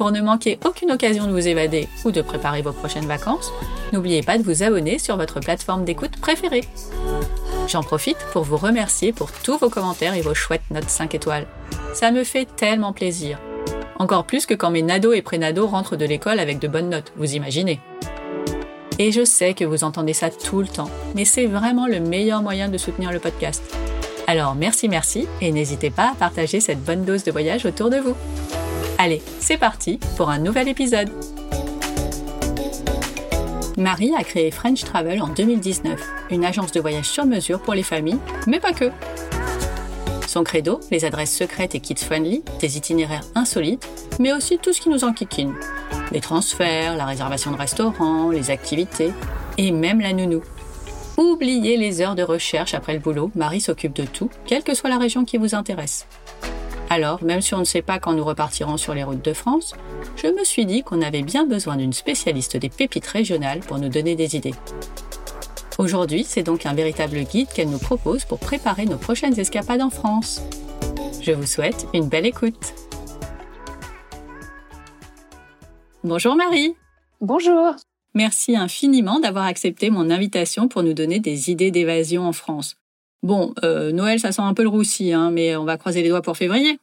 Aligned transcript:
Pour 0.00 0.12
ne 0.12 0.22
manquer 0.22 0.58
aucune 0.64 0.92
occasion 0.92 1.26
de 1.26 1.32
vous 1.32 1.46
évader 1.46 1.86
ou 2.06 2.10
de 2.10 2.22
préparer 2.22 2.62
vos 2.62 2.72
prochaines 2.72 3.04
vacances, 3.04 3.52
n'oubliez 3.92 4.22
pas 4.22 4.38
de 4.38 4.42
vous 4.42 4.62
abonner 4.62 4.98
sur 4.98 5.18
votre 5.18 5.40
plateforme 5.40 5.84
d'écoute 5.84 6.18
préférée. 6.18 6.64
J'en 7.68 7.82
profite 7.82 8.16
pour 8.32 8.44
vous 8.44 8.56
remercier 8.56 9.12
pour 9.12 9.30
tous 9.30 9.58
vos 9.58 9.68
commentaires 9.68 10.14
et 10.14 10.22
vos 10.22 10.32
chouettes 10.32 10.62
notes 10.70 10.88
5 10.88 11.14
étoiles. 11.14 11.46
Ça 11.92 12.12
me 12.12 12.24
fait 12.24 12.46
tellement 12.46 12.94
plaisir. 12.94 13.38
Encore 13.98 14.24
plus 14.24 14.46
que 14.46 14.54
quand 14.54 14.70
mes 14.70 14.80
nados 14.80 15.12
et 15.12 15.20
prénados 15.20 15.66
rentrent 15.66 15.96
de 15.96 16.06
l'école 16.06 16.40
avec 16.40 16.60
de 16.60 16.68
bonnes 16.68 16.88
notes, 16.88 17.12
vous 17.16 17.34
imaginez. 17.34 17.78
Et 18.98 19.12
je 19.12 19.26
sais 19.26 19.52
que 19.52 19.66
vous 19.66 19.84
entendez 19.84 20.14
ça 20.14 20.30
tout 20.30 20.62
le 20.62 20.68
temps, 20.68 20.90
mais 21.14 21.26
c'est 21.26 21.44
vraiment 21.44 21.86
le 21.86 22.00
meilleur 22.00 22.40
moyen 22.40 22.70
de 22.70 22.78
soutenir 22.78 23.12
le 23.12 23.18
podcast. 23.18 23.62
Alors 24.26 24.54
merci 24.54 24.88
merci 24.88 25.28
et 25.42 25.52
n'hésitez 25.52 25.90
pas 25.90 26.12
à 26.12 26.14
partager 26.14 26.60
cette 26.60 26.82
bonne 26.82 27.04
dose 27.04 27.22
de 27.22 27.32
voyage 27.32 27.66
autour 27.66 27.90
de 27.90 27.98
vous. 27.98 28.16
Allez, 29.02 29.22
c'est 29.38 29.56
parti 29.56 29.98
pour 30.18 30.28
un 30.28 30.38
nouvel 30.38 30.68
épisode. 30.68 31.08
Marie 33.78 34.12
a 34.14 34.22
créé 34.22 34.50
French 34.50 34.84
Travel 34.84 35.22
en 35.22 35.28
2019, 35.28 35.98
une 36.30 36.44
agence 36.44 36.70
de 36.72 36.80
voyage 36.80 37.08
sur 37.08 37.24
mesure 37.24 37.62
pour 37.62 37.72
les 37.72 37.82
familles, 37.82 38.18
mais 38.46 38.60
pas 38.60 38.74
que. 38.74 38.90
Son 40.26 40.44
credo, 40.44 40.80
les 40.90 41.06
adresses 41.06 41.34
secrètes 41.34 41.74
et 41.74 41.80
kids-friendly, 41.80 42.42
des 42.60 42.76
itinéraires 42.76 43.24
insolites, 43.34 43.88
mais 44.18 44.34
aussi 44.34 44.58
tout 44.58 44.74
ce 44.74 44.82
qui 44.82 44.90
nous 44.90 45.02
enquiquine. 45.04 45.54
Les 46.12 46.20
transferts, 46.20 46.94
la 46.94 47.06
réservation 47.06 47.52
de 47.52 47.56
restaurants, 47.56 48.28
les 48.28 48.50
activités, 48.50 49.14
et 49.56 49.72
même 49.72 50.02
la 50.02 50.12
nounou. 50.12 50.42
Oubliez 51.16 51.78
les 51.78 52.02
heures 52.02 52.16
de 52.16 52.22
recherche 52.22 52.74
après 52.74 52.92
le 52.92 53.00
boulot, 53.00 53.30
Marie 53.34 53.62
s'occupe 53.62 53.94
de 53.94 54.04
tout, 54.04 54.28
quelle 54.44 54.62
que 54.62 54.74
soit 54.74 54.90
la 54.90 54.98
région 54.98 55.24
qui 55.24 55.38
vous 55.38 55.54
intéresse. 55.54 56.06
Alors, 56.92 57.22
même 57.22 57.40
si 57.40 57.54
on 57.54 57.60
ne 57.60 57.64
sait 57.64 57.82
pas 57.82 58.00
quand 58.00 58.14
nous 58.14 58.24
repartirons 58.24 58.76
sur 58.76 58.94
les 58.94 59.04
routes 59.04 59.24
de 59.24 59.32
France, 59.32 59.74
je 60.16 60.26
me 60.26 60.42
suis 60.42 60.66
dit 60.66 60.82
qu'on 60.82 61.02
avait 61.02 61.22
bien 61.22 61.46
besoin 61.46 61.76
d'une 61.76 61.92
spécialiste 61.92 62.56
des 62.56 62.68
pépites 62.68 63.06
régionales 63.06 63.60
pour 63.60 63.78
nous 63.78 63.88
donner 63.88 64.16
des 64.16 64.34
idées. 64.34 64.54
Aujourd'hui, 65.78 66.24
c'est 66.24 66.42
donc 66.42 66.66
un 66.66 66.74
véritable 66.74 67.22
guide 67.22 67.46
qu'elle 67.46 67.70
nous 67.70 67.78
propose 67.78 68.24
pour 68.24 68.40
préparer 68.40 68.86
nos 68.86 68.98
prochaines 68.98 69.38
escapades 69.38 69.82
en 69.82 69.90
France. 69.90 70.42
Je 71.22 71.30
vous 71.30 71.46
souhaite 71.46 71.86
une 71.94 72.08
belle 72.08 72.26
écoute. 72.26 72.74
Bonjour 76.02 76.34
Marie. 76.34 76.74
Bonjour. 77.20 77.76
Merci 78.14 78.56
infiniment 78.56 79.20
d'avoir 79.20 79.44
accepté 79.44 79.90
mon 79.90 80.10
invitation 80.10 80.66
pour 80.66 80.82
nous 80.82 80.94
donner 80.94 81.20
des 81.20 81.50
idées 81.50 81.70
d'évasion 81.70 82.26
en 82.26 82.32
France. 82.32 82.79
Bon, 83.22 83.54
euh, 83.64 83.92
Noël, 83.92 84.18
ça 84.18 84.32
sent 84.32 84.42
un 84.42 84.54
peu 84.54 84.62
le 84.62 84.68
roussi, 84.68 85.12
hein, 85.12 85.30
mais 85.30 85.56
on 85.56 85.64
va 85.64 85.76
croiser 85.76 86.02
les 86.02 86.08
doigts 86.08 86.22
pour 86.22 86.36
février. 86.36 86.78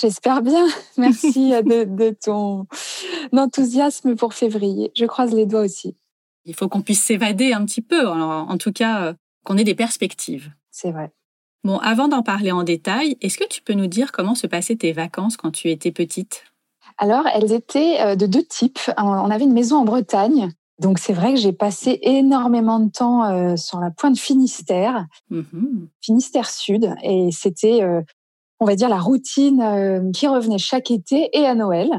J'espère 0.00 0.42
bien. 0.42 0.66
Merci 0.96 1.50
de, 1.50 2.10
ton 2.10 2.66
enthousiasme 3.32 4.16
pour 4.16 4.34
février. 4.34 4.92
Je 4.96 5.04
croise 5.04 5.32
les 5.32 5.46
doigts 5.46 5.62
aussi. 5.62 5.96
Il 6.44 6.54
faut 6.54 6.68
qu'on 6.68 6.82
puisse 6.82 7.02
s'évader 7.02 7.52
un 7.52 7.64
petit 7.64 7.80
peu, 7.80 8.06
en 8.06 8.58
tout 8.58 8.72
cas, 8.72 9.04
euh, 9.04 9.14
qu'on 9.44 9.56
ait 9.56 9.64
des 9.64 9.74
perspectives. 9.74 10.52
C'est 10.70 10.90
vrai. 10.90 11.10
Bon, 11.64 11.78
avant 11.78 12.08
d'en 12.08 12.22
parler 12.22 12.52
en 12.52 12.62
détail, 12.62 13.16
est-ce 13.22 13.38
que 13.38 13.48
tu 13.48 13.62
peux 13.62 13.72
nous 13.72 13.86
dire 13.86 14.12
comment 14.12 14.34
se 14.34 14.46
passaient 14.46 14.76
tes 14.76 14.92
vacances 14.92 15.38
quand 15.38 15.50
tu 15.50 15.70
étais 15.70 15.92
petite? 15.92 16.44
Alors, 16.98 17.26
elles 17.34 17.52
étaient 17.52 18.00
euh, 18.00 18.16
de 18.16 18.26
deux 18.26 18.44
types. 18.44 18.78
On 18.98 19.30
avait 19.30 19.44
une 19.44 19.54
maison 19.54 19.78
en 19.78 19.84
Bretagne 19.84 20.52
donc 20.80 20.98
c'est 20.98 21.12
vrai 21.12 21.34
que 21.34 21.40
j'ai 21.40 21.52
passé 21.52 21.98
énormément 22.02 22.80
de 22.80 22.90
temps 22.90 23.24
euh, 23.24 23.56
sur 23.56 23.78
la 23.78 23.90
pointe 23.90 24.18
Finistère, 24.18 25.06
mmh 25.30 25.86
Finistère 26.00 26.50
Sud, 26.50 26.94
et 27.02 27.30
c'était, 27.30 27.82
euh, 27.82 28.02
on 28.60 28.66
va 28.66 28.74
dire, 28.74 28.88
la 28.88 28.98
routine 28.98 29.60
euh, 29.60 30.10
qui 30.12 30.26
revenait 30.26 30.58
chaque 30.58 30.90
été 30.90 31.30
et 31.32 31.46
à 31.46 31.54
Noël. 31.54 31.90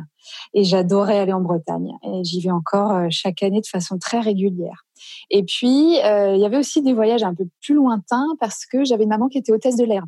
Et 0.55 0.63
j'adorais 0.63 1.19
aller 1.19 1.33
en 1.33 1.41
Bretagne, 1.41 1.91
et 2.03 2.23
j'y 2.23 2.41
vais 2.41 2.49
encore 2.49 3.11
chaque 3.11 3.43
année 3.43 3.61
de 3.61 3.67
façon 3.67 3.99
très 3.99 4.19
régulière. 4.19 4.83
Et 5.29 5.43
puis 5.43 5.97
il 5.97 6.37
y 6.39 6.45
avait 6.45 6.57
aussi 6.57 6.81
des 6.81 6.93
voyages 6.93 7.21
un 7.21 7.35
peu 7.35 7.45
plus 7.61 7.75
lointains 7.75 8.25
parce 8.39 8.65
que 8.65 8.83
j'avais 8.83 9.03
une 9.03 9.09
maman 9.09 9.27
qui 9.27 9.37
était 9.37 9.51
hôtesse 9.51 9.75
de 9.75 9.85
l'air 9.85 10.03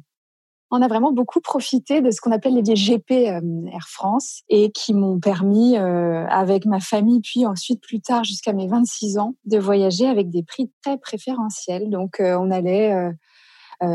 on 0.72 0.82
a 0.82 0.88
vraiment 0.88 1.12
beaucoup 1.12 1.40
profité 1.40 2.02
de 2.02 2.12
ce 2.12 2.20
qu'on 2.20 2.32
appelle 2.32 2.56
les 2.56 2.62
GP 2.62 3.12
euh, 3.12 3.42
Air 3.72 3.88
France 3.88 4.42
et 4.50 4.72
qui 4.72 4.94
m'ont 4.94 5.20
permis, 5.20 5.78
euh, 5.78 6.26
avec 6.28 6.66
ma 6.66 6.80
famille, 6.80 7.22
puis 7.22 7.46
ensuite 7.46 7.82
plus 7.82 8.02
tard 8.02 8.24
jusqu'à 8.24 8.54
mes 8.54 8.68
26 8.68 9.18
ans, 9.18 9.36
de 9.46 9.58
voyager 9.58 10.08
avec 10.08 10.30
des 10.30 10.44
prix 10.44 10.70
très 10.84 10.98
préférentiels. 10.98 11.90
Donc 11.90 12.20
euh, 12.20 12.38
on 12.38 12.52
allait 12.52 12.94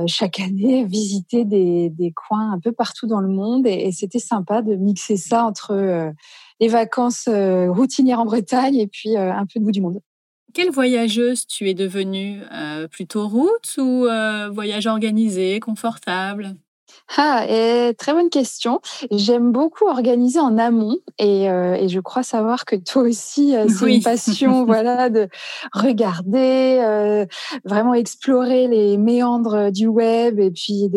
chaque 0.07 0.39
année 0.39 0.85
visiter 0.89 1.45
des, 1.45 2.13
coins 2.15 2.53
un 2.53 2.61
peu 2.61 2.73
partout 2.73 3.07
dans 3.07 3.21
le 3.21 3.29
monde 3.29 3.67
et, 3.67 3.91
c'était 3.93 4.19
sympa 4.19 4.63
de 4.63 4.77
mixer 4.77 5.17
ça 5.17 5.45
entre 5.45 6.13
les 6.61 6.69
vacances 6.69 7.29
routinières 7.29 8.21
en 8.21 8.25
Bretagne 8.25 8.77
et 8.77 8.87
puis 8.87 9.17
un 9.17 9.45
peu 9.47 9.61
de 9.61 9.65
bout 9.65 9.73
du 9.73 9.81
monde. 9.81 10.01
Quelle 10.55 10.71
voyageuse 10.71 11.47
tu 11.47 11.69
es 11.69 11.75
devenue 11.75 12.41
Plutôt 12.91 13.29
route 13.29 13.77
ou 13.79 14.07
voyage 14.53 14.87
organisé, 14.87 15.61
confortable? 15.61 16.57
Ah, 17.17 17.45
et 17.49 17.95
très 17.95 18.13
bonne 18.13 18.31
question. 18.31 18.81
J'aime 19.11 19.53
beaucoup 19.53 19.87
organiser 19.87 20.39
en 20.39 20.57
amont 20.57 20.97
et, 21.19 21.47
je 21.47 22.01
crois 22.01 22.23
savoir 22.23 22.65
que 22.65 22.77
toi 22.77 23.03
aussi, 23.03 23.55
c'est 23.69 23.95
une 23.95 24.03
passion, 24.03 24.65
voilà, 24.67 25.11
de 25.11 25.29
regarder, 25.73 27.27
vraiment 27.65 27.95
explorer 27.95 28.69
les 28.69 28.97
méandres 28.97 29.71
du 29.71 29.87
web 29.87 30.39
et 30.39 30.51
puis 30.51 30.91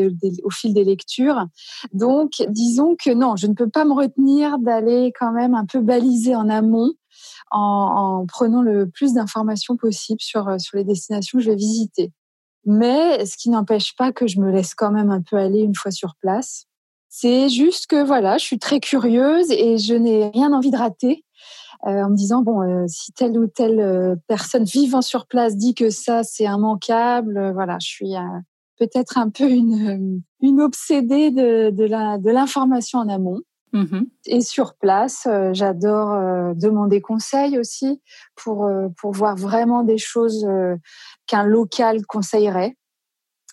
au 0.44 0.50
fil 0.50 0.74
des 0.74 0.84
lectures. 0.84 1.46
Donc, 1.94 2.44
disons 2.50 2.96
que 2.96 3.12
non, 3.12 3.36
je 3.36 3.48
ne 3.48 3.54
peux 3.54 3.70
pas 3.70 3.86
me 3.86 3.94
retenir 3.94 4.58
d'aller 4.60 5.12
quand 5.18 5.32
même 5.32 5.54
un 5.54 5.66
peu 5.66 5.80
baliser 5.80 6.36
en 6.36 6.50
amont 6.50 6.94
en, 7.56 8.26
prenant 8.28 8.62
le 8.62 8.90
plus 8.90 9.14
d'informations 9.14 9.78
possible 9.78 10.22
sur, 10.22 10.48
euh, 10.48 10.58
sur 10.58 10.78
les 10.78 10.84
destinations 10.84 11.40
que 11.40 11.44
je 11.44 11.50
vais 11.50 11.56
visiter. 11.56 12.12
Mais 12.66 13.26
ce 13.26 13.38
qui 13.38 13.50
n'empêche 13.50 13.96
pas 13.96 14.12
que 14.12 14.28
je 14.28 14.40
me 14.40 14.52
laisse 14.52 14.74
quand 14.74 14.92
même 14.92 15.12
un 15.12 15.22
peu 15.22 15.38
aller 15.38 15.60
une 15.60 15.76
fois 15.76 15.92
sur 15.92 16.16
place. 16.20 16.66
C'est 17.10 17.50
juste 17.50 17.88
que 17.88 18.04
voilà, 18.04 18.38
je 18.38 18.44
suis 18.44 18.60
très 18.60 18.80
curieuse 18.80 19.50
et 19.52 19.78
je 19.78 19.94
n'ai 19.94 20.30
rien 20.30 20.52
envie 20.52 20.72
de 20.72 20.78
rater. 20.78 21.24
Euh, 21.86 22.04
en 22.04 22.10
me 22.10 22.16
disant 22.16 22.42
bon 22.42 22.62
euh, 22.62 22.86
si 22.88 23.12
telle 23.12 23.38
ou 23.38 23.48
telle 23.48 24.18
personne 24.28 24.64
vivant 24.64 25.02
sur 25.02 25.28
place 25.28 25.58
dit 25.58 25.76
que 25.76 25.90
ça 25.90 26.24
c'est 26.24 26.46
immanquable 26.46 27.52
voilà 27.52 27.78
je 27.82 27.88
suis 27.88 28.14
peut-être 28.80 29.18
un 29.18 29.30
peu 29.30 29.50
une, 29.52 30.22
une 30.42 30.62
obsédée 30.62 31.32
de, 31.32 31.72
de 31.72 32.32
l'information 32.32 33.00
en 33.00 33.10
amont 33.10 33.42
Mmh 33.76 34.06
et 34.28 34.42
sur 34.42 34.74
place, 34.76 35.28
euh, 35.28 35.52
j'adore 35.54 36.14
euh, 36.14 36.54
demander 36.56 37.02
conseil 37.02 37.60
aussi 37.60 38.02
pour, 38.36 38.66
euh, 38.66 38.88
pour 38.98 39.12
voir 39.12 39.36
vraiment 39.36 39.84
des 39.84 40.00
choses 40.00 40.48
qu'un 41.28 41.44
local 41.44 42.06
conseillerait. 42.08 42.78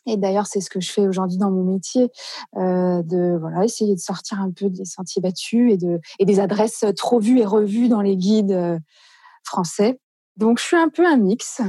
Et 0.07 0.17
d'ailleurs, 0.17 0.47
c'est 0.47 0.61
ce 0.61 0.71
que 0.71 0.81
je 0.81 0.91
fais 0.91 1.07
aujourd'hui 1.07 1.39
dans 1.39 1.51
mon 1.51 1.63
métier, 1.65 2.09
de 2.57 3.39
voilà 3.39 3.65
essayer 3.65 3.95
de 3.95 4.01
sortir 4.01 4.41
un 4.41 4.51
peu 4.51 4.69
des 4.71 4.85
sentiers 4.85 5.23
battus 5.23 5.73
et 5.73 5.77
de 5.77 6.01
et 6.19 6.25
des 6.25 6.41
adresses 6.41 6.85
trop 6.97 7.21
vues 7.21 7.39
et 7.39 7.45
revues 7.45 7.89
dans 7.89 8.01
les 8.01 8.17
guides 8.17 8.81
français. 9.45 10.01
Donc, 10.37 10.59
je 10.59 10.65
suis 10.65 10.77
un 10.77 10.89
peu 10.89 11.07
un 11.07 11.19
mix. 11.19 11.61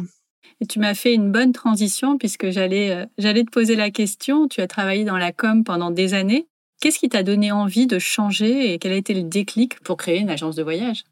Et 0.62 0.66
tu 0.66 0.80
m'as 0.80 0.95
fait 0.95 1.13
une 1.13 1.31
bonne 1.31 1.51
transition 1.51 2.18
puisque 2.18 2.50
j'allais 2.50 3.07
j'allais 3.19 3.44
te 3.44 3.51
poser 3.51 3.75
la 3.75 3.92
question. 3.92 4.48
Tu 4.48 4.62
as 4.62 4.68
travaillé 4.68 5.04
dans 5.04 5.18
la 5.18 5.31
com 5.31 5.63
pendant 5.63 5.92
des 5.92 6.16
années. 6.16 6.48
Qu'est-ce 6.83 7.00
qui 7.00 7.07
t'a 7.07 7.24
donné 7.24 7.50
envie 7.53 7.88
de 7.88 7.97
changer 7.97 8.74
et 8.74 8.77
quel 8.77 8.91
a 8.91 8.97
été 8.97 9.13
le 9.13 9.24
déclic 9.24 9.80
pour 9.83 9.95
créer 9.95 10.19
une 10.19 10.30
agence 10.30 10.57
de 10.57 10.63
voyage? 10.63 11.06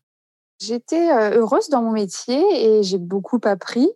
J'étais 0.59 1.09
euh, 1.09 1.39
heureuse 1.39 1.69
dans 1.69 1.81
mon 1.81 1.93
métier 1.93 2.43
et 2.51 2.83
j'ai 2.83 2.97
beaucoup 2.97 3.39
appris. 3.45 3.87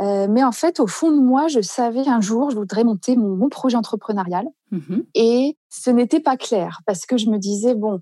Euh, 0.00 0.26
mais 0.28 0.42
en 0.42 0.50
fait, 0.50 0.80
au 0.80 0.88
fond 0.88 1.12
de 1.12 1.20
moi, 1.20 1.46
je 1.46 1.60
savais 1.60 2.08
un 2.08 2.20
jour, 2.20 2.50
je 2.50 2.56
voudrais 2.56 2.82
monter 2.82 3.14
mon, 3.14 3.48
projet 3.48 3.76
entrepreneurial. 3.76 4.46
Mmh 4.72 5.02
et 5.14 5.56
ce 5.68 5.90
n'était 5.90 6.18
pas 6.18 6.36
clair 6.36 6.80
parce 6.86 7.06
que 7.06 7.16
je 7.16 7.30
me 7.30 7.38
disais, 7.38 7.76
bon, 7.76 8.00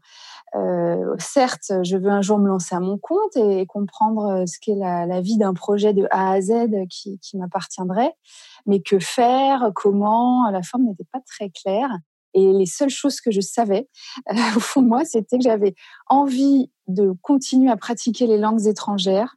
euh, 0.54 1.14
certes, 1.18 1.72
je 1.82 1.98
veux 1.98 2.08
un 2.08 2.22
jour 2.22 2.38
me 2.38 2.48
lancer 2.48 2.74
à 2.74 2.80
mon 2.80 2.96
compte 2.96 3.36
et, 3.36 3.66
comprendre 3.66 4.44
ce 4.46 4.56
qu'est 4.62 4.76
la, 4.76 5.20
vie 5.20 5.36
d'un 5.36 5.52
projet 5.52 5.92
de 5.92 6.06
A 6.10 6.32
à 6.32 6.40
Z 6.40 6.52
qui, 6.88 7.18
qui 7.18 7.36
m'appartiendrait. 7.36 8.14
Mais 8.64 8.80
que 8.80 8.98
faire? 8.98 9.72
Comment? 9.74 10.50
La 10.50 10.62
forme 10.62 10.84
n'était 10.84 11.06
pas 11.12 11.20
très 11.26 11.50
claire. 11.50 11.90
Et 12.34 12.52
les 12.52 12.66
seules 12.66 12.90
choses 12.90 13.20
que 13.20 13.30
je 13.30 13.40
savais 13.40 13.88
au 14.56 14.60
fond 14.60 14.82
de 14.82 14.88
moi, 14.88 15.04
c'était 15.04 15.38
que 15.38 15.44
j'avais 15.44 15.74
envie 16.06 16.70
de 16.86 17.12
continuer 17.22 17.70
à 17.70 17.76
pratiquer 17.76 18.26
les 18.26 18.38
langues 18.38 18.66
étrangères 18.66 19.36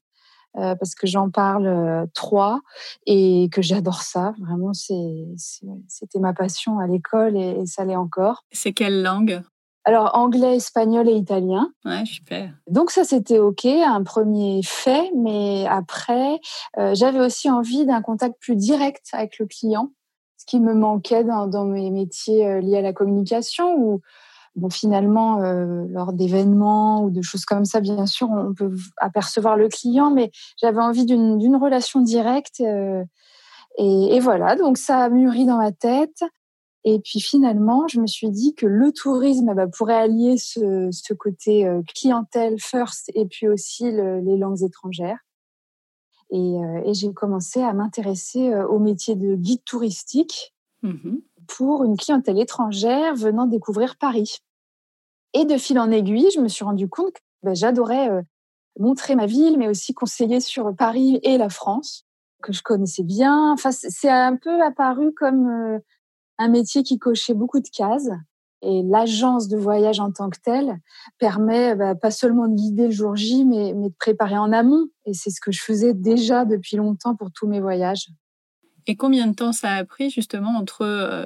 parce 0.56 0.94
que 0.94 1.08
j'en 1.08 1.32
parle 1.32 2.08
trois 2.14 2.62
et 3.08 3.50
que 3.52 3.64
j'adore 3.64 4.04
ça. 4.04 4.36
Vraiment, 4.40 4.72
c'était 4.74 6.20
ma 6.20 6.34
passion 6.34 6.78
à 6.78 6.86
l'école 6.86 7.36
et, 7.36 7.62
et 7.62 7.66
ça 7.66 7.86
l'est 7.86 7.96
encore. 7.96 8.44
C'est 8.52 8.72
quelle 8.72 9.02
langue? 9.02 9.42
Alors 9.86 10.16
anglais, 10.16 10.56
espagnol 10.56 11.10
et 11.10 11.16
italien. 11.16 11.72
Ouais, 11.84 12.06
super. 12.06 12.54
Donc 12.68 12.90
ça 12.90 13.04
c'était 13.04 13.40
ok, 13.40 13.66
un 13.66 14.04
premier 14.04 14.62
fait, 14.64 15.12
mais 15.16 15.66
après 15.68 16.40
euh, 16.78 16.96
j'avais 16.96 17.20
aussi 17.20 17.50
envie 17.50 17.86
d'un 17.86 18.02
contact 18.02 18.36
plus 18.40 18.56
direct 18.56 19.08
avec 19.12 19.40
le 19.40 19.46
client, 19.46 19.92
ce 20.44 20.46
qui 20.46 20.60
me 20.60 20.74
manquait 20.74 21.24
dans, 21.24 21.64
mes 21.64 21.90
métiers 21.90 22.46
euh, 22.46 22.60
liés 22.60 22.78
à 22.78 22.82
la 22.82 22.92
communication 22.92 23.78
où 23.78 24.02
bon 24.56 24.70
finalement 24.70 25.42
euh, 25.42 25.86
lors 25.90 26.12
d'événements 26.12 27.04
ou 27.04 27.12
de 27.12 27.22
choses 27.22 27.46
comme 27.46 27.64
ça 27.66 27.80
bien 27.80 28.06
sûr 28.06 28.30
on 28.30 28.54
peut 28.54 28.76
apercevoir 28.98 29.56
le 29.56 29.70
client, 29.70 30.12
mais 30.12 30.32
j'avais 30.62 30.82
envie 30.82 31.06
d'une 31.06 31.56
relation 31.56 32.02
directe. 32.02 32.60
Euh, 32.60 33.04
et, 33.78 34.20
voilà, 34.20 34.56
donc 34.56 34.78
ça 34.78 35.00
a 35.00 35.10
mûri 35.10 35.46
dans 35.46 35.58
ma 35.58 35.72
tête. 35.72 36.24
Et 36.84 37.00
puis 37.00 37.22
finalement, 37.22 37.88
je 37.88 38.00
me 38.00 38.06
suis 38.06 38.30
dit 38.30 38.54
que 38.54 38.68
le 38.68 38.92
tourisme 38.92 39.50
eh 39.52 39.56
ben, 39.56 39.70
pourrait 39.72 39.96
allier 39.96 40.38
ce, 40.38 41.14
côté 41.14 41.68
clientèle 41.96 42.60
first 42.60 43.10
et 43.16 43.26
puis 43.26 43.48
aussi 43.48 43.90
le, 43.90 44.20
les 44.20 44.38
langues 44.38 44.62
étrangères. 44.62 45.18
Et, 46.34 46.58
euh, 46.58 46.82
et 46.84 46.94
j'ai 46.94 47.14
commencé 47.14 47.62
à 47.62 47.72
m'intéresser 47.74 48.52
euh, 48.52 48.68
au 48.68 48.80
métier 48.80 49.16
de 49.16 49.36
guide 49.36 49.64
touristique 49.64 50.54
mmh 50.82 51.18
pour 51.46 51.84
une 51.84 51.98
clientèle 51.98 52.40
étrangère 52.40 53.16
venant 53.16 53.46
découvrir 53.46 53.98
Paris. 53.98 54.38
Et 55.34 55.44
de 55.44 55.58
fil 55.58 55.78
en 55.78 55.92
aiguille, 55.92 56.30
je 56.34 56.40
me 56.40 56.48
suis 56.48 56.64
rendu 56.64 56.88
compte 56.88 57.16
que 57.16 57.20
ben, 57.44 57.54
j'adorais 57.54 58.10
montrer 58.80 59.16
ma 59.16 59.26
ville, 59.26 59.58
mais 59.58 59.68
aussi 59.68 59.94
conseiller 59.94 60.40
sur 60.40 60.74
Paris 60.74 61.20
et 61.22 61.38
la 61.38 61.50
France 61.50 62.06
que 62.42 62.54
je 62.54 62.64
connaissais 62.64 63.04
bien. 63.04 63.52
Enfin, 63.52 63.72
c'est 63.74 64.10
un 64.10 64.38
peu 64.38 64.64
apparu 64.64 65.14
comme 65.14 65.82
un 66.38 66.48
métier 66.48 66.82
qui 66.84 66.98
cochait 66.98 67.34
beaucoup 67.34 67.60
de 67.60 67.70
cases. 67.70 68.10
Et 68.66 68.82
l'agence 68.84 69.50
de 69.50 69.58
voyage 69.58 70.00
en 70.00 70.12
tant 70.12 70.30
que 70.30 70.40
telle 70.42 70.80
permet 71.20 71.76
bah, 71.76 71.96
pas 71.96 72.12
seulement 72.12 72.48
de 72.48 72.56
guider 72.56 72.86
le 72.86 72.92
jour 72.92 73.16
J, 73.16 73.44
mais, 73.46 73.74
mais 73.74 73.90
de 73.90 73.96
préparer 74.00 74.38
en 74.38 74.54
amont. 74.54 74.88
Et 75.06 75.14
c'est 75.14 75.30
ce 75.30 75.42
que 75.42 75.52
je 75.52 75.62
faisais 75.62 75.94
déjà 75.94 76.46
depuis 76.46 76.78
longtemps 76.78 77.16
pour 77.16 77.32
tous 77.32 77.48
mes 77.48 77.60
voyages. 77.60 78.08
Et 78.88 78.96
combien 78.96 79.28
de 79.28 79.34
temps 79.34 79.54
ça 79.54 79.72
a 79.72 79.86
pris 79.86 80.10
justement 80.10 80.58
entre 80.58 80.82
euh, 80.82 81.26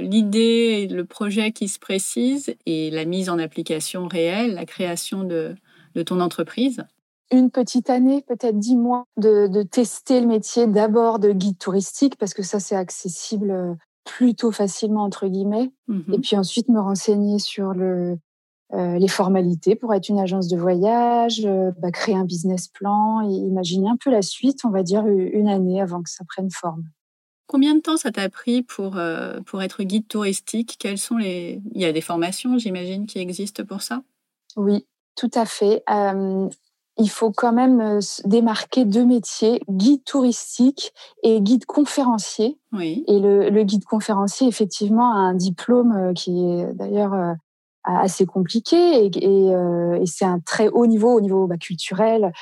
l'idée 0.00 0.82
et 0.82 0.88
le 0.88 1.04
projet 1.04 1.52
qui 1.52 1.68
se 1.68 1.78
précise 1.78 2.54
et 2.66 2.90
la 2.90 3.04
mise 3.04 3.30
en 3.30 3.38
application 3.38 4.08
réelle, 4.08 4.54
la 4.54 4.66
création 4.66 5.24
de, 5.24 5.54
de 5.94 6.02
ton 6.02 6.20
entreprise? 6.20 6.84
Une 7.32 7.50
petite 7.50 7.90
année, 7.90 8.22
peut-être 8.22 8.58
dix 8.58 8.76
mois, 8.76 9.04
de, 9.16 9.48
de, 9.48 9.62
tester 9.62 10.20
le 10.20 10.28
métier 10.28 10.68
d'abord 10.68 11.18
de 11.18 11.32
guide 11.32 11.58
touristique, 11.58 12.16
parce 12.16 12.34
que 12.34 12.42
ça, 12.42 12.60
c'est 12.60 12.76
accessible 12.76 13.50
euh, 13.50 13.74
plutôt 14.06 14.52
facilement 14.52 15.02
entre 15.02 15.26
guillemets 15.26 15.72
mmh 15.88 16.14
et 16.14 16.18
puis 16.20 16.36
ensuite 16.36 16.68
me 16.68 16.80
renseigner 16.80 17.38
sur 17.38 17.74
le 17.74 18.18
euh, 18.72 18.98
les 18.98 19.06
formalités 19.06 19.76
pour 19.76 19.94
être 19.94 20.08
une 20.08 20.18
agence 20.18 20.48
de 20.48 20.56
voyage, 20.56 21.42
euh, 21.44 21.70
bah, 21.78 21.92
créer 21.92 22.16
un 22.16 22.24
business 22.24 22.66
plan 22.66 23.20
et 23.22 23.32
imaginer 23.32 23.88
un 23.88 23.96
peu 23.96 24.10
la 24.10 24.22
suite, 24.22 24.64
on 24.64 24.70
va 24.70 24.82
dire 24.82 25.06
une 25.06 25.46
année 25.46 25.80
avant 25.80 26.02
que 26.02 26.10
ça 26.10 26.24
prenne 26.26 26.50
forme. 26.50 26.82
Combien 27.46 27.76
de 27.76 27.80
temps 27.80 27.96
ça 27.96 28.10
t'a 28.10 28.28
pris 28.28 28.62
pour, 28.62 28.96
euh, 28.96 29.40
pour 29.42 29.62
être 29.62 29.84
guide 29.84 30.08
touristique? 30.08 30.78
Quelles 30.80 30.98
sont 30.98 31.16
les... 31.16 31.62
Il 31.74 31.80
y 31.80 31.84
a 31.84 31.92
des 31.92 32.00
formations, 32.00 32.58
j'imagine, 32.58 33.06
qui 33.06 33.20
existent 33.20 33.64
pour 33.64 33.82
ça? 33.82 34.02
Oui, 34.56 34.84
tout 35.14 35.30
à 35.34 35.46
fait 35.46 35.84
il 36.98 37.10
faut 37.10 37.30
quand 37.30 37.52
même 37.52 37.80
euh, 37.80 38.00
démarquer 38.24 38.84
deux 38.84 39.04
métiers, 39.04 39.60
guide 39.68 40.04
touristique 40.04 40.92
et 41.22 41.40
guide 41.40 41.66
conférencier. 41.66 42.58
Oui. 42.72 43.04
Et 43.06 43.18
le, 43.18 43.50
le, 43.50 43.62
guide 43.64 43.84
conférencier, 43.84 44.48
effectivement, 44.48 45.12
a 45.12 45.18
un 45.18 45.34
diplôme 45.34 45.92
euh, 45.92 46.12
qui 46.14 46.44
est 46.44 46.72
d'ailleurs 46.72 47.12
euh, 47.12 47.34
assez 47.84 48.26
compliqué 48.26 48.76
et, 48.76 49.10
et, 49.18 49.46
et 49.46 50.06
c'est 50.06 50.24
un 50.24 50.40
très 50.40 50.66
haut 50.66 50.88
niveau 50.88 51.12
au 51.12 51.20
niveau 51.20 51.46
bah, 51.46 51.56
culturel, 51.56 52.32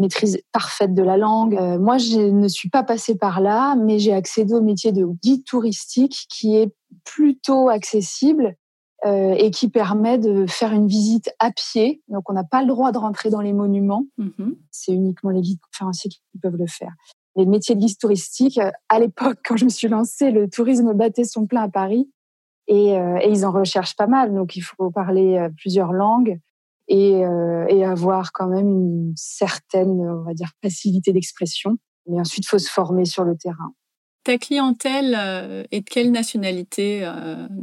maîtrise 0.00 0.40
parfaite 0.50 0.94
de 0.94 1.02
la 1.02 1.18
langue. 1.18 1.60
moi, 1.78 1.98
je 1.98 2.20
ne 2.20 2.48
suis 2.48 2.70
pas 2.70 2.82
passée 2.82 3.14
par 3.14 3.42
là, 3.42 3.76
mais 3.76 3.98
j'ai 3.98 4.14
accédé 4.14 4.54
au 4.54 4.62
métier 4.62 4.92
de 4.92 5.04
guide 5.22 5.44
touristique 5.44 6.24
qui 6.30 6.56
est 6.56 6.72
plutôt 7.04 7.68
accessible 7.68 8.56
euh, 9.04 9.34
et 9.36 9.50
qui 9.50 9.68
permet 9.68 10.16
de 10.16 10.46
faire 10.46 10.72
une 10.72 10.86
visite 10.86 11.30
à 11.38 11.50
pied. 11.50 12.02
Donc, 12.08 12.30
on 12.30 12.32
n'a 12.32 12.44
pas 12.44 12.62
le 12.62 12.68
droit 12.68 12.90
de 12.90 12.96
rentrer 12.96 13.28
dans 13.28 13.42
les 13.42 13.52
monuments. 13.52 14.06
Mmh 14.16 14.52
C'est 14.70 14.92
uniquement 14.92 15.28
les 15.28 15.42
guides 15.42 15.60
conférenciers 15.60 16.08
qui 16.08 16.22
peuvent 16.40 16.56
le 16.56 16.66
faire. 16.66 16.92
Les 17.36 17.44
métiers 17.44 17.74
de 17.74 17.80
guide 17.80 17.98
touristique, 17.98 18.56
euh, 18.56 18.70
à 18.88 18.98
l'époque, 18.98 19.40
quand 19.44 19.58
je 19.58 19.66
me 19.66 19.68
suis 19.68 19.88
lancée, 19.88 20.30
le 20.30 20.48
tourisme 20.48 20.94
battait 20.94 21.24
son 21.24 21.46
plein 21.46 21.64
à 21.64 21.68
Paris 21.68 22.10
et, 22.66 22.96
euh, 22.96 23.18
et 23.20 23.28
ils 23.28 23.44
en 23.44 23.52
recherchent 23.52 23.94
pas 23.94 24.06
mal. 24.06 24.32
Donc, 24.32 24.56
il 24.56 24.62
faut 24.62 24.90
parler 24.90 25.48
plusieurs 25.58 25.92
langues 25.92 26.40
et, 26.88 27.24
et 27.68 27.84
avoir 27.84 28.32
quand 28.32 28.46
même 28.46 28.68
une 28.68 29.12
certaine, 29.16 30.00
on 30.00 30.22
va 30.22 30.32
dire, 30.32 30.50
facilité 30.62 31.12
d'expression. 31.12 31.76
Mais 32.06 32.18
ensuite, 32.20 32.46
il 32.46 32.48
faut 32.48 32.58
se 32.58 32.70
former 32.70 33.04
sur 33.04 33.24
le 33.24 33.36
terrain. 33.36 33.74
Ta 34.22 34.38
clientèle 34.38 35.14
est 35.70 35.80
de 35.80 35.90
quelle 35.90 36.10
nationalité 36.10 37.06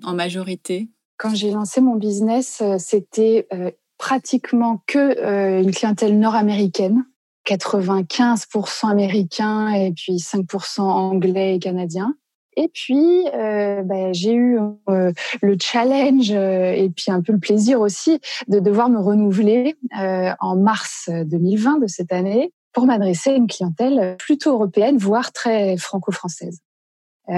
en 0.03 0.13
majorité? 0.13 0.89
Quand 1.21 1.35
j'ai 1.35 1.51
lancé 1.51 1.81
mon 1.81 1.97
business, 1.97 2.61
euh, 2.63 2.77
c'était 2.79 3.47
euh, 3.53 3.69
pratiquement 3.99 4.81
que 4.87 4.97
euh, 4.97 5.61
une 5.61 5.69
clientèle 5.69 6.17
nord-américaine, 6.17 7.05
95% 7.47 8.89
américains 8.89 9.69
et 9.69 9.91
puis 9.91 10.15
5% 10.15 10.81
anglais 10.81 11.55
et 11.55 11.59
canadiens. 11.59 12.15
Et 12.57 12.69
puis, 12.73 13.27
euh, 13.35 13.83
bah, 13.83 14.11
j'ai 14.13 14.33
eu 14.33 14.59
euh, 14.89 15.11
le 15.43 15.57
challenge 15.61 16.31
euh, 16.31 16.71
et 16.71 16.89
puis 16.89 17.11
un 17.11 17.21
peu 17.21 17.33
le 17.33 17.39
plaisir 17.39 17.79
aussi 17.81 18.19
de 18.47 18.59
devoir 18.59 18.89
me 18.89 18.99
renouveler 18.99 19.75
en 19.93 20.55
mars 20.55 21.07
2020 21.07 21.79
de 21.79 21.87
cette 21.87 22.11
année 22.11 22.51
pour 22.73 22.87
m'adresser 22.87 23.29
à 23.29 23.35
une 23.35 23.47
clientèle 23.47 24.15
plutôt 24.17 24.53
européenne, 24.53 24.97
voire 24.97 25.31
très 25.31 25.77
franco-française. 25.77 26.59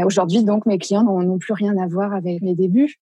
Aujourd'hui, 0.05 0.43
donc, 0.43 0.65
mes 0.65 0.77
clients 0.77 1.03
n'ont 1.03 1.37
plus 1.37 1.53
rien 1.53 1.77
à 1.77 1.85
voir 1.87 2.13
avec 2.13 2.41
mes 2.41 2.55
débuts. 2.55 2.99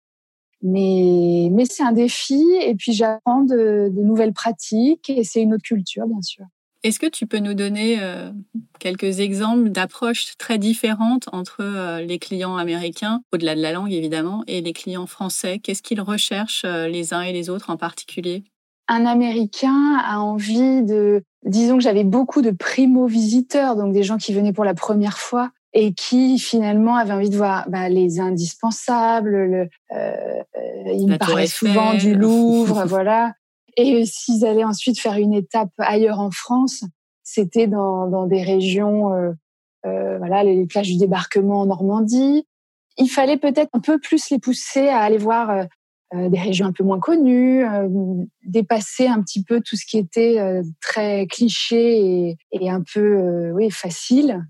Mais, 0.61 1.49
mais 1.51 1.63
c'est 1.65 1.83
un 1.83 1.93
défi 1.93 2.43
et 2.61 2.75
puis 2.75 2.91
j'apprends 2.91 3.43
de, 3.43 3.89
de, 3.89 4.01
nouvelles 4.01 4.33
pratiques 4.33 5.09
et 5.09 5.23
c'est 5.23 5.41
une 5.41 5.53
autre 5.53 5.63
culture, 5.63 6.05
bien 6.05 6.21
sûr. 6.21 6.45
Est-ce 6.81 6.99
que 6.99 7.07
tu 7.07 7.27
peux 7.27 7.39
nous 7.39 7.53
donner 7.53 7.97
euh, 7.99 8.31
quelques 8.79 9.19
exemples 9.19 9.69
d'approches 9.69 10.37
très 10.37 10.57
différentes 10.57 11.27
entre 11.33 11.57
euh, 11.59 12.01
les 12.01 12.19
clients 12.19 12.55
américains, 12.55 13.21
au-delà 13.33 13.53
de 13.55 13.61
la 13.61 13.73
langue 13.73 13.91
évidemment, 13.91 14.43
et 14.47 14.61
les 14.61 14.71
clients 14.71 15.07
français? 15.07 15.59
Qu'est-ce 15.59 15.81
qu'ils 15.81 15.99
recherchent 15.99 16.63
euh, 16.63 16.87
les 16.87 17.13
uns 17.13 17.21
et 17.21 17.33
les 17.33 17.49
autres 17.49 17.69
en 17.69 17.75
particulier? 17.75 18.45
Un 18.87 19.05
Américain 19.05 19.97
a 20.03 20.19
envie 20.19 20.81
de... 20.83 21.21
Disons 21.45 21.77
que 21.77 21.83
j'avais 21.83 22.05
beaucoup 22.05 22.41
de 22.41 22.51
primo-visiteurs, 22.51 23.75
donc 23.75 23.93
des 23.93 24.03
gens 24.03 24.17
qui 24.17 24.33
venaient 24.33 24.53
pour 24.53 24.65
la 24.65 24.73
première 24.73 25.17
fois 25.17 25.51
et 25.73 25.93
qui 25.93 26.39
finalement 26.39 26.95
avaient 26.95 27.13
envie 27.13 27.29
de 27.29 27.37
voir 27.37 27.69
bah, 27.69 27.89
les 27.89 28.19
indispensables. 28.19 29.29
Le, 29.29 29.69
euh, 29.91 30.43
il 30.93 31.07
me 31.07 31.17
parlait 31.17 31.47
souvent 31.47 31.93
du 31.93 32.15
Louvre, 32.15 32.85
voilà. 32.85 33.33
Et 33.77 34.05
s'ils 34.05 34.45
allaient 34.45 34.63
ensuite 34.63 34.99
faire 34.99 35.15
une 35.15 35.33
étape 35.33 35.71
ailleurs 35.77 36.19
en 36.19 36.31
France, 36.31 36.83
c'était 37.23 37.67
dans, 37.67 38.07
dans 38.07 38.25
des 38.25 38.41
régions, 38.41 39.13
euh, 39.13 39.31
euh, 39.85 40.17
voilà, 40.17 40.43
les 40.43 40.65
plages 40.65 40.89
du 40.89 40.97
débarquement 40.97 41.61
en 41.61 41.65
Normandie. 41.67 42.45
Il 42.97 43.07
fallait 43.07 43.37
peut-être 43.37 43.69
un 43.73 43.79
peu 43.79 43.99
plus 43.99 44.29
les 44.31 44.39
pousser 44.39 44.89
à 44.89 44.99
aller 44.99 45.17
voir 45.17 45.49
euh, 45.49 45.63
euh 46.15 46.29
des 46.29 46.39
régions 46.39 46.65
un 46.65 46.71
peu 46.71 46.83
moins 46.83 46.99
connues, 46.99 47.63
euh, 47.63 47.87
dépasser 48.43 49.07
un 49.07 49.21
petit 49.21 49.43
peu 49.43 49.61
tout 49.61 49.75
ce 49.75 49.85
qui 49.85 49.97
était 49.97 50.39
euh, 50.39 50.63
très 50.81 51.27
cliché 51.27 52.01
et, 52.01 52.37
et 52.51 52.69
un 52.69 52.81
peu 52.81 53.51
oui 53.51 53.69
facile 53.69 54.43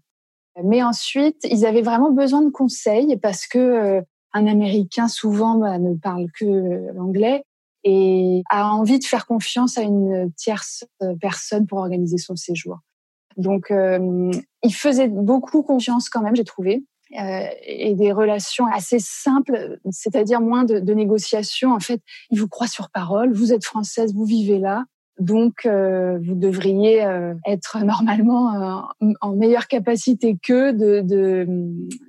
mais 0.64 0.84
ensuite, 0.84 1.38
ils 1.44 1.66
avaient 1.66 1.82
vraiment 1.82 2.12
besoin 2.12 2.42
de 2.42 2.50
conseils 2.50 3.18
parce 3.18 3.48
que 3.48 3.58
euh, 3.58 4.02
un 4.34 4.48
Américain 4.48 5.08
souvent 5.08 5.56
bah, 5.56 5.80
ne 5.80 5.96
parle 5.96 6.28
que 6.32 6.46
euh, 6.46 6.92
l'anglais 6.94 7.44
et 7.84 8.44
a 8.50 8.70
envie 8.74 9.00
de 9.00 9.06
faire 9.06 9.26
confiance 9.26 9.78
à 9.78 9.82
une 9.82 10.32
tierce 10.34 10.86
euh, 11.02 11.16
personne 11.20 11.66
pour 11.66 11.80
organiser 11.80 12.18
son 12.18 12.36
séjour. 12.36 12.80
Donc, 13.38 13.72
euh, 13.72 14.32
il 14.64 14.74
faisait 14.74 15.08
beaucoup 15.08 15.64
confiance 15.64 16.10
quand 16.10 16.22
même, 16.22 16.36
j'ai 16.36 16.44
trouvé, 16.44 16.84
euh, 17.18 17.48
et 17.66 17.96
des 17.96 18.12
relations 18.12 18.66
assez 18.68 19.00
simples, 19.00 19.80
c'est-à-dire 19.92 20.42
moins 20.42 20.66
de, 20.66 20.80
de 20.80 20.94
négociations. 20.94 21.74
En 21.74 21.80
fait, 21.80 22.02
il 22.32 22.40
vous 22.40 22.50
croit 22.50 22.68
sur 22.68 22.90
parole. 22.90 23.34
Vous 23.34 23.54
êtes 23.54 23.64
française, 23.64 24.14
vous 24.14 24.26
vivez 24.26 24.60
là. 24.60 24.84
Donc, 25.20 25.66
euh, 25.66 26.18
vous 26.24 26.36
devriez 26.36 27.04
euh, 27.04 27.34
être 27.46 27.80
normalement 27.84 28.86
euh, 29.02 29.12
en 29.22 29.36
meilleure 29.36 29.68
capacité 29.68 30.38
qu'eux 30.42 30.72
de, 30.74 31.02
de 31.02 31.46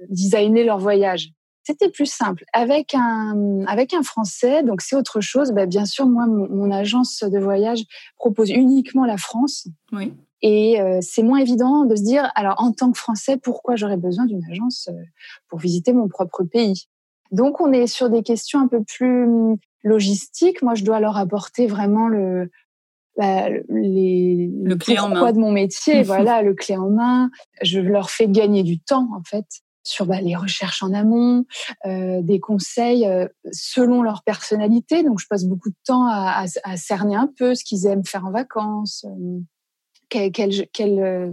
designer 0.09 0.65
leur 0.65 0.79
voyage. 0.79 1.33
C'était 1.65 1.91
plus 1.91 2.07
simple. 2.07 2.45
Avec 2.53 2.95
un, 2.95 3.65
avec 3.67 3.95
un 3.95 4.03
Français, 4.03 4.63
donc 4.63 4.81
c'est 4.81 4.97
autre 4.97 5.21
chose. 5.21 5.53
Bah, 5.53 5.67
bien 5.67 5.85
sûr, 5.85 6.07
moi, 6.07 6.27
mon, 6.27 6.49
mon, 6.49 6.71
agence 6.71 7.23
de 7.23 7.39
voyage 7.39 7.83
propose 8.17 8.51
uniquement 8.51 9.05
la 9.05 9.17
France. 9.17 9.69
Oui. 9.93 10.13
Et 10.43 10.79
c'est 11.03 11.23
moins 11.23 11.39
évident 11.39 11.85
de 11.85 11.95
se 11.95 12.03
dire, 12.03 12.33
alors 12.35 12.55
en 12.63 12.73
tant 12.73 12.91
que 12.91 12.97
Français, 12.97 13.37
pourquoi 13.37 13.77
j'aurais 13.77 13.99
besoin 13.99 14.25
d'une 14.25 14.43
agence 14.51 14.89
pour 15.49 15.59
visiter 15.59 15.93
mon 15.93 16.09
propre 16.09 16.45
pays? 16.45 16.87
Donc 17.31 17.61
on 17.61 17.73
est 17.73 17.87
sur 17.87 18.09
des 18.09 18.23
questions 18.23 18.59
un 18.59 18.67
peu 18.67 18.83
plus 18.83 19.25
hum, 19.25 19.59
logistiques. 19.85 20.63
Moi, 20.63 20.75
je 20.75 20.83
dois 20.83 20.99
leur 20.99 21.19
apporter 21.19 21.67
vraiment 21.67 22.09
le, 22.09 22.51
bah, 23.17 23.49
les, 23.69 24.51
le 24.63 24.77
clé 24.77 24.99
en 24.99 25.09
main 25.09 25.33
de 25.33 25.39
mon 25.39 25.53
métier, 25.53 26.03
voilà, 26.03 26.43
le 26.43 26.55
clé 26.55 26.77
en 26.77 26.91
main. 26.91 27.31
Je 27.63 27.81
leur 27.81 28.11
fais 28.11 28.29
gagner 28.29 28.63
du 28.63 28.79
temps 28.79 29.09
en 29.15 29.23
fait 29.23 29.47
sur 29.83 30.07
bah, 30.07 30.21
les 30.21 30.37
recherches 30.37 30.83
en 30.83 30.93
amont, 30.93 31.45
euh, 31.87 32.21
des 32.23 32.39
conseils 32.39 33.07
euh, 33.07 33.27
selon 33.53 34.03
leur 34.03 34.23
personnalité. 34.23 35.03
Donc, 35.03 35.21
je 35.21 35.27
passe 35.27 35.45
beaucoup 35.45 35.71
de 35.71 35.77
temps 35.85 36.07
à, 36.07 36.45
à, 36.45 36.47
à 36.65 36.77
cerner 36.77 37.17
un 37.17 37.31
peu 37.39 37.55
ce 37.55 37.65
qu'ils 37.65 37.87
aiment 37.87 38.05
faire 38.05 38.27
en 38.27 38.31
vacances, 38.31 39.05
euh, 39.09 39.41
quelles 40.09 40.33
quelle, 40.33 40.69
quelle 40.73 41.01
euh, 41.01 41.33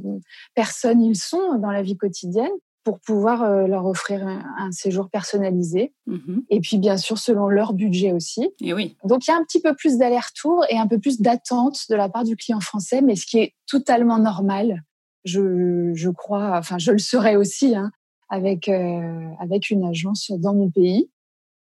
personnes 0.55 1.01
ils 1.01 1.17
sont 1.17 1.57
dans 1.59 1.71
la 1.71 1.81
vie 1.81 1.97
quotidienne 1.97 2.51
pour 2.87 3.01
pouvoir 3.01 3.43
euh, 3.43 3.67
leur 3.67 3.85
offrir 3.85 4.25
un, 4.25 4.45
un 4.57 4.71
séjour 4.71 5.09
personnalisé. 5.09 5.93
Mmh 6.05 6.39
et 6.49 6.61
puis, 6.61 6.77
bien 6.77 6.95
sûr, 6.95 7.17
selon 7.17 7.49
leur 7.49 7.73
budget 7.73 8.13
aussi. 8.13 8.49
Et 8.61 8.73
oui. 8.73 8.95
Donc, 9.03 9.27
il 9.27 9.31
y 9.31 9.33
a 9.33 9.35
un 9.35 9.43
petit 9.43 9.59
peu 9.59 9.75
plus 9.75 9.97
d'aller-retour 9.97 10.63
et 10.69 10.77
un 10.77 10.87
peu 10.87 10.97
plus 10.97 11.19
d'attente 11.19 11.81
de 11.89 11.95
la 11.95 12.07
part 12.07 12.23
du 12.23 12.37
client 12.37 12.61
français, 12.61 13.01
mais 13.01 13.17
ce 13.17 13.25
qui 13.25 13.39
est 13.39 13.55
totalement 13.69 14.19
normal. 14.19 14.83
Je, 15.25 15.91
je 15.95 16.09
crois, 16.09 16.57
enfin, 16.57 16.77
je 16.77 16.93
le 16.93 16.97
serais 16.99 17.35
aussi, 17.35 17.75
hein, 17.75 17.91
avec 18.29 18.69
euh, 18.69 19.29
avec 19.41 19.69
une 19.69 19.83
agence 19.83 20.31
dans 20.31 20.53
mon 20.53 20.69
pays. 20.69 21.09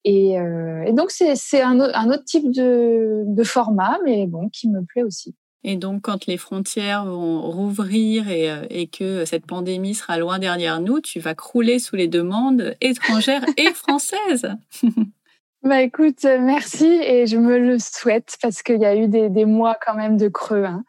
Et, 0.05 0.39
euh, 0.39 0.85
et 0.85 0.93
donc 0.93 1.11
c'est 1.11 1.35
c'est 1.35 1.61
un, 1.61 1.81
un, 1.81 2.11
autre 2.11 2.23
type 2.23 2.53
de, 2.53 3.25
de 3.27 3.43
format, 3.43 3.99
mais 4.05 4.29
bon, 4.29 4.49
qui 4.51 4.69
me 4.69 4.85
plaît 4.85 5.03
aussi. 5.03 5.35
Et 5.69 5.75
donc, 5.75 6.03
quand 6.03 6.27
les 6.27 6.37
frontières 6.37 7.05
vont 7.05 7.43
rouvrir 7.43 8.31
et, 8.31 8.49
euh, 8.49 8.65
et, 8.71 8.87
que 8.87 9.25
cette 9.25 9.47
pandémie 9.47 9.97
sera 9.97 10.17
loin 10.17 10.39
derrière 10.39 10.81
nous, 10.81 11.01
tu 11.01 11.19
vas 11.19 11.35
crouler 11.35 11.81
sous 11.81 11.97
les 11.97 12.07
demandes 12.07 12.77
étrangères 12.81 13.45
et 13.57 13.73
françaises. 13.75 14.49
bah 15.65 15.83
écoute, 15.83 16.23
merci 16.23 16.87
et 16.87 17.27
je 17.27 17.37
me 17.37 17.59
le 17.59 17.81
souhaite 17.81 18.37
parce 18.41 18.63
qu'il 18.63 18.81
y 18.81 18.85
a 18.85 18.95
eu 18.95 19.09
des, 19.09 19.29
des, 19.29 19.45
mois 19.45 19.77
quand 19.85 19.95
même 19.95 20.17
de 20.17 20.29
creux. 20.29 20.65
Hein. 20.65 20.85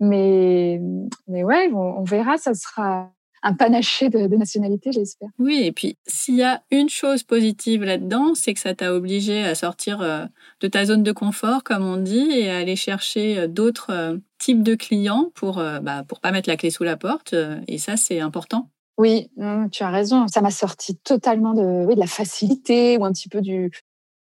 Mais, 0.00 0.80
mais 1.28 1.44
ouais, 1.44 1.70
on, 1.70 1.98
on 1.98 2.04
verra, 2.04 2.38
ça 2.38 2.54
sera 2.54 3.12
un 3.42 3.54
panaché 3.54 4.08
de, 4.08 4.26
de 4.26 4.36
nationalités, 4.36 4.92
j'espère. 4.92 5.28
Oui, 5.38 5.62
et 5.64 5.72
puis 5.72 5.96
s'il 6.06 6.36
y 6.36 6.42
a 6.42 6.62
une 6.70 6.88
chose 6.88 7.22
positive 7.22 7.84
là-dedans, 7.84 8.34
c'est 8.34 8.54
que 8.54 8.60
ça 8.60 8.74
t'a 8.74 8.94
obligé 8.94 9.42
à 9.42 9.54
sortir 9.54 10.00
euh, 10.00 10.24
de 10.60 10.68
ta 10.68 10.84
zone 10.84 11.02
de 11.02 11.12
confort, 11.12 11.62
comme 11.64 11.84
on 11.84 11.96
dit, 11.96 12.30
et 12.30 12.50
à 12.50 12.58
aller 12.58 12.76
chercher 12.76 13.38
euh, 13.38 13.46
d'autres 13.48 13.90
euh, 13.90 14.16
types 14.38 14.62
de 14.62 14.74
clients 14.74 15.30
pour 15.34 15.56
bah, 15.56 16.02
pour 16.08 16.18
pas 16.18 16.32
mettre 16.32 16.48
la 16.48 16.56
clé 16.56 16.70
sous 16.70 16.82
la 16.82 16.96
porte. 16.96 17.32
Et 17.68 17.78
ça, 17.78 17.96
c'est 17.96 18.18
important. 18.18 18.68
Oui, 18.98 19.30
tu 19.70 19.84
as 19.84 19.90
raison. 19.90 20.26
Ça 20.26 20.40
m'a 20.40 20.50
sorti 20.50 20.96
totalement 20.96 21.54
de, 21.54 21.86
oui, 21.86 21.94
de 21.94 22.00
la 22.00 22.08
facilité 22.08 22.98
ou 22.98 23.04
un 23.04 23.12
petit 23.12 23.28
peu 23.28 23.40
du, 23.40 23.70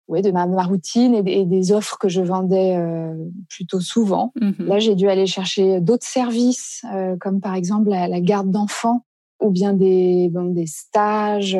ouais, 0.08 0.22
de 0.22 0.30
ma, 0.30 0.46
ma 0.46 0.62
routine 0.62 1.14
et 1.14 1.22
des, 1.22 1.32
et 1.32 1.44
des, 1.44 1.72
offres 1.72 1.98
que 1.98 2.08
je 2.08 2.20
vendais 2.20 2.76
euh, 2.76 3.14
plutôt 3.48 3.80
souvent. 3.80 4.32
Mmh. 4.40 4.64
Là, 4.66 4.78
j'ai 4.78 4.94
dû 4.94 5.08
aller 5.08 5.26
chercher 5.26 5.80
d'autres 5.80 6.06
services, 6.06 6.84
euh, 6.92 7.16
comme 7.20 7.40
par 7.40 7.54
exemple 7.54 7.90
la, 7.90 8.08
la 8.08 8.20
garde 8.20 8.50
d'enfants 8.50 9.04
ou 9.40 9.50
bien 9.50 9.74
des, 9.74 10.28
bon, 10.30 10.46
des 10.46 10.66
stages, 10.66 11.58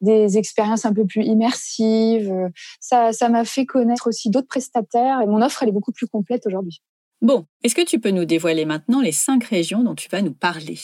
des 0.00 0.38
expériences 0.38 0.86
un 0.86 0.94
peu 0.94 1.04
plus 1.04 1.24
immersives. 1.24 2.32
Ça, 2.80 3.12
ça 3.12 3.28
m'a 3.28 3.44
fait 3.44 3.66
connaître 3.66 4.08
aussi 4.08 4.30
d'autres 4.30 4.48
prestataires 4.48 5.20
et 5.20 5.26
mon 5.26 5.42
offre, 5.42 5.62
elle 5.62 5.68
est 5.68 5.72
beaucoup 5.72 5.92
plus 5.92 6.06
complète 6.06 6.46
aujourd'hui. 6.46 6.80
Bon, 7.20 7.44
est-ce 7.64 7.74
que 7.74 7.84
tu 7.84 7.98
peux 7.98 8.10
nous 8.10 8.24
dévoiler 8.24 8.64
maintenant 8.64 9.00
les 9.00 9.12
cinq 9.12 9.44
régions 9.44 9.82
dont 9.82 9.94
tu 9.94 10.08
vas 10.08 10.22
nous 10.22 10.32
parler? 10.32 10.78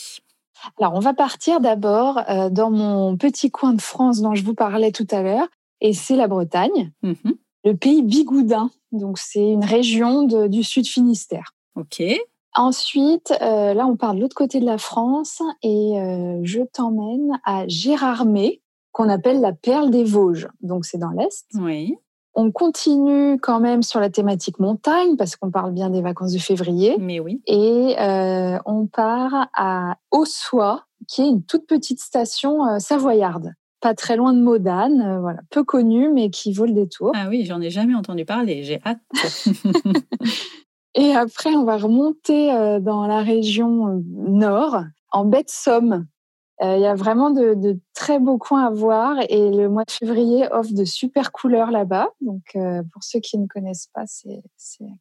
Alors, 0.79 0.95
on 0.95 1.01
va 1.01 1.15
partir 1.15 1.61
d'abord 1.61 2.21
euh, 2.29 2.51
dans 2.51 2.71
mon 2.71 3.17
petit 3.17 3.51
coin 3.51 3.73
de 3.73 3.81
France 3.81 4.21
dont 4.21 4.35
je 4.35 4.45
vous 4.45 4.55
parlais 4.55 4.93
tout 4.93 5.07
à 5.11 5.23
l'heure 5.23 5.49
et 5.85 5.93
c'est 5.93 6.17
la 6.17 6.29
Bretagne, 6.29 6.93
mmh. 7.03 7.13
le 7.65 7.77
pays 7.77 8.03
bigoudin. 8.03 8.71
Donc, 8.91 9.19
c'est 9.19 9.47
une 9.47 9.65
région 9.65 10.23
de, 10.23 10.47
du 10.47 10.65
sud 10.65 10.87
Finistère. 10.87 11.53
OK. 11.77 12.03
Ensuite, 12.55 13.35
euh, 13.43 13.75
là, 13.75 13.87
on 13.87 13.95
part 13.95 14.15
de 14.15 14.21
l'autre 14.21 14.35
côté 14.35 14.61
de 14.61 14.65
la 14.65 14.79
France 14.79 15.43
et 15.63 16.01
euh, 16.01 16.41
je 16.43 16.61
t'emmène 16.73 17.39
à 17.45 17.69
Gérardmer, 17.69 18.63
qu'on 18.93 19.11
appelle 19.11 19.43
la 19.43 19.53
perle 19.53 19.91
des 19.91 20.05
Vosges. 20.05 20.49
Donc, 20.63 20.87
c'est 20.87 20.97
dans 20.97 21.11
l'Est. 21.11 21.47
Oui. 21.55 21.95
On 22.35 22.51
continue 22.51 23.39
quand 23.39 23.61
même 23.61 23.83
sur 23.83 24.01
la 24.01 24.09
thématique 24.09 24.59
montagne 24.61 25.17
parce 25.17 25.37
qu'on 25.37 25.51
parle 25.51 25.73
bien 25.73 25.91
des 25.91 26.01
vacances 26.01 26.33
de 26.33 26.39
février. 26.39 26.97
Mais 26.99 27.21
oui. 27.21 27.43
Et 27.47 27.95
euh, 28.01 28.59
on 28.65 28.87
part 28.87 29.49
à 29.55 29.99
Ossois, 30.11 30.85
qui 31.09 31.23
est 31.23 31.29
une 31.29 31.45
toute 31.45 31.67
petite 31.67 32.01
station 32.01 32.65
euh, 32.65 32.79
savoyarde 32.79 33.53
pas 33.85 33.95
très 33.95 34.17
loin 34.17 34.33
de 34.33 34.41
Modane, 34.41 35.03
euh, 35.03 35.21
voilà, 35.21 35.41
peu 35.51 35.63
connu 35.63 36.11
mais 36.11 36.31
qui 36.31 36.55
vaut 36.55 36.65
le 36.65 36.73
détour. 36.73 37.13
Ah 37.15 37.27
oui, 37.29 37.45
j'en 37.45 37.61
ai 37.61 37.69
jamais 37.69 37.95
entendu 37.95 38.25
parler, 38.25 38.63
j'ai 38.63 38.81
hâte. 38.83 38.99
Et 40.95 41.15
après, 41.15 41.51
on 41.51 41.65
va 41.65 41.77
remonter 41.77 42.51
euh, 42.51 42.81
dans 42.81 43.07
la 43.07 43.21
région 43.21 43.89
euh, 43.89 44.01
nord, 44.27 44.85
en 45.13 45.27
baie 45.27 45.43
de 45.43 45.51
Somme. 45.51 46.07
Il 46.63 46.81
y 46.81 46.87
a 46.87 46.95
vraiment 46.95 47.31
de, 47.31 47.53
de, 47.53 47.79
très 47.95 48.19
beaux 48.19 48.39
coins 48.39 48.65
à 48.65 48.71
voir 48.71 49.17
et 49.29 49.51
le 49.51 49.69
mois 49.69 49.85
de 49.85 49.91
février 49.91 50.47
offre 50.51 50.73
de 50.73 50.85
super 50.85 51.31
couleurs 51.31 51.71
là-bas. 51.71 52.09
Donc, 52.23 52.57
pour 52.93 53.03
ceux 53.03 53.19
qui 53.19 53.37
ne 53.37 53.47
connaissent 53.47 53.89
pas, 53.93 54.05
c'est 54.07 54.41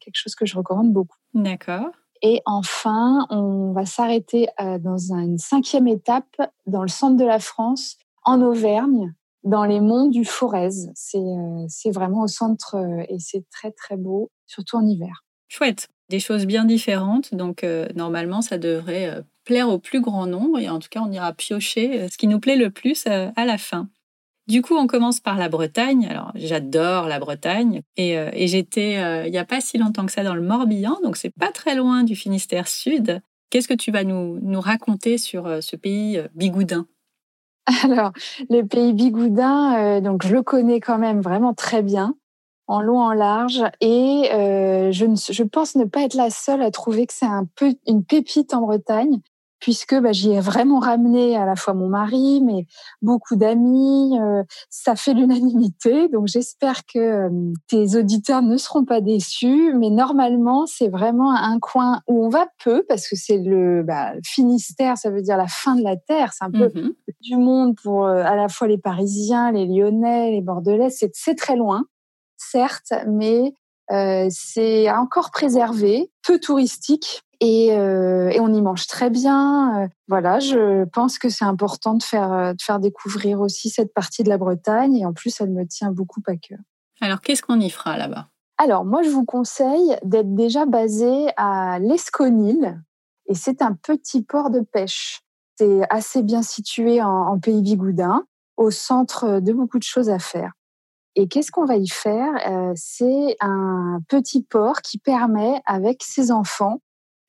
quelque 0.00 0.16
chose 0.16 0.34
que 0.34 0.44
je 0.44 0.56
recommande 0.56 0.92
beaucoup. 0.92 1.16
D'accord. 1.32 1.90
Et 2.22 2.42
enfin, 2.44 3.24
on 3.30 3.72
va 3.72 3.86
s'arrêter 3.86 4.48
dans 4.58 5.14
une 5.14 5.38
cinquième 5.38 5.86
étape 5.86 6.36
dans 6.66 6.82
le 6.82 6.88
centre 6.88 7.16
de 7.16 7.24
la 7.24 7.38
France, 7.38 7.98
en 8.24 8.40
Auvergne, 8.40 9.14
dans 9.44 9.64
les 9.64 9.80
monts 9.80 10.08
du 10.08 10.24
Forez. 10.24 10.70
C'est 10.94 11.18
euh, 11.18 11.92
vraiment 11.92 12.22
au 12.22 12.28
centre 12.28 12.76
euh, 12.76 13.04
et 13.08 13.18
c'est 13.18 13.44
très 13.50 13.70
très 13.70 13.96
beau, 13.96 14.30
surtout 14.46 14.76
en 14.76 14.86
hiver. 14.86 15.22
Chouette, 15.48 15.88
des 16.08 16.18
choses 16.18 16.46
bien 16.46 16.64
différentes. 16.64 17.34
Donc 17.34 17.62
euh, 17.62 17.86
normalement, 17.94 18.42
ça 18.42 18.58
devrait 18.58 19.22
plaire 19.44 19.68
au 19.68 19.78
plus 19.78 20.00
grand 20.00 20.26
nombre 20.26 20.58
et 20.58 20.68
en 20.68 20.78
tout 20.78 20.88
cas, 20.90 21.02
on 21.06 21.12
ira 21.12 21.32
piocher 21.32 22.08
ce 22.08 22.16
qui 22.16 22.26
nous 22.26 22.40
plaît 22.40 22.56
le 22.56 22.70
plus 22.70 23.06
à 23.06 23.44
la 23.44 23.58
fin. 23.58 23.88
Du 24.46 24.60
coup, 24.60 24.74
on 24.74 24.86
commence 24.86 25.20
par 25.20 25.38
la 25.38 25.48
Bretagne. 25.48 26.06
Alors, 26.06 26.32
j'adore 26.34 27.06
la 27.06 27.18
Bretagne 27.18 27.82
et, 27.96 28.12
et 28.12 28.46
j'étais 28.46 29.26
il 29.26 29.30
n'y 29.30 29.38
a 29.38 29.44
pas 29.44 29.60
si 29.60 29.76
longtemps 29.76 30.06
que 30.06 30.12
ça 30.12 30.24
dans 30.24 30.34
le 30.34 30.40
Morbihan, 30.40 30.96
donc 31.02 31.18
c'est 31.18 31.32
pas 31.38 31.52
très 31.52 31.74
loin 31.74 32.04
du 32.04 32.16
Finistère 32.16 32.68
Sud. 32.68 33.20
Qu'est-ce 33.50 33.68
que 33.68 33.74
tu 33.74 33.90
vas 33.90 34.04
nous, 34.04 34.38
nous 34.40 34.60
raconter 34.60 35.18
sur 35.18 35.62
ce 35.62 35.76
pays 35.76 36.22
bigoudin? 36.34 36.86
Alors, 37.84 38.12
le 38.50 38.62
pays 38.62 38.92
bigoudin, 38.92 39.78
euh, 39.78 40.00
donc 40.00 40.24
je 40.26 40.34
le 40.34 40.42
connais 40.42 40.80
quand 40.80 40.98
même 40.98 41.20
vraiment 41.20 41.54
très 41.54 41.82
bien, 41.82 42.14
en 42.66 42.80
long, 42.80 43.00
en 43.00 43.12
large, 43.12 43.62
et 43.80 44.30
euh, 44.32 44.92
je, 44.92 45.06
ne, 45.06 45.16
je 45.16 45.42
pense 45.42 45.74
ne 45.74 45.84
pas 45.84 46.02
être 46.02 46.14
la 46.14 46.30
seule 46.30 46.62
à 46.62 46.70
trouver 46.70 47.06
que 47.06 47.14
c'est 47.14 47.26
un 47.26 47.46
peu 47.56 47.74
une 47.86 48.04
pépite 48.04 48.54
en 48.54 48.62
Bretagne 48.62 49.20
puisque 49.64 49.98
bah, 49.98 50.12
j'y 50.12 50.30
ai 50.30 50.40
vraiment 50.40 50.78
ramené 50.78 51.38
à 51.38 51.46
la 51.46 51.56
fois 51.56 51.72
mon 51.72 51.88
mari, 51.88 52.42
mais 52.42 52.66
beaucoup 53.00 53.34
d'amis. 53.34 54.12
Euh, 54.20 54.42
ça 54.68 54.94
fait 54.94 55.14
l'unanimité, 55.14 56.08
donc 56.10 56.26
j'espère 56.26 56.84
que 56.84 56.98
euh, 56.98 57.30
tes 57.66 57.96
auditeurs 57.96 58.42
ne 58.42 58.58
seront 58.58 58.84
pas 58.84 59.00
déçus. 59.00 59.72
Mais 59.78 59.88
normalement, 59.88 60.66
c'est 60.66 60.88
vraiment 60.88 61.34
un 61.34 61.58
coin 61.60 62.02
où 62.08 62.26
on 62.26 62.28
va 62.28 62.46
peu, 62.62 62.84
parce 62.90 63.08
que 63.08 63.16
c'est 63.16 63.38
le 63.38 63.82
bah, 63.82 64.12
Finistère, 64.22 64.98
ça 64.98 65.08
veut 65.08 65.22
dire 65.22 65.38
la 65.38 65.48
fin 65.48 65.76
de 65.76 65.82
la 65.82 65.96
terre. 65.96 66.34
C'est 66.34 66.44
un 66.44 66.50
peu 66.50 66.66
mmh 66.66 66.92
du 67.22 67.38
monde 67.38 67.74
pour 67.82 68.06
euh, 68.06 68.22
à 68.22 68.36
la 68.36 68.48
fois 68.48 68.68
les 68.68 68.76
Parisiens, 68.76 69.50
les 69.50 69.64
Lyonnais, 69.64 70.30
les 70.30 70.42
Bordelais. 70.42 70.90
C'est 70.90 71.34
très 71.36 71.56
loin, 71.56 71.84
certes, 72.36 72.92
mais 73.06 73.54
euh, 73.90 74.28
c'est 74.30 74.90
encore 74.90 75.30
préservé, 75.30 76.10
peu 76.22 76.38
touristique 76.38 77.23
et, 77.40 77.72
euh, 77.72 78.30
et, 78.30 78.40
on 78.40 78.52
y 78.52 78.60
mange 78.60 78.86
très 78.86 79.10
bien. 79.10 79.82
Euh, 79.82 79.88
voilà, 80.08 80.38
je 80.40 80.84
pense 80.84 81.18
que 81.18 81.28
c'est 81.28 81.44
important 81.44 81.94
de 81.94 82.02
faire, 82.02 82.32
euh, 82.32 82.52
de 82.52 82.62
faire 82.62 82.78
découvrir 82.78 83.40
aussi 83.40 83.70
cette 83.70 83.92
partie 83.92 84.22
de 84.22 84.28
la 84.28 84.38
Bretagne 84.38 84.96
et 84.96 85.06
en 85.06 85.12
plus, 85.12 85.40
elle 85.40 85.50
me 85.50 85.66
tient 85.66 85.90
beaucoup 85.90 86.22
à 86.26 86.36
cœur. 86.36 86.58
Alors, 87.00 87.20
qu'est-ce 87.20 87.42
qu'on 87.42 87.60
y 87.60 87.70
fera 87.70 87.96
là-bas? 87.96 88.28
Alors, 88.58 88.84
moi, 88.84 89.02
je 89.02 89.10
vous 89.10 89.24
conseille 89.24 89.96
d'être 90.04 90.34
déjà 90.34 90.66
basé 90.66 91.28
à 91.36 91.78
l'Esconil 91.80 92.80
et 93.26 93.34
c'est 93.34 93.62
un 93.62 93.72
petit 93.74 94.22
port 94.22 94.50
de 94.50 94.60
pêche. 94.60 95.20
C'est 95.56 95.82
assez 95.90 96.22
bien 96.22 96.42
situé 96.42 97.02
en, 97.02 97.08
en 97.08 97.38
pays 97.38 97.62
bigoudin, 97.62 98.24
au 98.56 98.70
centre 98.70 99.40
de 99.40 99.52
beaucoup 99.52 99.78
de 99.78 99.84
choses 99.84 100.10
à 100.10 100.18
faire. 100.18 100.52
Et 101.16 101.28
qu'est-ce 101.28 101.50
qu'on 101.50 101.64
va 101.64 101.76
y 101.76 101.88
faire? 101.88 102.32
Euh, 102.48 102.72
C'est 102.74 103.36
un 103.40 104.00
petit 104.08 104.42
port 104.42 104.80
qui 104.82 104.98
permet, 104.98 105.60
avec 105.66 106.02
ses 106.02 106.30
enfants, 106.30 106.80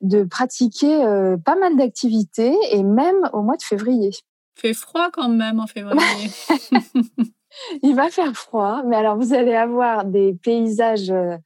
de 0.01 0.23
pratiquer 0.23 1.03
euh, 1.03 1.37
pas 1.37 1.55
mal 1.55 1.75
d'activités 1.75 2.55
et 2.71 2.83
même 2.83 3.29
au 3.33 3.41
mois 3.41 3.57
de 3.57 3.63
février. 3.63 4.11
Il 4.57 4.61
fait 4.61 4.73
froid 4.73 5.09
quand 5.11 5.29
même 5.29 5.59
en 5.59 5.67
février. 5.67 5.99
Il 7.83 7.95
va 7.95 8.09
faire 8.09 8.33
froid, 8.33 8.83
mais 8.85 8.97
alors 8.97 9.17
vous 9.17 9.33
allez 9.33 9.55
avoir 9.55 10.03
des 10.03 10.33
paysages 10.43 11.09
euh, 11.09 11.37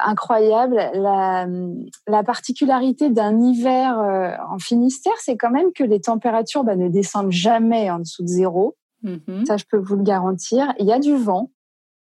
incroyable. 0.00 0.76
La, 0.94 1.46
la 2.06 2.22
particularité 2.22 3.10
d'un 3.10 3.40
hiver 3.40 3.98
en 4.48 4.58
Finistère, 4.58 5.12
c'est 5.18 5.36
quand 5.36 5.50
même 5.50 5.72
que 5.74 5.82
les 5.82 6.00
températures 6.00 6.62
bah, 6.62 6.76
ne 6.76 6.88
descendent 6.88 7.32
jamais 7.32 7.90
en 7.90 7.98
dessous 7.98 8.22
de 8.22 8.28
zéro. 8.28 8.76
Mm-hmm. 9.04 9.46
Ça, 9.46 9.56
je 9.56 9.64
peux 9.68 9.78
vous 9.78 9.96
le 9.96 10.04
garantir. 10.04 10.72
Il 10.78 10.86
y 10.86 10.92
a 10.92 11.00
du 11.00 11.16
vent. 11.16 11.50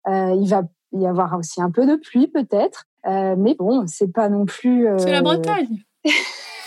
il 0.06 0.46
va 0.48 0.62
y 0.92 1.06
avoir 1.06 1.36
aussi 1.38 1.60
un 1.60 1.70
peu 1.70 1.86
de 1.86 1.96
pluie 1.96 2.28
peut-être, 2.28 2.84
mais 3.04 3.54
bon, 3.58 3.86
c'est 3.86 4.12
pas 4.12 4.28
non 4.28 4.44
plus. 4.44 4.86
C'est 4.98 5.12
la 5.12 5.22
Bretagne. 5.22 5.84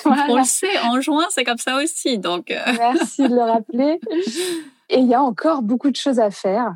On 0.05 0.37
le 0.37 0.43
sait, 0.43 0.79
en 0.83 0.99
juin, 1.01 1.25
c'est 1.29 1.43
comme 1.43 1.57
ça 1.57 1.77
aussi. 1.81 2.17
Donc... 2.17 2.51
Euh. 2.51 2.59
Merci 2.77 3.27
de 3.27 3.35
le 3.35 3.41
rappeler. 3.41 3.99
Et 4.89 4.99
il 4.99 5.07
y 5.07 5.13
a 5.13 5.21
encore 5.21 5.61
beaucoup 5.61 5.91
de 5.91 5.95
choses 5.95 6.19
à 6.19 6.31
faire. 6.31 6.73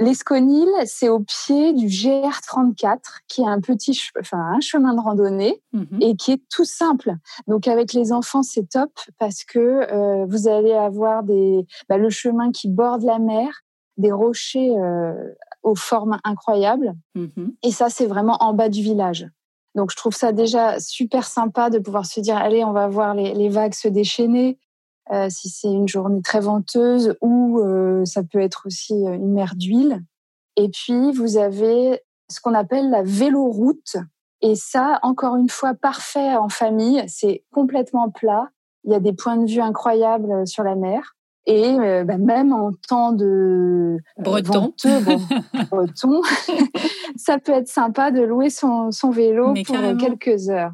L'Esconil, 0.00 0.68
c'est 0.84 1.08
au 1.08 1.18
pied 1.18 1.72
du 1.72 1.86
GR34, 1.86 2.98
qui 3.26 3.40
est 3.40 3.48
un 3.48 3.60
petit, 3.60 4.00
enfin 4.20 4.38
un 4.38 4.60
chemin 4.60 4.94
de 4.94 5.00
randonnée 5.00 5.60
mhm. 5.72 5.98
et 6.00 6.14
qui 6.14 6.32
est 6.32 6.42
tout 6.54 6.64
simple. 6.64 7.14
Donc 7.48 7.66
avec 7.66 7.92
les 7.94 8.12
enfants, 8.12 8.44
c'est 8.44 8.68
top 8.68 8.92
parce 9.18 9.42
que 9.42 9.58
euh, 9.58 10.24
vous 10.26 10.46
allez 10.46 10.72
avoir 10.72 11.24
des, 11.24 11.66
bah, 11.88 11.98
le 11.98 12.10
chemin 12.10 12.52
qui 12.52 12.68
borde 12.68 13.02
la 13.02 13.18
mer, 13.18 13.48
des 13.96 14.12
rochers 14.12 14.72
euh, 14.78 15.14
aux 15.68 15.74
formes 15.74 16.18
incroyables. 16.24 16.94
Mhm. 17.14 17.54
Et 17.62 17.70
ça, 17.70 17.88
c'est 17.88 18.06
vraiment 18.06 18.36
en 18.40 18.54
bas 18.54 18.68
du 18.68 18.82
village. 18.82 19.28
Donc, 19.74 19.90
je 19.90 19.96
trouve 19.96 20.14
ça 20.14 20.32
déjà 20.32 20.80
super 20.80 21.24
sympa 21.24 21.70
de 21.70 21.78
pouvoir 21.78 22.06
se 22.06 22.20
dire, 22.20 22.36
allez, 22.36 22.64
on 22.64 22.72
va 22.72 22.88
voir 22.88 23.14
les, 23.14 23.48
vagues 23.48 23.74
se 23.74 23.88
déchaîner. 23.88 24.58
Euh, 25.12 25.28
si 25.30 25.48
c'est 25.48 25.68
une 25.68 25.88
journée 25.88 26.20
très 26.20 26.40
venteuse 26.40 27.16
ou 27.22 27.60
euh, 27.60 28.04
ça 28.04 28.22
peut 28.22 28.40
être 28.40 28.64
aussi 28.66 28.92
euh, 28.92 29.14
une 29.14 29.32
mer 29.32 29.54
d'huile. 29.56 30.04
Et 30.56 30.68
puis, 30.68 31.12
vous 31.12 31.38
avez 31.38 32.02
ce 32.30 32.40
qu'on 32.40 32.54
appelle 32.54 32.90
la 32.90 33.02
véloroute. 33.02 33.96
Et 34.42 34.54
ça, 34.54 34.98
encore 35.02 35.36
une 35.36 35.48
fois, 35.48 35.74
parfait 35.74 36.36
en 36.36 36.48
famille. 36.48 37.02
C'est 37.06 37.44
complètement 37.52 38.10
plat. 38.10 38.50
Il 38.84 38.92
y 38.92 38.94
a 38.94 39.00
des 39.00 39.12
points 39.12 39.36
de 39.36 39.50
vue 39.50 39.60
incroyables 39.60 40.46
sur 40.46 40.62
la 40.62 40.74
mer. 40.74 41.16
Et 41.46 41.64
euh, 41.64 42.04
bah, 42.04 42.18
même 42.18 42.52
en 42.52 42.72
temps 42.88 43.12
de 43.12 43.96
euh, 44.18 44.22
breton, 44.22 44.74
breton 45.70 46.20
ça 47.16 47.38
peut 47.38 47.52
être 47.52 47.68
sympa 47.68 48.10
de 48.10 48.20
louer 48.20 48.50
son, 48.50 48.90
son 48.90 49.10
vélo 49.10 49.54
pour 49.64 49.76
euh, 49.76 49.96
quelques 49.96 50.50
heures. 50.50 50.72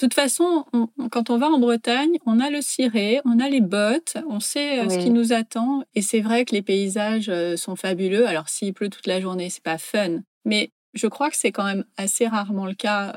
De 0.00 0.06
toute 0.06 0.14
façon, 0.14 0.64
quand 1.12 1.30
on 1.30 1.38
va 1.38 1.46
en 1.46 1.60
Bretagne, 1.60 2.18
on 2.26 2.40
a 2.40 2.50
le 2.50 2.62
ciré, 2.62 3.20
on 3.24 3.38
a 3.38 3.48
les 3.48 3.60
bottes, 3.60 4.16
on 4.28 4.40
sait 4.40 4.88
ce 4.88 4.98
qui 4.98 5.10
nous 5.10 5.32
attend. 5.32 5.84
Et 5.94 6.02
c'est 6.02 6.20
vrai 6.20 6.44
que 6.44 6.52
les 6.52 6.62
paysages 6.62 7.30
sont 7.54 7.76
fabuleux. 7.76 8.26
Alors 8.26 8.48
s'il 8.48 8.74
pleut 8.74 8.88
toute 8.88 9.06
la 9.06 9.20
journée, 9.20 9.50
c'est 9.50 9.62
pas 9.62 9.78
fun. 9.78 10.22
Mais 10.44 10.72
je 10.94 11.06
crois 11.06 11.30
que 11.30 11.36
c'est 11.36 11.52
quand 11.52 11.64
même 11.64 11.84
assez 11.96 12.26
rarement 12.26 12.66
le 12.66 12.74
cas, 12.74 13.16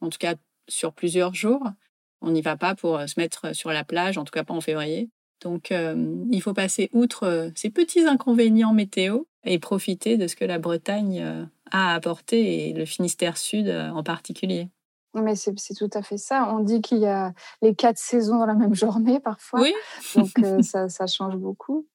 en 0.00 0.08
tout 0.08 0.18
cas 0.18 0.34
sur 0.68 0.92
plusieurs 0.92 1.34
jours. 1.34 1.62
On 2.22 2.32
n'y 2.32 2.42
va 2.42 2.56
pas 2.56 2.74
pour 2.74 3.00
se 3.08 3.18
mettre 3.20 3.54
sur 3.54 3.70
la 3.70 3.84
plage, 3.84 4.18
en 4.18 4.24
tout 4.24 4.32
cas 4.32 4.42
pas 4.42 4.54
en 4.54 4.60
février. 4.60 5.10
Donc, 5.42 5.72
euh, 5.72 6.24
il 6.30 6.40
faut 6.42 6.52
passer 6.52 6.90
outre 6.92 7.24
euh, 7.24 7.50
ces 7.54 7.70
petits 7.70 8.06
inconvénients 8.06 8.72
météo 8.72 9.24
et 9.44 9.58
profiter 9.58 10.16
de 10.16 10.26
ce 10.26 10.36
que 10.36 10.44
la 10.44 10.58
Bretagne 10.58 11.20
euh, 11.22 11.44
a 11.70 11.94
apporté 11.94 12.68
et 12.68 12.72
le 12.72 12.84
Finistère 12.84 13.36
Sud 13.36 13.68
en 13.68 14.02
particulier. 14.02 14.68
Mais 15.14 15.34
c'est 15.34 15.54
tout 15.74 15.90
à 15.92 16.02
fait 16.02 16.18
ça. 16.18 16.52
On 16.54 16.60
dit 16.60 16.80
qu'il 16.80 16.98
y 16.98 17.06
a 17.06 17.32
les 17.62 17.74
quatre 17.74 17.98
saisons 17.98 18.38
dans 18.38 18.46
la 18.46 18.54
même 18.54 18.74
journée 18.74 19.18
parfois. 19.18 19.60
Oui. 19.60 19.72
Donc, 20.14 20.30
ça, 20.62 20.88
ça 20.88 21.06
change 21.06 21.36
beaucoup. 21.36 21.86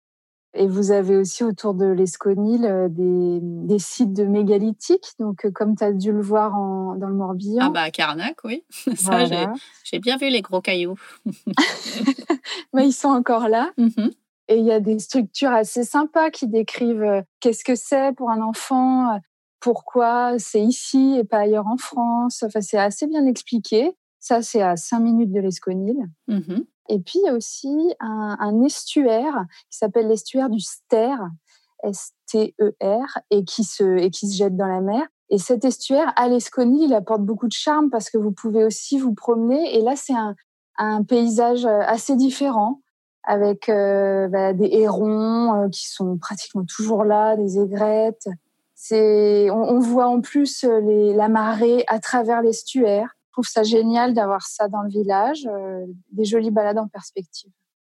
Et 0.58 0.68
vous 0.68 0.92
avez 0.92 1.18
aussi 1.18 1.44
autour 1.44 1.74
de 1.74 1.86
l'Esconil 1.86 2.66
euh, 2.66 2.88
des, 2.90 3.40
des, 3.42 3.80
sites 3.80 4.14
de 4.14 4.24
mégalithiques. 4.24 5.14
Donc, 5.20 5.46
euh, 5.46 5.52
comme 5.52 5.76
tu 5.76 5.84
as 5.84 5.92
dû 5.92 6.14
le 6.14 6.22
voir 6.22 6.56
en, 6.56 6.96
dans 6.96 7.10
le 7.10 7.14
Morbihan. 7.14 7.60
Ah, 7.62 7.70
bah, 7.70 7.82
à 7.82 7.92
Carnac, 7.92 8.38
oui. 8.46 8.64
Ça, 8.96 9.26
j'ai 9.84 10.00
bien 10.00 10.16
vu 10.16 10.30
les 10.30 10.42
gros 10.42 10.62
cailloux. 10.62 10.96
Mais 12.74 12.88
ils 12.88 12.94
sont 12.94 13.10
encore 13.10 13.50
là. 13.50 13.72
Mm-hmm. 13.78 14.12
Et 14.48 14.58
il 14.60 14.66
y 14.66 14.72
a 14.72 14.80
des 14.80 15.00
structures 15.00 15.52
assez 15.52 15.84
sympas 15.84 16.30
qui 16.30 16.48
décrivent 16.48 17.04
euh, 17.04 17.22
qu'est-ce 17.42 17.64
que 17.64 17.76
c'est 17.76 18.16
pour 18.16 18.30
un 18.30 18.42
enfant, 18.42 19.20
pourquoi 19.60 20.38
c'est 20.38 20.62
ici 20.62 21.18
et 21.20 21.24
pas 21.24 21.40
ailleurs 21.40 21.68
en 21.68 21.78
France. 21.78 22.44
Enfin, 22.44 22.62
c'est 22.62 22.78
assez 22.78 23.08
bien 23.08 23.26
expliqué. 23.26 23.92
Ça, 24.20 24.42
c'est 24.42 24.62
à 24.62 24.76
5 24.78 25.00
minutes 25.00 25.32
de 25.32 25.40
l'Esconil. 25.40 25.98
Mm-hmm. 26.30 26.66
Et 26.90 27.00
puis, 27.00 27.20
il 27.20 27.26
y 27.26 27.30
a 27.30 27.34
aussi 27.34 27.94
un, 28.00 28.62
estuaire 28.64 29.46
qui 29.70 29.78
s'appelle 29.78 30.08
l'estuaire 30.08 30.50
du 30.50 30.60
Ster, 30.60 31.16
S-T-E-R, 31.84 33.20
et 33.32 33.44
qui, 33.44 33.64
se, 33.64 33.98
et 33.98 34.10
qui 34.10 34.30
se 34.30 34.38
jette 34.38 34.56
dans 34.56 34.68
la 34.68 34.82
mer. 34.82 35.06
Et 35.30 35.38
cet 35.38 35.66
estuaire, 35.66 36.14
à 36.16 36.28
l'Esconi, 36.28 36.86
il 36.86 36.94
apporte 36.94 37.22
beaucoup 37.22 37.48
de 37.48 37.54
charme 37.54 37.90
parce 37.90 38.10
que 38.10 38.18
vous 38.18 38.32
pouvez 38.32 38.64
aussi 38.64 39.00
vous 39.00 39.14
promener. 39.14 39.78
Et 39.78 39.82
là, 39.82 39.96
c'est 39.96 40.14
un, 40.14 41.04
paysage 41.04 41.66
assez 41.66 42.16
différent 42.16 42.82
avec 43.24 43.70
euh, 43.70 44.28
bah, 44.28 44.54
des 44.54 44.70
hérons 44.72 45.54
euh, 45.54 45.70
qui 45.70 45.90
sont 45.90 46.18
pratiquement 46.18 46.66
toujours 46.66 47.06
là, 47.06 47.36
des 47.38 47.60
aigrettes. 47.60 48.28
On, 48.92 49.80
voit 49.80 50.08
en 50.08 50.22
plus 50.22 50.64
la 50.64 51.28
marée 51.28 51.86
à 51.88 52.00
travers 52.00 52.42
l'estuaire 52.42 53.16
trouve 53.36 53.48
ça 53.48 53.64
génial 53.64 54.14
d'avoir 54.14 54.48
ça 54.48 54.70
dans 54.70 54.82
le 54.82 54.90
village, 54.90 55.46
euh, 55.46 55.86
des 56.14 56.24
jolies 56.24 56.52
balades 56.52 56.78
en 56.78 56.88
perspective. 56.88 57.52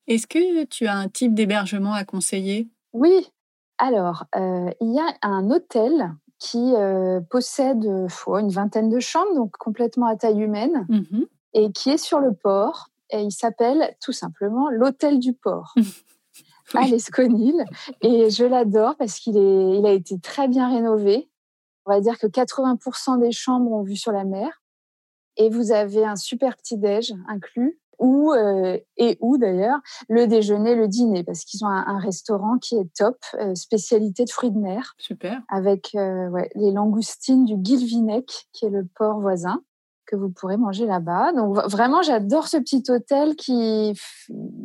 Est-ce 0.06 0.26
que 0.26 0.64
tu 0.64 0.86
as 0.86 0.94
un 0.94 1.08
type 1.08 1.34
d'hébergement 1.34 1.94
à 1.94 2.04
conseiller? 2.04 2.68
Oui. 2.92 3.30
Alors, 3.78 4.24
euh, 4.36 4.70
il 4.82 4.94
y 4.94 4.98
a 4.98 5.16
un 5.22 5.50
hôtel 5.50 6.12
qui 6.38 6.74
euh, 6.74 7.20
possède 7.30 7.82
une 7.84 8.50
vingtaine 8.50 8.90
de 8.90 9.00
chambres, 9.00 9.34
donc 9.34 9.52
complètement 9.52 10.06
à 10.06 10.16
taille 10.16 10.40
humaine, 10.40 10.86
mmh 10.88 11.22
et 11.52 11.72
qui 11.72 11.90
est 11.90 11.98
sur 11.98 12.20
le 12.20 12.32
port. 12.32 12.90
Et 13.10 13.22
il 13.22 13.32
s'appelle 13.32 13.96
tout 14.00 14.12
simplement 14.12 14.70
l'hôtel 14.70 15.18
du 15.18 15.32
port. 15.32 15.74
à 16.74 16.86
l'Esconil. 16.86 17.64
Et 18.02 18.30
je 18.30 18.44
l'adore 18.44 18.94
parce 18.96 19.18
qu'il 19.18 19.36
il 19.36 19.84
a 19.84 19.90
été 19.90 20.20
très 20.20 20.46
bien 20.46 20.68
rénové. 20.68 21.28
On 21.86 21.92
va 21.92 22.00
dire 22.00 22.20
que 22.20 22.28
80% 22.28 23.18
des 23.18 23.32
chambres 23.32 23.72
ont 23.72 23.82
vue 23.82 23.96
sur 23.96 24.12
la 24.12 24.22
mer 24.22 24.59
et 25.36 25.50
vous 25.50 25.72
avez 25.72 26.04
un 26.04 26.16
super 26.16 26.56
petit 26.56 26.78
déj 26.78 27.14
inclus 27.28 27.78
ou 28.00 28.32
euh, 28.32 28.78
et 28.96 29.18
où 29.20 29.38
d'ailleurs 29.38 29.78
le 30.08 30.26
déjeuner, 30.26 30.74
le 30.74 30.88
dîner, 30.88 31.22
parce 31.22 31.44
qu'ils 31.44 31.64
ont 31.64 31.68
un, 31.68 31.98
restaurant 31.98 32.58
qui 32.58 32.76
est 32.76 32.92
top, 32.96 33.18
euh, 33.34 33.54
spécialité 33.54 34.24
de 34.24 34.30
fruits 34.30 34.50
de 34.50 34.58
mer. 34.58 34.94
Super. 34.98 35.40
Avec 35.48 35.94
euh, 35.94 36.28
ouais, 36.30 36.50
les 36.54 36.72
langoustines 36.72 37.44
du 37.44 37.56
Guilvinec, 37.56 38.48
qui 38.52 38.64
est 38.64 38.70
le 38.70 38.86
port 38.96 39.20
voisin 39.20 39.62
que 40.06 40.16
vous 40.16 40.30
pourrez 40.30 40.56
manger 40.56 40.86
là-bas. 40.86 41.32
Donc 41.32 41.56
vraiment, 41.70 42.02
j'adore 42.02 42.48
ce 42.48 42.56
petit 42.56 42.82
hôtel 42.88 43.36
qui, 43.36 43.96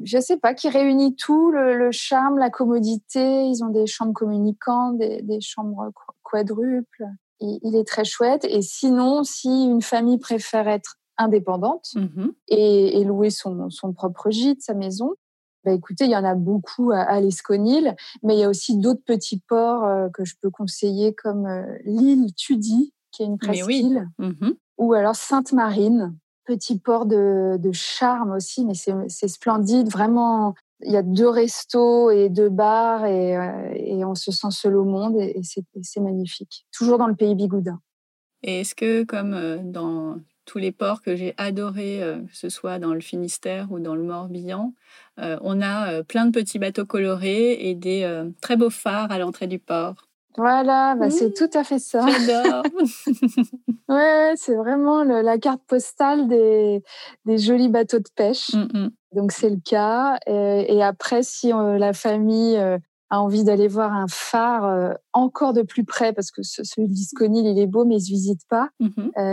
je 0.03 0.19
sais 0.19 0.37
pas, 0.37 0.55
qui 0.55 0.69
réunit 0.69 1.15
tout 1.15 1.51
le, 1.51 1.91
charme, 1.91 2.39
la 2.39 2.49
commodité. 2.49 3.45
Ils 3.45 3.63
ont 3.63 3.69
des 3.69 3.85
chambres 3.85 4.13
communicantes, 4.13 4.97
des, 4.97 5.21
des 5.21 5.41
chambres 5.41 5.91
quadruples 6.23 7.05
il, 7.39 7.75
est 7.75 7.87
très 7.87 8.05
chouette. 8.05 8.45
Et 8.45 8.61
sinon, 8.61 9.23
si 9.23 9.47
une 9.47 9.81
famille 9.81 10.17
préfère 10.17 10.67
être 10.67 10.95
indépendante 11.17 11.91
mmh 11.95 12.27
et, 12.49 13.03
louer 13.03 13.29
son, 13.29 13.69
propre 13.93 14.29
gîte, 14.29 14.61
sa 14.61 14.73
maison, 14.73 15.13
bah 15.63 15.71
écoutez, 15.71 16.05
il 16.05 16.11
y 16.11 16.15
en 16.15 16.23
a 16.23 16.35
beaucoup 16.35 16.91
à, 16.91 17.19
l'Esconil, 17.21 17.95
mais 18.23 18.35
il 18.35 18.39
y 18.39 18.43
a 18.43 18.49
aussi 18.49 18.77
d'autres 18.77 19.03
petits 19.03 19.39
ports 19.39 19.83
euh, 19.83 20.09
que 20.09 20.25
je 20.25 20.35
peux 20.41 20.49
conseiller 20.49 21.13
comme 21.13 21.45
euh, 21.45 21.63
l'île 21.85 22.33
Tudy, 22.35 22.93
qui 23.11 23.23
est 23.23 23.25
une 23.25 23.37
presqu'île, 23.37 24.09
mmh 24.19 24.51
ou 24.77 24.91
alors 24.91 25.15
Sainte-Marine, 25.15 26.17
petit 26.43 26.77
port 26.77 27.05
de, 27.05 27.55
de 27.57 27.71
charme 27.71 28.31
aussi, 28.31 28.65
mais 28.65 28.73
c'est 28.73 29.27
splendide, 29.29 29.89
vraiment 29.89 30.53
il 30.85 30.91
y 30.91 30.97
a 30.97 31.03
deux 31.03 31.29
restos 31.29 32.11
et 32.11 32.29
deux 32.29 32.49
bars 32.49 33.05
et, 33.05 33.37
euh, 33.37 33.73
et 33.75 34.05
on 34.05 34.15
se 34.15 34.31
sent 34.31 34.51
seul 34.51 34.75
au 34.75 34.85
monde 34.85 35.15
et, 35.19 35.41
c'est 35.43 35.99
magnifique. 35.99 36.65
Toujours 36.71 36.97
dans 36.97 37.07
le 37.07 37.15
pays 37.15 37.35
bigoudin. 37.35 37.79
Et 38.43 38.61
est-ce 38.61 38.75
que, 38.75 39.03
comme 39.03 39.33
euh, 39.33 39.57
dans 39.63 40.17
tous 40.45 40.59
les 40.59 40.71
ports 40.71 41.01
que 41.01 41.15
j'ai 41.15 41.33
adorés, 41.37 42.03
euh, 42.03 42.19
que 42.19 42.35
ce 42.35 42.49
soit 42.49 42.77
dans 42.77 42.93
le 42.93 43.01
Finistère 43.01 43.71
ou 43.71 43.79
dans 43.79 43.95
le 43.95 44.03
Morbihan, 44.03 44.73
on 45.17 45.61
a 45.61 46.03
plein 46.03 46.25
de 46.25 46.31
petits 46.31 46.59
bateaux 46.59 46.85
colorés 46.85 47.53
et 47.69 47.73
des 47.73 48.25
très 48.41 48.57
beaux 48.57 48.69
phares 48.69 49.11
à 49.11 49.17
l'entrée 49.17 49.47
du 49.47 49.59
port. 49.59 49.95
Voilà, 50.37 50.95
bah 50.95 51.09
c'est 51.09 51.29
mmh. 51.29 51.33
tout 51.33 51.57
à 51.57 51.63
fait 51.63 51.79
ça. 51.79 52.05
J'adore. 52.05 52.63
ouais, 53.89 54.33
c'est 54.35 54.55
vraiment 54.55 55.03
la 55.03 55.37
carte 55.37 55.61
postale 55.65 56.27
des, 56.27 56.83
des, 57.23 57.37
jolis 57.37 57.69
bateaux 57.69 57.99
de 57.99 58.09
pêche. 58.15 58.53
Mmh, 58.53 58.67
mmh. 58.73 58.89
Donc 59.15 59.31
c'est 59.31 59.49
le 59.49 59.59
cas. 59.63 60.19
Et, 60.27 60.83
après, 60.83 61.23
si 61.23 61.51
euh, 61.53 61.77
la 61.77 61.93
famille 61.93 62.57
euh, 62.57 62.77
a 63.09 63.21
envie 63.21 63.45
d'aller 63.45 63.69
voir 63.69 63.93
un 63.93 64.07
phare 64.09 64.65
euh, 64.65 64.93
encore 65.13 65.53
de 65.53 65.61
plus 65.61 65.85
près, 65.85 66.11
parce 66.11 66.31
que 66.31 66.43
celui 66.43 66.89
de 66.89 66.93
Lisconil, 66.93 67.45
il 67.45 67.57
est 67.57 67.67
beau, 67.67 67.85
mais 67.85 67.95
il 67.95 68.01
se 68.01 68.11
visite 68.11 68.41
pas. 68.49 68.69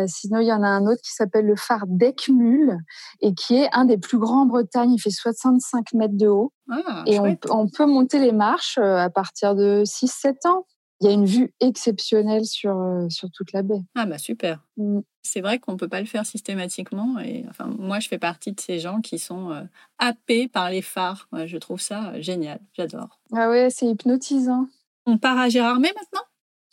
sinon, 0.07 0.39
il 0.39 0.47
y 0.47 0.53
en 0.53 0.63
a 0.63 0.69
un 0.69 0.87
autre 0.87 1.03
qui 1.03 1.13
s'appelle 1.13 1.47
le 1.47 1.57
phare 1.57 1.85
d'Ecmul 1.89 2.79
et 3.21 3.35
qui 3.35 3.57
est 3.57 3.69
un 3.73 3.85
des 3.85 3.99
plus 3.99 4.19
grands 4.19 4.43
en 4.43 4.47
Bretagne. 4.47 4.93
Il 4.93 5.01
fait 5.01 5.11
65 5.11 5.93
mètres 5.95 6.17
de 6.17 6.29
haut. 6.29 6.53
Ah, 6.71 7.03
et 7.07 7.19
on, 7.19 7.37
on, 7.51 7.69
peut 7.69 7.87
monter 7.87 8.21
les 8.21 8.33
marches 8.33 8.79
à 8.79 9.11
partir 9.11 9.57
de 9.57 9.83
6-7 9.85 10.49
ans. 10.49 10.65
Il 11.03 11.07
y 11.07 11.09
a 11.09 11.15
une 11.15 11.27
vue 11.27 11.53
exceptionnelle 11.59 12.45
sur, 12.45 12.79
euh, 12.79 13.09
sur 13.09 13.29
toute 13.33 13.53
la 13.53 13.63
baie. 13.63 13.83
Ah 13.97 14.07
bah 14.07 14.19
super. 14.19 14.65
Mm. 14.77 15.01
C'est 15.23 15.41
vrai 15.41 15.59
qu'on 15.59 15.73
ne 15.73 15.77
peut 15.77 15.89
pas 15.89 16.01
le 16.01 16.07
faire 16.07 16.25
systématiquement. 16.25 17.19
Et 17.19 17.45
enfin, 17.49 17.67
moi, 17.67 17.99
je 17.99 18.09
fais 18.09 18.19
partie 18.19 18.53
de 18.53 18.61
ces 18.61 18.79
gens 18.79 19.01
qui 19.01 19.19
sont 19.19 19.51
euh, 19.51 19.63
happés 19.99 20.49
par 20.49 20.71
les 20.71 20.83
phares. 20.83 21.29
je 21.47 21.57
trouve 21.59 21.81
ça 21.81 22.11
euh, 22.11 22.23
génial. 22.23 22.61
J'adore. 22.75 23.21
Ah 23.33 23.49
ouais, 23.49 23.69
c'est 23.71 23.87
hypnotisant. 23.87 24.69
On 25.07 25.19
part 25.19 25.39
à 25.39 25.49
Gérardmer 25.49 25.93
maintenant? 25.97 26.25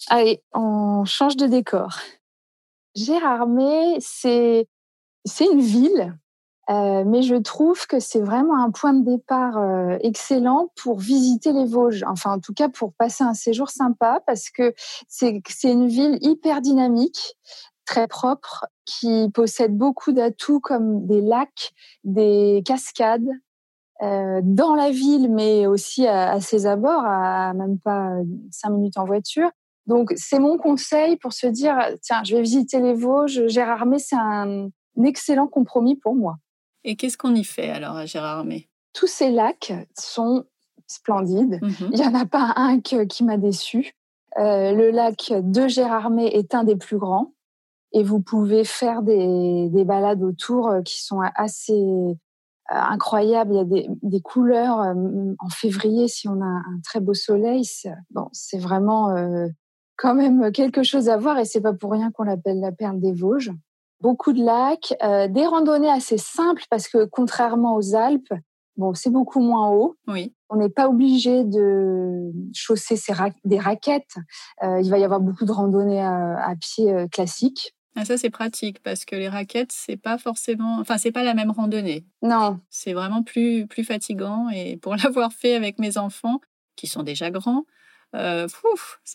Allez, 0.07 0.43
on 0.53 1.05
change 1.05 1.35
de 1.35 1.47
décor. 1.47 1.99
Gérardmer, 2.95 3.97
c'est 3.99 4.67
c'est 5.25 5.45
une 5.45 5.61
ville 5.61 6.15
euh, 6.69 7.03
mais 7.03 7.23
je 7.23 7.35
trouve 7.35 7.87
que 7.87 7.99
c'est 7.99 8.21
vraiment 8.21 8.61
un 8.63 8.69
point 8.69 8.93
de 8.93 9.03
départ 9.03 9.57
euh, 9.57 9.97
excellent 10.01 10.71
pour 10.75 10.99
visiter 10.99 11.51
les 11.51 11.65
Vosges. 11.65 12.03
Enfin, 12.07 12.33
en 12.33 12.39
tout 12.39 12.53
cas, 12.53 12.69
pour 12.69 12.93
passer 12.93 13.23
un 13.23 13.33
séjour 13.33 13.69
sympa, 13.69 14.21
parce 14.27 14.51
que 14.51 14.75
c'est 15.07 15.41
une 15.63 15.87
ville 15.87 16.19
hyper 16.21 16.61
dynamique, 16.61 17.35
très 17.85 18.07
propre, 18.07 18.67
qui 18.85 19.31
possède 19.33 19.75
beaucoup 19.75 20.11
d'atouts 20.11 20.59
comme 20.59 21.07
des 21.07 21.21
lacs, 21.21 21.71
des 22.03 22.61
cascades. 22.65 23.29
Euh, 24.01 24.39
dans 24.41 24.75
la 24.75 24.91
ville, 24.91 25.29
mais 25.29 25.67
aussi 25.67 26.07
à, 26.07 26.31
à, 26.31 26.39
ses 26.39 26.65
abords, 26.65 27.03
à 27.03 27.53
même 27.53 27.77
pas 27.79 28.13
cinq 28.49 28.69
minutes 28.69 28.97
en 28.97 29.03
voiture. 29.03 29.51
Donc, 29.87 30.13
c'est 30.15 30.39
mon 30.39 30.57
conseil 30.57 31.17
pour 31.17 31.33
se 31.33 31.47
dire, 31.47 31.75
tiens, 32.01 32.23
je 32.23 32.37
vais 32.37 32.41
visiter 32.41 32.79
les 32.79 32.93
Vosges. 32.93 33.47
Gérardmer, 33.47 33.99
c'est 33.99 34.15
un 34.15 34.69
excellent 35.03 35.47
compromis 35.47 35.97
pour 35.97 36.15
moi. 36.15 36.37
Et 36.83 36.95
qu'est-ce 36.95 37.17
qu'on 37.17 37.35
y 37.35 37.43
fait 37.43 37.69
alors 37.69 37.95
à 37.95 38.05
Gérardmer 38.05 38.69
Tous 38.93 39.07
ces 39.07 39.31
lacs 39.31 39.73
sont 39.97 40.45
splendides. 40.87 41.59
Mhm. 41.61 41.89
Il 41.91 41.99
n'y 41.99 42.05
en 42.05 42.15
a 42.15 42.25
pas 42.25 42.53
un 42.55 42.79
qui 42.79 43.23
m'a 43.23 43.37
déçu. 43.37 43.93
Euh, 44.37 44.73
le 44.73 44.91
lac 44.91 45.33
de 45.35 45.67
Gérardmer 45.67 46.27
est 46.27 46.53
un 46.53 46.63
des 46.63 46.75
plus 46.75 46.97
grands 46.97 47.33
et 47.93 48.03
vous 48.03 48.21
pouvez 48.21 48.63
faire 48.63 49.01
des, 49.01 49.69
des 49.69 49.83
balades 49.83 50.23
autour 50.23 50.69
euh, 50.69 50.81
qui 50.81 51.03
sont 51.03 51.21
assez 51.35 51.73
euh, 51.73 52.15
incroyables. 52.67 53.53
Il 53.53 53.57
y 53.57 53.59
a 53.59 53.65
des, 53.65 53.87
des, 54.03 54.21
couleurs 54.21 54.77
en 54.77 55.49
février 55.49 56.07
si 56.07 56.27
on 56.27 56.41
a 56.41 56.45
un 56.45 56.79
très 56.83 56.99
beau 56.99 57.15
soleil. 57.15 57.65
C'est, 57.65 57.91
bon, 58.11 58.29
c'est 58.31 58.59
vraiment 58.59 59.15
quand 59.97 60.13
même 60.13 60.51
quelque 60.51 60.83
chose 60.83 61.09
à 61.09 61.17
voir 61.17 61.39
et 61.39 61.45
c'est 61.45 61.61
pas 61.61 61.73
pour 61.73 61.91
rien 61.91 62.11
qu'on 62.11 62.23
l'appelle 62.23 62.59
la 62.59 62.71
perle 62.71 62.99
des 62.99 63.11
Vosges 63.11 63.51
beaucoup 64.01 64.33
de 64.33 64.43
lacs, 64.43 64.93
euh, 65.03 65.27
des 65.27 65.45
randonnées 65.45 65.89
assez 65.89 66.17
simples 66.17 66.63
parce 66.69 66.87
que 66.87 67.05
contrairement 67.05 67.75
aux 67.75 67.95
Alpes, 67.95 68.33
bon, 68.77 68.93
c'est 68.93 69.09
beaucoup 69.09 69.41
moins 69.41 69.69
haut. 69.69 69.95
Oui. 70.07 70.33
On 70.49 70.57
n'est 70.57 70.69
pas 70.69 70.87
obligé 70.87 71.43
de 71.43 72.31
chausser 72.53 72.95
des 73.45 73.59
raquettes. 73.59 74.15
Euh, 74.63 74.81
il 74.81 74.89
va 74.89 74.97
y 74.97 75.03
avoir 75.03 75.19
beaucoup 75.19 75.45
de 75.45 75.51
randonnées 75.51 76.01
à, 76.01 76.53
pied 76.59 76.91
euh, 76.91 77.07
classiques. 77.07 77.75
Ah, 77.95 78.05
ça 78.05 78.17
c'est 78.17 78.29
pratique 78.29 78.81
parce 78.81 79.03
que 79.03 79.15
les 79.15 79.27
raquettes 79.27 79.71
c'est 79.71 79.97
pas 79.97 80.17
forcément, 80.17 80.77
enfin 80.79 80.97
c'est 80.97 81.11
pas 81.11 81.23
la 81.23 81.33
même 81.33 81.51
randonnée. 81.51 82.05
Non. 82.21 82.59
C'est 82.69 82.93
vraiment 82.93 83.23
plus 83.23 83.67
plus 83.67 83.83
fatigant 83.83 84.47
et 84.49 84.77
pour 84.77 84.95
l'avoir 85.03 85.33
fait 85.33 85.55
avec 85.55 85.79
mes 85.79 85.97
enfants 85.97 86.39
qui 86.75 86.87
sont 86.87 87.03
déjà 87.03 87.29
grands, 87.29 87.65
ça 88.13 88.47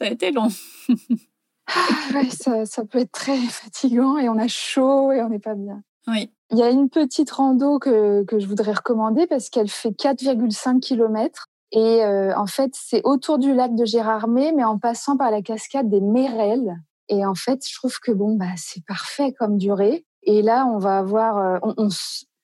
a 0.00 0.06
été 0.06 0.32
long. 0.32 0.48
Ah 1.66 2.64
ça, 2.66 2.84
peut 2.84 2.98
être 2.98 3.12
très 3.12 3.36
fatigant 3.48 4.18
et 4.18 4.28
on 4.28 4.38
a 4.38 4.48
chaud 4.48 5.12
et 5.12 5.22
on 5.22 5.28
n'est 5.28 5.38
pas 5.38 5.54
bien. 5.54 5.82
Oui. 6.06 6.30
Il 6.50 6.58
y 6.58 6.62
a 6.62 6.70
une 6.70 6.90
petite 6.90 7.30
rando 7.30 7.78
que, 7.78 8.22
que 8.24 8.38
je 8.38 8.46
voudrais 8.46 8.72
recommander 8.72 9.26
parce 9.26 9.48
qu'elle 9.48 9.68
fait 9.68 9.90
4,5 9.90 10.80
km. 10.80 11.48
Et 11.72 12.04
euh, 12.04 12.36
en 12.36 12.46
fait, 12.46 12.70
c'est 12.74 13.00
autour 13.04 13.38
du 13.38 13.52
lac 13.52 13.74
de 13.74 13.84
Gérardmer, 13.84 14.52
mais 14.52 14.64
en 14.64 14.78
passant 14.78 15.16
par 15.16 15.30
la 15.30 15.42
cascade 15.42 15.88
des 15.88 16.00
Mérelles. 16.00 16.76
Et 17.08 17.26
en 17.26 17.34
fait, 17.34 17.66
je 17.66 17.74
trouve 17.74 17.98
que 17.98 18.12
bon, 18.12 18.36
bah, 18.36 18.54
c'est 18.56 18.84
parfait 18.84 19.32
comme 19.32 19.56
durée. 19.56 20.06
Et 20.22 20.42
là, 20.42 20.66
on 20.66 20.78
va 20.78 20.98
avoir, 20.98 21.38
euh, 21.38 21.58
on, 21.62 21.88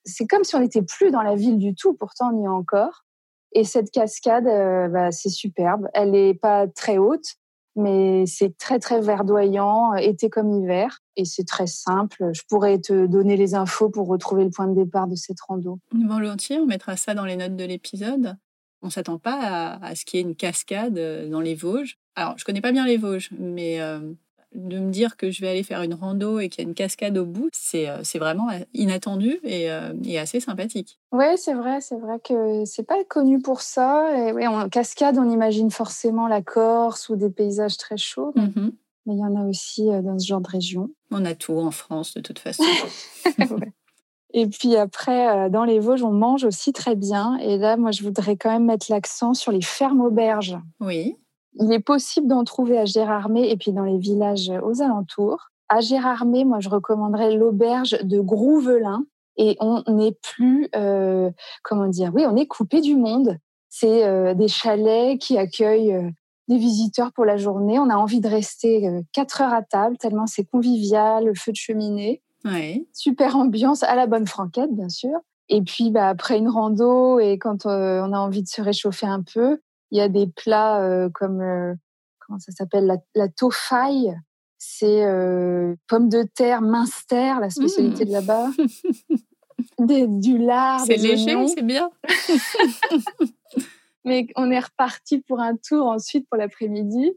c'est 0.04 0.26
comme 0.26 0.44
si 0.44 0.56
on 0.56 0.60
n'était 0.60 0.82
plus 0.82 1.10
dans 1.10 1.22
la 1.22 1.36
ville 1.36 1.58
du 1.58 1.74
tout. 1.74 1.94
Pourtant, 1.94 2.32
on 2.32 2.40
y 2.40 2.44
est 2.44 2.48
encore. 2.48 3.04
Et 3.52 3.64
cette 3.64 3.90
cascade, 3.90 4.46
euh, 4.46 4.88
bah, 4.88 5.12
c'est 5.12 5.28
superbe. 5.28 5.88
Elle 5.94 6.12
n'est 6.12 6.34
pas 6.34 6.66
très 6.66 6.98
haute, 6.98 7.36
mais 7.76 8.24
c'est 8.26 8.56
très 8.56 8.78
très 8.78 9.00
verdoyant, 9.00 9.94
été 9.94 10.28
comme 10.28 10.50
hiver, 10.50 11.00
et 11.16 11.24
c'est 11.24 11.46
très 11.46 11.66
simple. 11.66 12.30
Je 12.32 12.42
pourrais 12.48 12.78
te 12.78 13.06
donner 13.06 13.36
les 13.36 13.54
infos 13.54 13.90
pour 13.90 14.08
retrouver 14.08 14.44
le 14.44 14.50
point 14.50 14.66
de 14.66 14.74
départ 14.74 15.06
de 15.06 15.16
cette 15.16 15.40
rando. 15.40 15.78
Volontiers, 15.92 16.58
on 16.58 16.66
mettra 16.66 16.96
ça 16.96 17.14
dans 17.14 17.24
les 17.24 17.36
notes 17.36 17.56
de 17.56 17.64
l'épisode. 17.64 18.36
On 18.82 18.90
s'attend 18.90 19.18
pas 19.18 19.78
à, 19.82 19.94
ce 19.94 20.04
qu'il 20.04 20.18
y 20.18 20.22
ait 20.22 20.26
une 20.26 20.36
cascade 20.36 20.98
euh, 20.98 21.28
dans 21.28 21.40
les 21.40 21.54
Vosges. 21.54 21.98
Alors, 22.14 22.38
je 22.38 22.44
connais 22.44 22.62
pas 22.62 22.72
bien 22.72 22.86
les 22.86 22.96
Vosges, 22.96 23.30
mais 23.38 23.80
euh, 23.80 24.12
de 24.54 24.78
me 24.78 24.90
dire 24.90 25.16
que 25.16 25.30
je 25.30 25.40
vais 25.40 25.48
aller 25.48 25.62
faire 25.62 25.82
une 25.82 25.94
rando 25.94 26.40
et 26.40 26.48
qu'il 26.48 26.64
y 26.64 26.66
a 26.66 26.68
une 26.68 26.74
cascade 26.74 27.16
au 27.16 27.24
bout, 27.24 27.50
c'est 27.52 27.88
euh, 27.88 28.02
vraiment 28.16 28.48
inattendu 28.74 29.38
et, 29.44 29.70
euh, 29.70 29.92
et 30.04 30.18
assez 30.18 30.40
sympathique. 30.40 30.98
Oui, 31.12 31.26
c'est 31.36 31.54
vrai, 31.54 31.80
c'est 31.80 31.98
vrai 31.98 32.18
que 32.22 32.64
c'est 32.64 32.82
pas 32.82 33.02
connu 33.04 33.40
pour 33.40 33.60
ça. 33.60 34.10
Et 34.16 34.32
ouais, 34.32 34.46
en 34.46 34.68
cascade, 34.68 35.18
on 35.18 35.30
imagine 35.30 35.70
forcément 35.70 36.26
la 36.26 36.42
Corse 36.42 37.08
ou 37.08 37.16
des 37.16 37.30
paysages 37.30 37.76
très 37.76 37.96
chauds. 37.96 38.32
Mm-hmm. 38.36 38.72
Mais 39.06 39.14
il 39.14 39.18
y 39.18 39.24
en 39.24 39.36
a 39.36 39.46
aussi 39.46 39.88
euh, 39.88 40.02
dans 40.02 40.18
ce 40.18 40.26
genre 40.26 40.40
de 40.40 40.48
région. 40.48 40.90
On 41.10 41.24
a 41.24 41.34
tout 41.34 41.54
en 41.54 41.70
France 41.70 42.14
de 42.14 42.20
toute 42.20 42.38
façon. 42.38 42.64
Et 44.32 44.46
puis 44.46 44.76
après, 44.76 45.50
dans 45.50 45.64
les 45.64 45.80
Vosges, 45.80 46.04
on 46.04 46.12
mange 46.12 46.44
aussi 46.44 46.72
très 46.72 46.94
bien. 46.94 47.36
Et 47.38 47.58
là, 47.58 47.76
moi, 47.76 47.90
je 47.90 48.04
voudrais 48.04 48.36
quand 48.36 48.52
même 48.52 48.64
mettre 48.64 48.86
l'accent 48.88 49.34
sur 49.34 49.50
les 49.50 49.60
fermes 49.60 50.00
auberges. 50.00 50.56
Oui. 50.78 51.16
Il 51.54 51.72
est 51.72 51.80
possible 51.80 52.26
d'en 52.26 52.44
trouver 52.44 52.78
à 52.78 52.84
Gérardmer 52.84 53.50
et 53.50 53.56
puis 53.56 53.72
dans 53.72 53.84
les 53.84 53.98
villages 53.98 54.50
aux 54.62 54.82
alentours. 54.82 55.50
À 55.68 55.80
Gérardmer, 55.80 56.44
moi, 56.44 56.58
je 56.60 56.68
recommanderais 56.68 57.36
l'auberge 57.36 57.98
de 58.02 58.20
Grouvelin. 58.20 59.04
Et 59.36 59.56
on 59.60 59.82
n'est 59.88 60.16
plus, 60.22 60.68
euh, 60.76 61.30
comment 61.62 61.86
dire, 61.86 62.12
oui, 62.14 62.24
on 62.26 62.36
est 62.36 62.46
coupé 62.46 62.80
du 62.80 62.96
monde. 62.96 63.38
C'est 63.68 64.04
euh, 64.04 64.34
des 64.34 64.48
chalets 64.48 65.18
qui 65.18 65.38
accueillent 65.38 65.94
euh, 65.94 66.10
des 66.48 66.58
visiteurs 66.58 67.12
pour 67.12 67.24
la 67.24 67.36
journée. 67.36 67.78
On 67.78 67.88
a 67.88 67.96
envie 67.96 68.20
de 68.20 68.28
rester 68.28 68.90
quatre 69.12 69.40
heures 69.40 69.54
à 69.54 69.62
table, 69.62 69.96
tellement 69.96 70.26
c'est 70.26 70.44
convivial, 70.44 71.24
le 71.24 71.34
feu 71.34 71.52
de 71.52 71.56
cheminée. 71.56 72.22
Ouais. 72.44 72.84
Super 72.92 73.36
ambiance, 73.36 73.82
à 73.82 73.94
la 73.94 74.06
bonne 74.06 74.26
franquette, 74.26 74.74
bien 74.74 74.88
sûr. 74.88 75.16
Et 75.48 75.62
puis, 75.62 75.90
bah, 75.90 76.08
après 76.08 76.36
une 76.36 76.48
rando 76.48 77.18
et 77.20 77.38
quand 77.38 77.66
on 77.66 78.12
a 78.12 78.18
envie 78.18 78.42
de 78.42 78.48
se 78.48 78.60
réchauffer 78.60 79.06
un 79.06 79.22
peu, 79.22 79.60
il 79.90 79.98
y 79.98 80.00
a 80.00 80.08
des 80.08 80.26
plats 80.26 80.82
euh, 80.82 81.08
comme 81.12 81.40
euh, 81.40 81.74
comment 82.20 82.38
ça 82.38 82.52
s'appelle 82.52 82.86
la, 82.86 82.98
la 83.14 83.28
tofaille. 83.28 84.14
C'est 84.58 85.04
euh, 85.04 85.74
pommes 85.88 86.08
de 86.08 86.22
terre 86.22 86.60
minster, 86.60 87.34
la 87.40 87.50
spécialité 87.50 88.04
de 88.04 88.12
là-bas. 88.12 88.50
Des, 89.78 90.06
du 90.06 90.38
lard. 90.38 90.80
C'est 90.80 90.96
léger, 90.96 91.46
c'est 91.48 91.62
bien. 91.62 91.90
Mais 94.04 94.26
on 94.36 94.50
est 94.50 94.58
reparti 94.58 95.20
pour 95.20 95.40
un 95.40 95.56
tour 95.56 95.86
ensuite 95.86 96.26
pour 96.28 96.38
l'après-midi. 96.38 97.12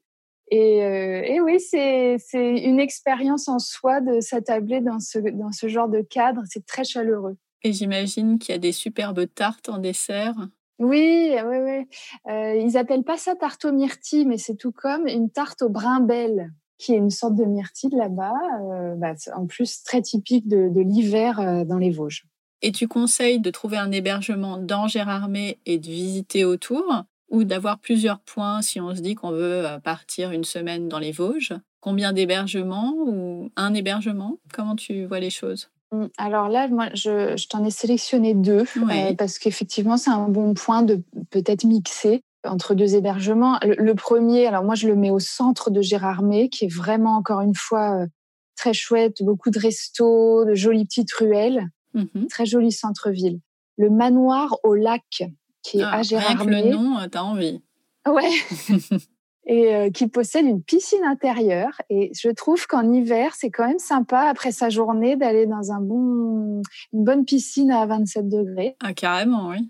Et, 0.51 0.77
et, 0.77 1.41
oui, 1.41 1.59
c'est 1.59 2.17
une 2.33 2.81
expérience 2.81 3.47
en 3.47 3.59
soi 3.59 4.01
de 4.01 4.19
s'attabler 4.19 4.81
dans 4.81 4.99
ce, 4.99 5.19
dans 5.19 5.51
ce 5.51 5.67
genre 5.67 5.87
de 5.87 6.01
cadre. 6.01 6.41
C'est 6.45 6.65
très 6.65 6.83
chaleureux. 6.83 7.37
Et 7.63 7.71
j'imagine 7.71 8.39
qu'il 8.39 8.51
y 8.51 8.55
a 8.55 8.59
des 8.59 8.73
superbes 8.73 9.25
tartes 9.33 9.69
en 9.69 9.77
dessert. 9.77 10.35
Oui, 10.83 11.33
oui, 11.45 11.57
oui. 11.61 11.87
Euh, 12.29 12.55
ils 12.55 12.77
appellent 12.77 13.05
pas 13.05 13.17
ça 13.17 13.35
tarte 13.35 13.63
aux 13.63 13.71
myrtilles, 13.71 14.25
mais 14.25 14.37
c'est 14.37 14.55
tout 14.55 14.73
comme 14.73 15.07
une 15.07 15.29
tarte 15.29 15.61
au 15.61 15.69
brimel, 15.69 16.51
qui 16.77 16.93
est 16.93 16.97
une 16.97 17.09
sorte 17.09 17.35
de 17.35 17.45
myrtille 17.45 17.95
là-bas, 17.95 18.33
euh, 18.69 18.95
bah, 18.95 19.13
en 19.33 19.45
plus 19.45 19.81
très 19.83 20.01
typique 20.01 20.47
de, 20.47 20.81
l'hiver 20.81 21.39
euh, 21.39 21.63
dans 21.63 21.77
les 21.77 21.89
Vosges. 21.89 22.25
Et 22.61 22.73
tu 22.73 22.89
conseilles 22.89 23.39
de 23.39 23.49
trouver 23.49 23.77
un 23.77 23.93
hébergement 23.93 24.57
dans 24.57 24.87
Gérardmer 24.87 25.57
et 25.65 25.79
de 25.79 25.87
visiter 25.87 26.43
autour, 26.43 27.05
ou 27.29 27.45
d'avoir 27.45 27.79
plusieurs 27.79 28.19
points 28.19 28.61
si 28.61 28.81
on 28.81 28.93
se 28.93 29.01
dit 29.01 29.15
qu'on 29.15 29.31
veut 29.31 29.65
partir 29.83 30.31
une 30.31 30.43
semaine 30.43 30.89
dans 30.89 30.99
les 30.99 31.13
Vosges? 31.13 31.53
Combien 31.79 32.11
d'hébergements 32.11 32.93
ou 32.97 33.49
un 33.55 33.73
hébergement? 33.73 34.37
Comment 34.53 34.75
tu 34.75 35.05
vois 35.05 35.19
les 35.19 35.29
choses? 35.29 35.69
Alors 36.17 36.49
là, 36.49 36.67
moi, 36.67 36.89
je, 36.93 37.47
t'en 37.47 37.63
ai 37.63 37.71
sélectionné 37.71 38.33
deux 38.33 38.65
euh, 38.77 39.13
parce 39.17 39.39
qu'effectivement, 39.39 39.97
c'est 39.97 40.09
un 40.09 40.27
bon 40.27 40.53
point 40.53 40.81
de 40.81 41.01
peut-être 41.29 41.63
mixer 41.63 42.23
entre 42.45 42.73
deux 42.73 42.95
hébergements. 42.95 43.59
Le, 43.61 43.93
premier, 43.93 44.47
alors 44.47 44.63
moi, 44.63 44.75
je 44.75 44.87
le 44.87 44.95
mets 44.95 45.11
au 45.11 45.19
centre 45.19 45.69
de 45.69 45.81
Gérardmer, 45.81 46.49
qui 46.49 46.65
est 46.65 46.73
vraiment 46.73 47.15
encore 47.15 47.41
une 47.41 47.55
fois 47.55 48.01
euh, 48.01 48.07
très 48.55 48.73
chouette, 48.73 49.21
beaucoup 49.21 49.49
de 49.49 49.59
restos, 49.59 50.45
de 50.45 50.53
jolies 50.53 50.85
petites 50.85 51.13
ruelles, 51.13 51.69
mmh 51.93 52.25
très 52.29 52.45
joli 52.45 52.71
centre-ville. 52.71 53.39
Le 53.77 53.89
manoir 53.89 54.57
au 54.63 54.75
lac, 54.75 55.23
qui 55.61 55.79
est 55.79 55.83
ah, 55.83 55.97
à 55.97 56.01
Gérardmer. 56.01 56.55
Rien 56.55 56.63
que 56.63 56.67
le 56.67 56.73
nom, 56.73 56.99
euh, 56.99 57.07
t'as 57.07 57.21
envie. 57.21 57.61
Ouais. 58.07 58.29
et 59.45 59.75
euh, 59.75 59.89
qui 59.89 60.07
possède 60.07 60.45
une 60.45 60.63
piscine 60.63 61.03
intérieure. 61.03 61.81
Et 61.89 62.11
je 62.17 62.29
trouve 62.29 62.65
qu'en 62.67 62.91
hiver, 62.91 63.35
c'est 63.35 63.49
quand 63.49 63.67
même 63.67 63.79
sympa 63.79 64.21
après 64.21 64.51
sa 64.51 64.69
journée 64.69 65.15
d'aller 65.15 65.45
dans 65.45 65.71
un 65.71 65.81
bon, 65.81 66.61
une 66.93 67.03
bonne 67.03 67.25
piscine 67.25 67.71
à 67.71 67.85
27 67.85 68.29
degrés. 68.29 68.75
Ah, 68.81 68.93
carrément, 68.93 69.49
oui. 69.49 69.69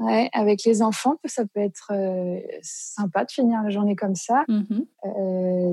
Ouais, 0.00 0.28
avec 0.32 0.64
les 0.64 0.82
enfants, 0.82 1.14
ça 1.24 1.44
peut 1.46 1.60
être 1.60 1.92
sympa 2.62 3.24
de 3.24 3.30
finir 3.30 3.62
la 3.62 3.70
journée 3.70 3.94
comme 3.94 4.16
ça. 4.16 4.44
Mmh 4.48 4.80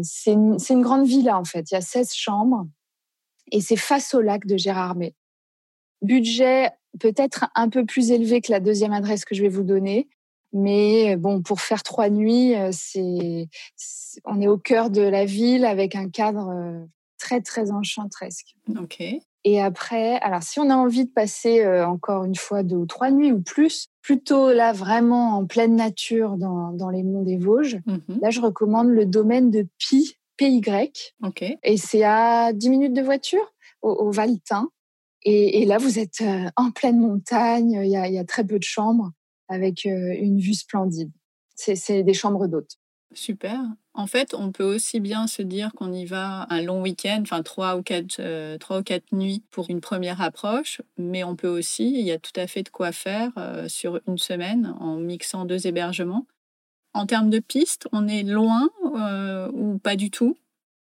c'est 0.04 0.34
une, 0.34 0.58
une, 0.70 0.82
grande 0.82 1.06
villa 1.06 1.38
en 1.38 1.44
fait. 1.44 1.72
Il 1.72 1.74
y 1.74 1.78
a 1.78 1.82
16 1.82 2.14
chambres 2.14 2.68
et 3.52 3.62
c'est 3.62 3.76
face 3.76 4.14
au 4.14 4.22
lac 4.22 4.46
de 4.46 4.58
Gérardmer. 4.58 5.16
Budget 6.02 6.72
peut-être 7.00 7.46
un 7.56 7.70
peu 7.70 7.86
plus 7.86 8.12
élevé 8.12 8.42
que 8.42 8.52
la 8.52 8.60
deuxième 8.60 8.94
adresse 8.94 9.26
que 9.26 9.36
je 9.36 9.42
vais 9.42 9.50
vous 9.50 9.64
donner. 9.64 10.10
Mais 10.54 11.16
bon, 11.16 11.42
pour 11.42 11.62
faire 11.62 11.84
trois 11.84 12.10
nuits, 12.10 12.54
c'est, 12.72 13.48
on 14.26 14.42
est 14.42 14.48
au 14.48 14.58
cœur 14.58 14.90
de 14.90 15.02
la 15.02 15.26
ville 15.26 15.66
avec 15.66 15.96
un 15.96 16.10
cadre 16.10 16.52
très 17.18 17.42
très 17.42 17.72
enchantresque. 17.72 18.56
Ok. 18.80 19.04
Et 19.44 19.62
après, 19.62 20.20
alors 20.20 20.44
si 20.44 20.60
on 20.60 20.70
a 20.70 20.76
envie 20.76 21.06
de 21.06 21.10
passer 21.10 21.66
encore 21.84 22.26
une 22.26 22.36
fois 22.36 22.64
deux 22.64 22.76
ou 22.76 22.86
trois 22.86 23.12
nuits 23.12 23.32
ou 23.32 23.42
plus, 23.42 23.88
plutôt 24.02 24.52
là 24.52 24.74
vraiment 24.74 25.38
en 25.38 25.46
pleine 25.46 25.76
nature 25.76 26.38
dans, 26.38 26.72
dans 26.74 26.90
les 26.90 27.04
monts 27.04 27.24
des 27.24 27.38
Vosges, 27.38 27.80
mmh 27.86 28.20
là 28.22 28.30
je 28.30 28.42
recommande 28.42 28.90
le 28.90 29.06
domaine 29.06 29.50
de 29.50 29.68
Pi, 29.80 30.18
PY. 30.38 30.62
Ok. 31.24 31.44
Et 31.64 31.78
c'est 31.78 32.04
à 32.04 32.54
10 32.54 32.70
minutes 32.70 32.94
de 32.94 33.02
voiture 33.02 33.54
au, 33.82 33.92
au 33.92 34.12
Valtin. 34.12 34.70
Et, 35.24 35.62
et, 35.62 35.66
là, 35.66 35.78
vous 35.78 36.00
êtes 36.00 36.24
en 36.56 36.72
pleine 36.72 37.00
montagne, 37.00 37.80
il 37.84 37.92
y 37.92 37.96
a, 37.96 38.08
il 38.08 38.14
y 38.16 38.18
a 38.18 38.26
très 38.26 38.44
peu 38.44 38.58
de 38.58 38.64
chambres 38.64 39.12
avec 39.52 39.86
euh, 39.86 40.16
une 40.18 40.40
vue 40.40 40.54
splendide. 40.54 41.12
C'est 41.56 42.02
des 42.02 42.14
chambres 42.14 42.48
d'hôtes. 42.48 42.80
Super. 43.14 43.60
En 43.94 44.08
fait, 44.08 44.34
on 44.34 44.52
peut 44.52 44.64
aussi 44.64 45.00
bien 45.00 45.28
se 45.28 45.42
dire 45.42 45.74
qu'on 45.74 45.92
y 45.92 46.06
va 46.06 46.48
un 46.50 46.62
long 46.62 46.82
week-end, 46.82 47.20
enfin 47.22 47.44
trois 47.44 47.76
ou 47.76 47.84
quatre, 47.84 48.20
euh, 48.20 48.58
trois 48.58 48.80
ou 48.80 48.84
quatre 48.84 49.12
nuits 49.12 49.44
pour 49.52 49.70
une 49.70 49.82
première 49.82 50.22
approche, 50.22 50.82
mais 50.98 51.24
on 51.24 51.36
peut 51.36 51.50
aussi, 51.50 51.92
il 51.92 52.06
y 52.06 52.12
a 52.12 52.18
tout 52.18 52.32
à 52.38 52.48
fait 52.48 52.64
de 52.64 52.70
quoi 52.70 52.94
faire 52.94 53.32
euh, 53.38 53.68
sur 53.68 54.00
une 54.08 54.18
semaine 54.18 54.74
en 54.80 54.96
mixant 54.96 55.44
deux 55.46 55.68
hébergements. 55.68 56.26
En 56.94 57.06
termes 57.06 57.30
de 57.30 57.40
pistes, 57.40 57.88
on 57.92 58.08
est 58.08 58.24
loin 58.24 58.70
ou 59.54 59.78
pas 59.78 59.96
du 59.96 60.10
tout 60.10 60.38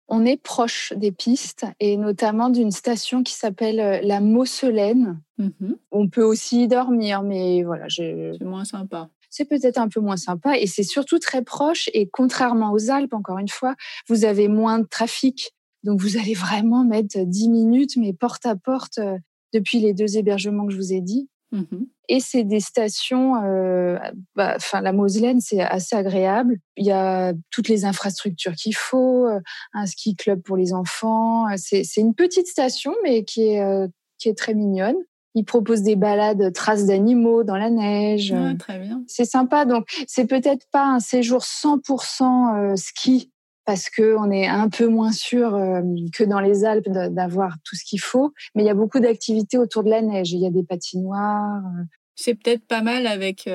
On 0.09 0.25
est 0.25 0.41
proche 0.41 0.93
des 0.97 1.13
pistes 1.13 1.67
et 1.81 1.97
notamment 1.97 2.49
d'une 2.49 2.71
station 2.71 3.23
qui 3.23 3.35
s'appelle 3.35 4.01
la 4.07 4.21
Mosselaine, 4.21 5.21
Mmh 5.39 5.75
On 5.93 6.09
peut 6.09 6.23
aussi 6.23 6.65
y 6.65 6.69
dormir, 6.69 7.23
mais 7.23 7.63
voilà. 7.63 7.87
C'est 7.89 8.37
moins 8.43 8.65
sympa. 8.65 9.09
C'est 9.31 9.45
peut-être 9.45 9.79
un 9.79 9.89
peu 9.89 10.01
moins 10.01 10.17
sympa 10.17 10.59
et 10.59 10.67
c'est 10.67 10.83
surtout 10.83 11.19
très 11.19 11.43
proche. 11.43 11.89
Et 11.95 12.09
contrairement 12.09 12.73
aux 12.73 12.91
Alpes, 12.91 13.15
encore 13.15 13.39
une 13.39 13.49
fois, 13.49 13.75
vous 14.09 14.25
avez 14.25 14.49
moins 14.49 14.81
de 14.81 14.87
trafic. 14.87 15.53
Donc 15.85 16.01
vous 16.01 16.17
allez 16.17 16.35
vraiment 16.35 16.85
mettre 16.85 17.19
10 17.25 17.49
minutes, 17.49 17.97
mais 17.97 18.13
porte 18.13 18.47
à 18.47 18.57
porte, 18.57 18.99
euh, 18.99 19.19
depuis 19.53 19.81
les 19.81 19.95
deux 19.95 20.17
hébergements 20.17 20.67
que 20.67 20.73
je 20.73 20.79
vous 20.79 20.93
ai 20.93 21.01
dit. 21.01 21.29
Mmh 21.53 21.85
et 22.11 22.21
c'est 22.21 22.43
des 22.43 22.61
stations, 22.61 23.35
euh, 23.45 23.99
bah, 24.35 24.55
enfin 24.57 24.81
la 24.81 24.95
Moselaine, 24.95 25.43
c'est 25.43 25.61
assez 25.61 25.95
agréable. 25.95 26.57
Il 26.79 26.87
y 26.87 26.91
a 26.91 27.35
toutes 27.51 27.69
les 27.69 27.85
infrastructures 27.85 28.55
qu'il 28.55 28.75
faut, 28.75 29.27
euh, 29.27 29.41
un 29.75 29.85
ski 29.85 30.17
club 30.17 30.41
pour 30.41 30.57
les 30.57 30.73
enfants. 30.73 31.45
C'est 31.59 31.85
une 31.99 32.15
petite 32.15 32.47
station, 32.47 32.95
mais 33.03 33.25
qui 33.25 33.43
est 33.43 33.91
qui 34.19 34.31
est 34.31 34.39
très 34.39 34.55
mignonne. 34.55 34.97
Il 35.35 35.45
propose 35.45 35.83
des 35.83 35.97
balades 35.97 36.53
traces 36.53 36.87
d'animaux 36.87 37.45
dans 37.45 37.57
la 37.57 37.71
neige. 37.71 38.35
très 38.59 38.79
bien. 38.79 39.03
C'est 39.07 39.25
sympa. 39.25 39.65
Donc, 39.65 39.87
c'est 40.07 40.27
peut-être 40.27 40.67
pas 40.73 40.87
un 40.87 41.01
séjour 41.01 41.43
100% 41.43 42.73
euh, 42.73 42.77
ski 42.77 43.31
parce 43.69 43.91
que 43.91 44.17
on 44.17 44.31
est 44.31 44.47
un 44.47 44.71
peu 44.71 44.87
moins 44.89 45.13
sûr 45.13 45.55
euh, 45.55 45.83
que 46.15 46.25
dans 46.25 46.41
les 46.41 46.65
Alpes 46.65 46.89
d'avoir 46.89 47.57
tout 47.65 47.77
ce 47.77 47.85
qu'il 47.85 48.01
faut. 48.01 48.33
Mais 48.55 48.63
il 48.63 48.67
y 48.67 48.71
a 48.71 48.75
beaucoup 48.75 48.99
d'activités 48.99 49.59
autour 49.59 49.85
de 49.85 49.91
la 49.91 50.01
neige. 50.01 50.33
Il 50.33 50.41
y 50.41 50.47
a 50.47 50.51
des 50.51 50.65
patinoires. 50.65 51.63
Euh. 51.67 51.85
C'est 52.15 52.35
peut-être 52.35 52.67
pas 52.67 52.81
mal 52.81 53.07
avec 53.07 53.47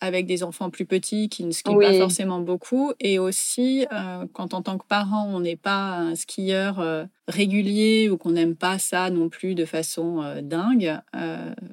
avec 0.00 0.26
des 0.26 0.42
enfants 0.42 0.70
plus 0.70 0.86
petits 0.86 1.28
qui 1.28 1.44
ne 1.44 1.50
skient 1.50 1.74
pas 1.74 1.94
forcément 1.94 2.40
beaucoup. 2.40 2.92
Et 3.00 3.18
aussi, 3.18 3.86
euh, 3.92 4.26
quand 4.32 4.54
en 4.54 4.62
tant 4.62 4.78
que 4.78 4.86
parent, 4.86 5.28
on 5.28 5.40
n'est 5.40 5.56
pas 5.56 5.96
un 5.96 6.14
skieur 6.14 6.78
euh, 6.78 7.04
régulier 7.26 8.08
ou 8.08 8.16
qu'on 8.16 8.30
n'aime 8.30 8.54
pas 8.54 8.78
ça 8.78 9.10
non 9.10 9.28
plus 9.28 9.54
de 9.54 9.64
façon 9.64 10.22
euh, 10.22 10.40
dingue, 10.40 10.98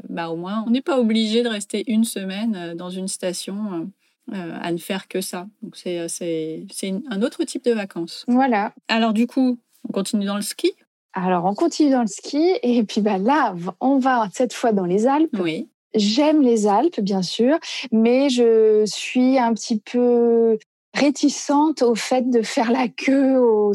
bah 0.09 0.29
au 0.29 0.35
moins, 0.35 0.63
on 0.67 0.71
n'est 0.71 0.81
pas 0.81 0.99
obligé 0.99 1.43
de 1.43 1.49
rester 1.49 1.83
une 1.91 2.03
semaine 2.03 2.73
dans 2.75 2.89
une 2.89 3.07
station. 3.07 3.89
À 4.31 4.71
ne 4.71 4.77
faire 4.77 5.07
que 5.07 5.21
ça. 5.21 5.47
Donc 5.61 5.75
c'est, 5.75 6.07
c'est, 6.07 6.65
c'est 6.71 6.93
un 7.09 7.21
autre 7.21 7.43
type 7.43 7.63
de 7.63 7.73
vacances. 7.73 8.25
Voilà. 8.27 8.73
Alors 8.87 9.13
du 9.13 9.27
coup, 9.27 9.59
on 9.87 9.93
continue 9.93 10.25
dans 10.25 10.35
le 10.35 10.41
ski? 10.41 10.73
Alors, 11.13 11.45
on 11.45 11.53
continue 11.53 11.91
dans 11.91 12.01
le 12.01 12.07
ski 12.07 12.51
et 12.61 12.83
puis 12.83 13.01
bah, 13.01 13.17
là, 13.17 13.55
on 13.79 13.99
va 13.99 14.27
cette 14.33 14.53
fois 14.53 14.73
dans 14.73 14.85
les 14.85 15.07
Alpes. 15.07 15.37
Oui. 15.39 15.69
J'aime 15.95 16.41
les 16.41 16.67
Alpes, 16.67 16.99
bien 16.99 17.21
sûr, 17.21 17.57
mais 17.91 18.29
je 18.29 18.83
suis 18.85 19.37
un 19.39 19.53
petit 19.53 19.79
peu 19.79 20.57
réticente 20.93 21.81
au 21.81 21.95
fait 21.95 22.29
de 22.29 22.41
faire 22.41 22.71
la 22.71 22.89
queue 22.89 23.37
aux, 23.37 23.71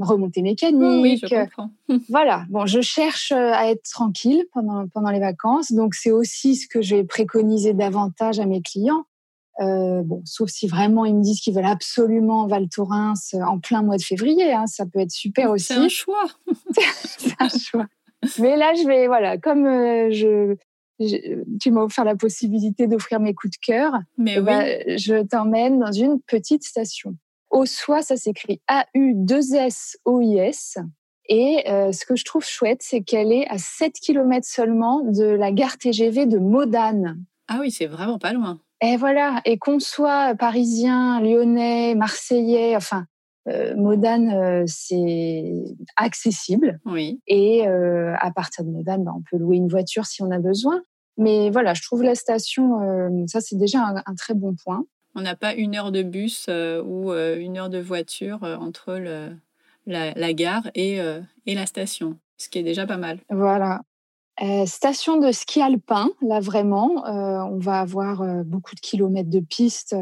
remontées 0.00 0.42
mécaniques. 0.42 1.02
Oui, 1.02 1.20
je 1.22 1.26
comprends. 1.26 1.70
voilà. 2.08 2.44
Bon, 2.48 2.66
je 2.66 2.80
cherche 2.80 3.30
à 3.30 3.70
être 3.70 3.82
tranquille 3.84 4.44
pendant, 4.52 4.88
pendant 4.88 5.10
les 5.10 5.20
vacances. 5.20 5.72
Donc, 5.72 5.94
c'est 5.94 6.10
aussi 6.10 6.56
ce 6.56 6.66
que 6.66 6.82
j'ai 6.82 7.04
préconisé 7.04 7.72
davantage 7.72 8.40
à 8.40 8.46
mes 8.46 8.62
clients. 8.62 9.04
Euh, 9.60 10.02
bon, 10.02 10.22
sauf 10.24 10.48
si 10.48 10.68
vraiment 10.68 11.04
ils 11.04 11.14
me 11.14 11.22
disent 11.22 11.40
qu'ils 11.40 11.54
veulent 11.54 11.66
absolument 11.66 12.46
Val 12.46 12.68
Thorens 12.68 13.34
en 13.34 13.58
plein 13.58 13.82
mois 13.82 13.96
de 13.96 14.02
février, 14.02 14.52
hein, 14.52 14.66
ça 14.66 14.86
peut 14.86 15.00
être 15.00 15.10
super 15.10 15.50
aussi. 15.50 15.66
C'est 15.66 15.74
un 15.74 15.88
choix. 15.88 16.26
c'est 17.18 17.34
un 17.38 17.48
choix. 17.48 17.86
Mais 18.38 18.56
là, 18.56 18.72
je 18.74 18.86
vais, 18.86 19.06
voilà, 19.06 19.38
comme 19.38 19.66
euh, 19.66 20.10
je, 20.10 20.56
tu 21.60 21.70
m'as 21.70 21.82
offert 21.82 22.04
la 22.04 22.16
possibilité 22.16 22.86
d'offrir 22.86 23.20
mes 23.20 23.34
coups 23.34 23.52
de 23.52 23.58
cœur. 23.64 23.92
Mais 24.18 24.34
eh 24.38 24.40
ben, 24.40 24.98
je 24.98 25.22
t'emmène 25.24 25.78
dans 25.78 25.92
une 25.92 26.20
petite 26.20 26.64
station. 26.64 27.14
Au 27.50 27.66
soi, 27.66 28.02
ça 28.02 28.16
s'écrit 28.16 28.60
A-U-2-S-O-I-S. 28.68 30.78
Et 31.28 31.68
euh, 31.68 31.92
ce 31.92 32.04
que 32.04 32.16
je 32.16 32.24
trouve 32.24 32.44
chouette, 32.44 32.80
c'est 32.82 33.02
qu'elle 33.02 33.32
est 33.32 33.46
à 33.48 33.58
7 33.58 33.92
km 33.94 34.44
seulement 34.46 35.00
de 35.00 35.24
la 35.24 35.52
gare 35.52 35.78
TGV 35.78 36.26
de 36.26 36.38
Modane. 36.38 37.24
Ah 37.48 37.58
oui, 37.60 37.70
c'est 37.70 37.86
vraiment 37.86 38.18
pas 38.18 38.32
loin. 38.32 38.60
Et 38.82 38.96
voilà, 38.96 39.42
et 39.44 39.58
qu'on 39.58 39.78
soit 39.78 40.34
parisien, 40.34 41.20
lyonnais, 41.20 41.94
marseillais, 41.94 42.76
enfin, 42.76 43.04
euh, 43.48 43.74
Modane, 43.76 44.30
euh, 44.30 44.64
c'est 44.66 45.52
accessible. 45.96 46.80
Oui. 46.84 47.20
Et 47.26 47.66
euh, 47.66 48.14
à 48.18 48.30
partir 48.30 48.64
de 48.64 48.70
Modane, 48.70 49.04
bah, 49.04 49.12
on 49.16 49.22
peut 49.22 49.36
louer 49.36 49.56
une 49.56 49.68
voiture 49.68 50.06
si 50.06 50.22
on 50.22 50.30
a 50.30 50.38
besoin. 50.38 50.80
Mais 51.16 51.50
voilà, 51.50 51.74
je 51.74 51.82
trouve 51.82 52.02
la 52.02 52.14
station, 52.14 52.80
ça 53.26 53.42
c'est 53.42 53.56
déjà 53.56 53.80
un, 54.06 54.14
très 54.14 54.32
bon 54.32 54.54
point. 54.54 54.86
On 55.14 55.20
n'a 55.20 55.36
pas 55.36 55.52
une 55.52 55.76
heure 55.76 55.92
de 55.92 56.02
bus 56.02 56.48
ou 56.48 57.12
une 57.12 57.58
heure 57.58 57.68
de 57.68 57.78
voiture 57.78 58.42
entre 58.42 58.94
le, 58.94 59.36
la, 59.86 60.12
la, 60.12 60.32
gare 60.32 60.70
et, 60.74 60.98
et 61.44 61.54
la 61.54 61.66
station, 61.66 62.16
ce 62.38 62.48
qui 62.48 62.58
est 62.58 62.62
déjà 62.62 62.86
pas 62.86 62.96
mal. 62.96 63.18
Voilà. 63.28 63.82
Euh, 64.42 64.64
station 64.64 65.18
de 65.18 65.32
ski 65.32 65.60
alpin, 65.60 66.10
là 66.22 66.40
vraiment, 66.40 67.06
euh, 67.06 67.40
on 67.42 67.58
va 67.58 67.80
avoir 67.80 68.22
euh, 68.22 68.42
beaucoup 68.44 68.74
de 68.74 68.80
kilomètres 68.80 69.28
de 69.28 69.40
pistes 69.40 69.94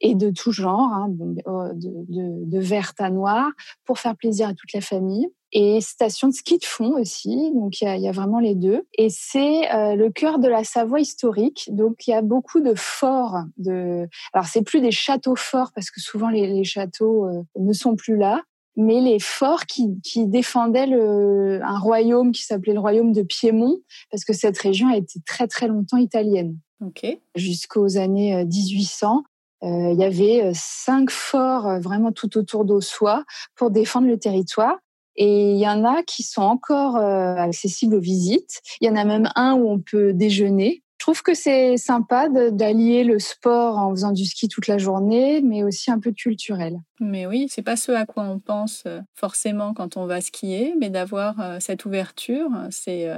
et 0.00 0.14
de 0.14 0.30
tout 0.30 0.52
genre, 0.52 0.92
hein, 0.92 1.06
de, 1.10 1.42
de, 1.74 2.44
de, 2.44 2.58
vert 2.58 2.92
à 2.98 3.10
noir, 3.10 3.50
pour 3.84 3.98
faire 3.98 4.16
plaisir 4.16 4.48
à 4.48 4.54
toute 4.54 4.72
la 4.72 4.80
famille 4.80 5.28
et 5.54 5.80
station 5.80 6.28
de 6.28 6.34
ski 6.34 6.58
de 6.58 6.64
fond 6.64 7.00
aussi. 7.00 7.52
Donc 7.54 7.80
il 7.80 7.84
y 7.84 7.86
a, 7.86 7.96
y 7.96 8.08
a, 8.08 8.12
vraiment 8.12 8.40
les 8.40 8.56
deux. 8.56 8.86
Et 8.98 9.08
c'est 9.08 9.72
euh, 9.72 9.94
le 9.94 10.10
cœur 10.10 10.40
de 10.40 10.48
la 10.48 10.64
Savoie 10.64 11.00
historique. 11.00 11.68
Donc 11.70 12.06
il 12.06 12.10
y 12.10 12.14
a 12.14 12.22
beaucoup 12.22 12.60
de 12.60 12.74
forts. 12.74 13.38
De 13.56 14.08
alors 14.32 14.46
c'est 14.46 14.62
plus 14.62 14.80
des 14.80 14.90
châteaux 14.90 15.36
forts 15.36 15.70
parce 15.72 15.90
que 15.90 16.00
souvent 16.00 16.28
les, 16.28 16.48
les 16.48 16.64
châteaux 16.64 17.26
euh, 17.26 17.42
ne 17.58 17.72
sont 17.72 17.94
plus 17.94 18.16
là. 18.16 18.42
Mais 18.76 19.00
les 19.00 19.18
forts 19.18 19.66
qui, 19.66 20.00
qui 20.02 20.26
défendaient 20.26 20.86
le, 20.86 21.60
un 21.62 21.78
royaume 21.78 22.32
qui 22.32 22.42
s'appelait 22.42 22.72
le 22.72 22.80
royaume 22.80 23.12
de 23.12 23.22
Piémont, 23.22 23.78
parce 24.10 24.24
que 24.24 24.32
cette 24.32 24.58
région 24.58 24.88
a 24.88 24.96
été 24.96 25.20
très 25.26 25.46
très 25.46 25.68
longtemps 25.68 25.96
italienne. 25.96 26.56
Okay. 26.80 27.20
Jusqu'aux 27.36 27.98
années 27.98 28.44
1800, 28.44 29.22
euh, 29.62 29.92
il 29.92 29.98
y 29.98 30.04
avait 30.04 30.50
cinq 30.54 31.10
forts 31.10 31.80
vraiment 31.80 32.12
tout 32.12 32.36
autour 32.36 32.64
d'Ossois 32.64 33.24
pour 33.54 33.70
défendre 33.70 34.08
le 34.08 34.18
territoire. 34.18 34.78
Et 35.16 35.52
il 35.52 35.58
y 35.58 35.68
en 35.68 35.84
a 35.84 36.02
qui 36.02 36.22
sont 36.22 36.42
encore 36.42 36.96
euh, 36.96 37.36
accessibles 37.36 37.94
aux 37.94 38.00
visites. 38.00 38.60
Il 38.80 38.88
y 38.88 38.90
en 38.90 38.96
a 38.96 39.04
même 39.04 39.30
un 39.36 39.54
où 39.54 39.68
on 39.68 39.78
peut 39.78 40.12
déjeuner. 40.12 40.82
Je 41.04 41.10
trouve 41.10 41.22
que 41.22 41.34
c'est 41.34 41.76
sympa 41.76 42.30
d'allier 42.30 43.04
le 43.04 43.18
sport 43.18 43.76
en 43.76 43.90
faisant 43.90 44.10
du 44.10 44.24
ski 44.24 44.48
toute 44.48 44.68
la 44.68 44.78
journée, 44.78 45.42
mais 45.42 45.62
aussi 45.62 45.90
un 45.90 45.98
peu 45.98 46.12
culturel. 46.12 46.80
Mais 46.98 47.26
oui, 47.26 47.46
c'est 47.50 47.60
pas 47.60 47.76
ce 47.76 47.92
à 47.92 48.06
quoi 48.06 48.22
on 48.22 48.38
pense 48.38 48.84
euh, 48.86 49.02
forcément 49.14 49.74
quand 49.74 49.98
on 49.98 50.06
va 50.06 50.22
skier, 50.22 50.74
mais 50.80 50.88
d'avoir 50.88 51.38
euh, 51.40 51.58
cette 51.60 51.84
ouverture, 51.84 52.48
c'est 52.70 53.10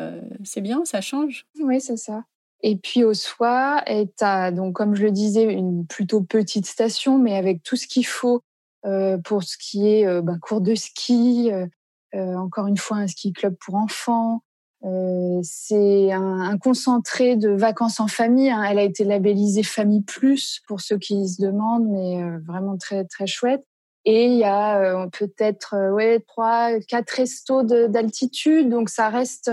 c'est 0.42 0.62
bien, 0.62 0.84
ça 0.84 1.00
change. 1.00 1.46
Oui, 1.60 1.80
c'est 1.80 1.96
ça. 1.96 2.24
Et 2.64 2.74
puis 2.74 3.04
au 3.04 3.14
soir, 3.14 3.84
à, 4.20 4.50
donc 4.50 4.74
comme 4.74 4.96
je 4.96 5.04
le 5.04 5.12
disais, 5.12 5.44
une 5.44 5.86
plutôt 5.86 6.22
petite 6.22 6.66
station, 6.66 7.18
mais 7.18 7.36
avec 7.36 7.62
tout 7.62 7.76
ce 7.76 7.86
qu'il 7.86 8.04
faut 8.04 8.42
pour 9.22 9.44
ce 9.44 9.56
qui 9.56 9.86
est 9.86 10.22
ben, 10.22 10.40
cours 10.40 10.60
de 10.60 10.74
ski, 10.74 11.52
euh, 12.16 12.34
encore 12.36 12.66
une 12.66 12.76
fois 12.76 12.98
un 12.98 13.06
ski 13.08 13.32
club 13.32 13.56
pour 13.60 13.74
enfants, 13.74 14.42
c'est 15.42 16.12
un, 16.12 16.58
concentré 16.58 17.36
de 17.36 17.50
vacances 17.50 18.00
en 18.00 18.06
famille. 18.06 18.50
Hein. 18.50 18.62
Elle 18.64 18.78
a 18.78 18.82
été 18.82 19.04
labellisée 19.04 19.62
Famille 19.62 20.02
Plus 20.02 20.60
pour 20.68 20.80
ceux 20.80 20.98
qui 20.98 21.28
se 21.28 21.42
demandent, 21.42 21.88
mais 21.88 22.22
vraiment 22.46 22.76
très 22.76 23.04
très 23.04 23.26
chouette. 23.26 23.64
Et 24.04 24.26
il 24.26 24.38
y 24.38 24.44
a 24.44 25.08
peut-être 25.18 25.92
ouais 25.92 26.20
trois, 26.28 26.78
quatre 26.88 27.10
restos 27.10 27.64
d'altitude, 27.64 28.68
donc 28.68 28.88
ça 28.88 29.08
reste 29.08 29.50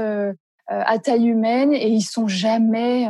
à 0.67 0.99
taille 0.99 1.25
humaine 1.25 1.73
et 1.73 1.87
ils 1.87 2.03
sont 2.03 2.27
jamais 2.27 3.09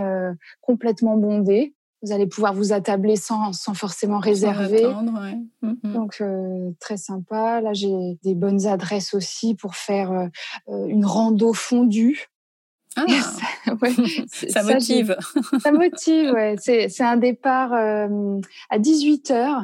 complètement 0.61 1.17
bondés 1.17 1.73
vous 2.03 2.11
allez 2.11 2.27
pouvoir 2.27 2.53
vous 2.53 2.73
attabler 2.73 3.15
sans, 3.15 3.53
sans 3.53 3.73
forcément 3.73 4.19
réserver. 4.19 4.85
Mm, 4.85 5.73
mm. 5.83 5.93
Donc 5.93 6.17
euh, 6.21 6.71
très 6.79 6.97
sympa. 6.97 7.61
Là 7.61 7.73
j'ai 7.73 8.17
des 8.23 8.35
bonnes 8.35 8.67
adresses 8.67 9.13
aussi 9.13 9.55
pour 9.55 9.75
faire 9.75 10.11
euh, 10.11 10.27
euh, 10.69 10.85
une 10.87 11.05
rando 11.05 11.53
fondue. 11.53 12.27
Ah, 12.95 13.05
ça, 14.27 14.61
motive. 14.63 15.17
Ça 15.63 15.71
motive, 15.71 16.31
ouais. 16.31 16.55
C'est 16.59 17.01
un 17.01 17.17
départ 17.17 17.73
à 17.73 18.77
18 18.77 19.31
heures 19.31 19.63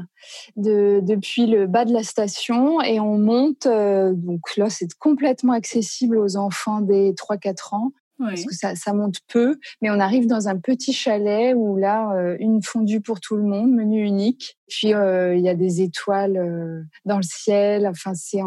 de, 0.56 1.00
depuis 1.04 1.46
le 1.46 1.68
bas 1.68 1.86
de 1.86 1.94
la 1.94 2.02
station 2.02 2.82
et 2.82 3.00
on 3.00 3.20
monte. 3.20 3.68
donc 3.68 4.58
là, 4.58 4.72
c'est 4.72 4.92
complètement 4.98 5.54
accessible 5.54 6.18
aux 6.18 6.38
enfants 6.38 6.82
des 6.82 7.12
3-4 7.12 7.76
ans 7.76 7.92
parce 8.20 8.46
que 8.46 8.54
ça, 8.54 8.76
ça, 8.76 8.94
monte 8.94 9.20
peu. 9.28 9.58
Mais 9.82 9.90
on 9.90 10.00
arrive 10.00 10.28
dans 10.28 10.48
un 10.48 10.58
petit 10.58 10.94
chalet 10.94 11.54
où 11.56 11.78
là, 11.78 12.14
euh, 12.16 12.36
une 12.40 12.62
fondue 12.62 13.02
pour 13.02 13.20
tout 13.20 13.36
le 13.36 13.44
monde, 13.44 13.72
menu 13.72 14.04
unique. 14.04 14.58
Puis 14.68 14.94
euh, 14.94 15.36
il 15.36 15.44
y 15.44 15.50
a 15.50 15.56
des 15.56 15.82
étoiles 15.82 16.38
euh, 16.38 16.84
dans 17.06 17.18
le 17.18 17.24
ciel. 17.24 17.88
Enfin, 17.88 18.14
c'est 18.14 18.42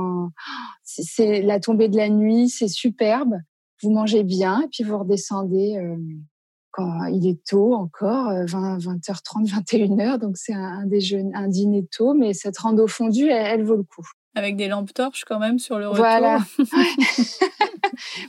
c'est 0.85 1.43
la 1.43 1.59
tombée 1.59 1.89
de 1.89 1.97
la 1.97 2.09
nuit, 2.09 2.49
c'est 2.49 2.69
superbe. 2.69 3.37
Vous 3.83 3.91
mangez 3.91 4.23
bien 4.23 4.63
et 4.63 4.69
puis 4.71 4.85
vous 4.85 4.99
redescendez 4.99 5.81
quand 6.71 7.07
il 7.07 7.27
est 7.27 7.43
tôt 7.45 7.75
encore, 7.75 8.33
20, 8.47 8.79
20h30, 8.79 9.49
21h. 9.49 10.19
Donc 10.19 10.37
c'est 10.37 10.55
un, 10.55 10.87
déjeuner, 10.87 11.33
un 11.35 11.49
dîner 11.49 11.87
tôt, 11.87 12.15
mais 12.15 12.33
cette 12.33 12.59
rando 12.59 12.87
fondue, 12.87 13.29
elle 13.29 13.65
vaut 13.65 13.77
le 13.77 13.83
coup. 13.83 14.07
Avec 14.35 14.57
des 14.57 14.69
lampes 14.69 14.95
torches 14.95 15.25
quand 15.25 15.39
même 15.39 15.59
sur 15.59 15.79
le 15.79 15.89
retour. 15.89 16.05
Voilà. 16.05 16.39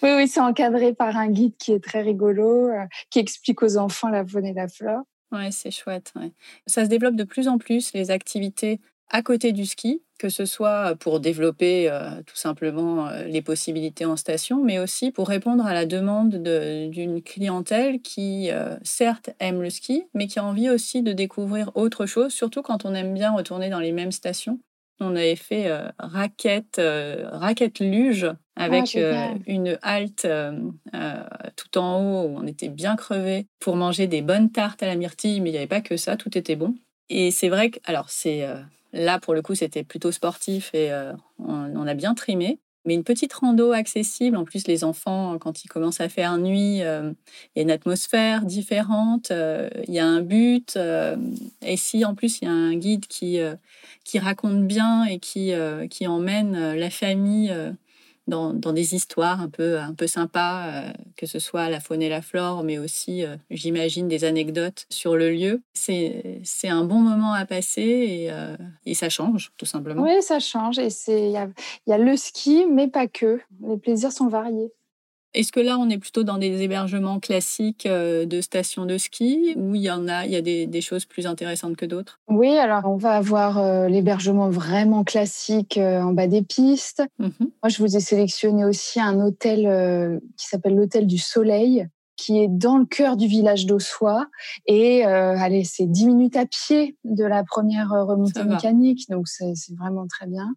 oui, 0.04 0.10
oui, 0.16 0.28
c'est 0.28 0.42
encadré 0.42 0.94
par 0.94 1.16
un 1.16 1.30
guide 1.30 1.56
qui 1.58 1.72
est 1.72 1.84
très 1.84 2.02
rigolo, 2.02 2.68
euh, 2.68 2.86
qui 3.10 3.20
explique 3.20 3.64
aux 3.64 3.78
enfants 3.78 4.10
la 4.10 4.26
faune 4.26 4.46
et 4.46 4.54
la 4.54 4.68
flore. 4.68 5.04
Ouais, 5.32 5.52
c'est 5.52 5.72
chouette. 5.72 6.14
Ça 6.68 6.84
se 6.84 6.90
développe 6.90 7.16
de 7.16 7.24
plus 7.24 7.48
en 7.48 7.58
plus 7.58 7.94
les 7.94 8.12
activités 8.12 8.82
à 9.10 9.22
côté 9.22 9.52
du 9.52 9.66
ski, 9.66 10.02
que 10.20 10.30
ce 10.30 10.46
soit 10.46 10.96
pour 11.00 11.20
développer 11.20 11.90
euh, 11.90 12.22
tout 12.26 12.36
simplement 12.36 13.08
euh, 13.08 13.24
les 13.26 13.42
possibilités 13.42 14.06
en 14.06 14.16
station, 14.16 14.64
mais 14.64 14.80
aussi 14.80 15.12
pour 15.12 15.28
répondre 15.28 15.66
à 15.66 15.74
la 15.74 15.86
demande 15.86 16.36
d'une 16.90 17.22
clientèle 17.22 18.02
qui, 18.02 18.50
certes, 18.84 19.30
aime 19.40 19.62
le 19.62 19.70
ski, 19.70 20.04
mais 20.14 20.28
qui 20.28 20.40
a 20.40 20.44
envie 20.44 20.70
aussi 20.70 21.02
de 21.02 21.14
découvrir 21.14 21.72
autre 21.76 22.06
chose, 22.06 22.34
surtout 22.34 22.62
quand 22.62 22.86
on 22.86 22.94
aime 22.94 23.14
bien 23.14 23.32
retourner 23.32 23.70
dans 23.70 23.80
les 23.80 23.92
mêmes 23.94 24.12
stations. 24.12 24.60
On 25.00 25.16
avait 25.16 25.36
fait 25.36 25.68
euh, 25.68 25.90
raquette, 26.00 26.80
euh, 26.80 27.28
raquette 27.32 27.80
luge 27.80 28.28
avec 28.56 28.96
ah, 28.96 29.00
euh, 29.00 29.34
une 29.48 29.80
halte 29.82 30.28
tout 31.56 31.78
en 31.78 32.00
haut 32.00 32.28
où 32.28 32.38
on 32.38 32.46
était 32.46 32.70
bien 32.70 32.96
crevé 32.96 33.48
pour 33.60 33.76
manger 33.76 34.08
des 34.08 34.22
bonnes 34.22 34.52
tartes 34.52 34.84
à 34.84 34.86
la 34.86 34.96
myrtille, 34.96 35.42
mais 35.42 35.50
il 35.50 35.54
n'y 35.54 35.58
avait 35.58 35.68
pas 35.68 35.82
que 35.82 35.98
ça, 35.98 36.18
tout 36.18 36.38
était 36.38 36.56
bon. 36.56 36.76
Et 37.10 37.32
c'est 37.32 37.50
vrai 37.50 37.72
que, 37.72 37.80
alors 37.86 38.10
c'est 38.10 38.48
là 38.94 39.20
pour 39.20 39.34
le 39.34 39.42
coup 39.42 39.56
c'était 39.56 39.84
plutôt 39.84 40.12
sportif 40.12 40.74
et 40.74 40.92
on, 41.40 41.88
a 41.88 41.94
bien 41.96 42.14
trimé, 42.14 42.60
mais 42.86 42.94
une 42.94 43.04
petite 43.04 43.34
rando 43.34 43.72
accessible. 43.72 44.38
En 44.38 44.44
plus, 44.44 44.68
les 44.68 44.84
enfants, 44.84 45.38
quand 45.40 45.64
ils 45.64 45.68
commencent 45.68 46.02
à 46.02 46.10
faire 46.10 46.38
nuit, 46.38 46.82
euh, 46.82 47.12
il 47.56 47.60
y 47.60 47.62
a 47.62 47.64
une 47.64 47.72
atmosphère 47.72 48.46
différente, 48.46 49.32
euh, 49.32 49.70
il 49.88 49.94
y 49.94 50.00
a 50.00 50.06
un 50.06 50.22
but. 50.22 50.76
Euh, 50.76 51.16
et 51.62 51.78
si 51.78 52.04
en 52.06 52.16
plus 52.16 52.40
il 52.42 52.46
y 52.46 52.48
a 52.48 52.52
un 52.52 52.76
guide 52.76 53.08
qui, 53.08 53.40
qui 54.04 54.20
raconte 54.20 54.68
bien 54.68 55.06
et 55.06 55.20
qui, 55.20 55.54
qui 55.90 56.08
emmène 56.08 56.74
la 56.74 56.90
famille 56.90 57.54
dans, 58.28 58.54
des 58.54 58.96
histoires 58.96 59.42
un 59.42 59.50
peu, 59.50 59.80
un 59.80 59.94
peu 59.94 60.08
sympas, 60.08 60.68
euh, 60.68 60.94
que 61.18 61.26
ce 61.26 61.40
soit 61.40 61.70
la 61.70 61.80
faune 61.80 62.02
et 62.02 62.10
la 62.10 62.22
flore, 62.22 62.64
mais 62.64 62.78
aussi, 62.78 63.24
euh, 63.24 63.36
j'imagine, 63.50 64.08
des 64.08 64.24
anecdotes 64.24 64.86
sur 64.90 65.16
le 65.16 65.32
lieu. 65.32 65.62
C'est 65.74 66.42
un 66.64 66.86
bon 66.86 67.00
moment 67.00 67.34
à 67.34 67.46
passer 67.46 67.82
et, 67.82 68.32
euh, 68.32 68.56
et, 68.86 68.94
ça 68.94 69.10
change, 69.10 69.52
tout 69.58 69.66
simplement. 69.66 70.04
Oui, 70.04 70.22
ça 70.22 70.40
change. 70.40 70.80
Et 70.80 70.90
il 71.08 71.32
y 71.32 71.38
a, 71.38 71.50
y 71.88 71.94
a 71.94 71.98
le 71.98 72.16
ski, 72.16 72.66
mais 72.70 72.88
pas 72.88 73.08
que. 73.08 73.42
Les 73.62 73.78
plaisirs 73.78 74.12
sont 74.12 74.28
variés. 74.28 74.72
Est-ce 75.34 75.52
que 75.52 75.60
là, 75.60 75.78
on 75.80 75.90
est 75.90 75.98
plutôt 75.98 76.24
dans 76.24 76.38
des 76.38 76.62
hébergements 76.62 77.20
classiques 77.20 77.88
euh, 77.88 78.26
de 78.26 78.40
stations 78.40 78.86
de 78.86 79.00
ski 79.00 79.54
ou 79.56 79.74
il 79.74 79.82
y 79.82 79.90
en 79.90 80.08
a, 80.08 80.26
il 80.26 80.32
y 80.32 80.36
a 80.36 80.42
des, 80.42 80.82
choses 80.82 81.06
plus 81.06 81.26
intéressantes 81.26 81.76
que 81.76 81.86
d'autres? 81.86 82.20
Oui, 82.28 82.50
alors 82.50 82.84
on 82.86 82.98
va 82.98 83.14
avoir 83.14 83.58
euh, 83.58 83.88
l'hébergement 83.88 84.50
vraiment 84.50 85.04
classique 85.04 85.78
euh, 85.78 86.02
en 86.02 86.14
bas 86.14 86.28
des 86.28 86.44
pistes. 86.44 87.02
Mmh 87.18 87.30
Moi, 87.40 87.70
je 87.70 87.78
vous 87.80 87.96
ai 87.96 88.00
sélectionné 88.00 88.64
aussi 88.64 89.00
un 89.00 89.20
hôtel 89.20 90.22
qui 90.38 90.48
s'appelle 90.48 90.76
l'hôtel 90.76 91.08
du 91.08 91.18
Soleil 91.18 91.88
qui 92.16 92.40
est 92.40 92.48
dans 92.48 92.78
le 92.78 92.86
cœur 92.86 93.18
du 93.18 93.26
village 93.26 93.66
d'Ossois. 93.66 94.28
Et 94.68 95.04
allez, 95.04 95.64
c'est 95.64 95.88
10 95.88 96.06
minutes 96.08 96.36
à 96.36 96.46
pied 96.46 96.96
de 97.04 97.24
la 97.24 97.44
première 97.44 97.90
remontée 97.90 98.44
mécanique, 98.44 99.10
donc 99.10 99.28
c'est 99.28 99.54
vraiment 99.78 100.06
très 100.08 100.28
bien. 100.28 100.54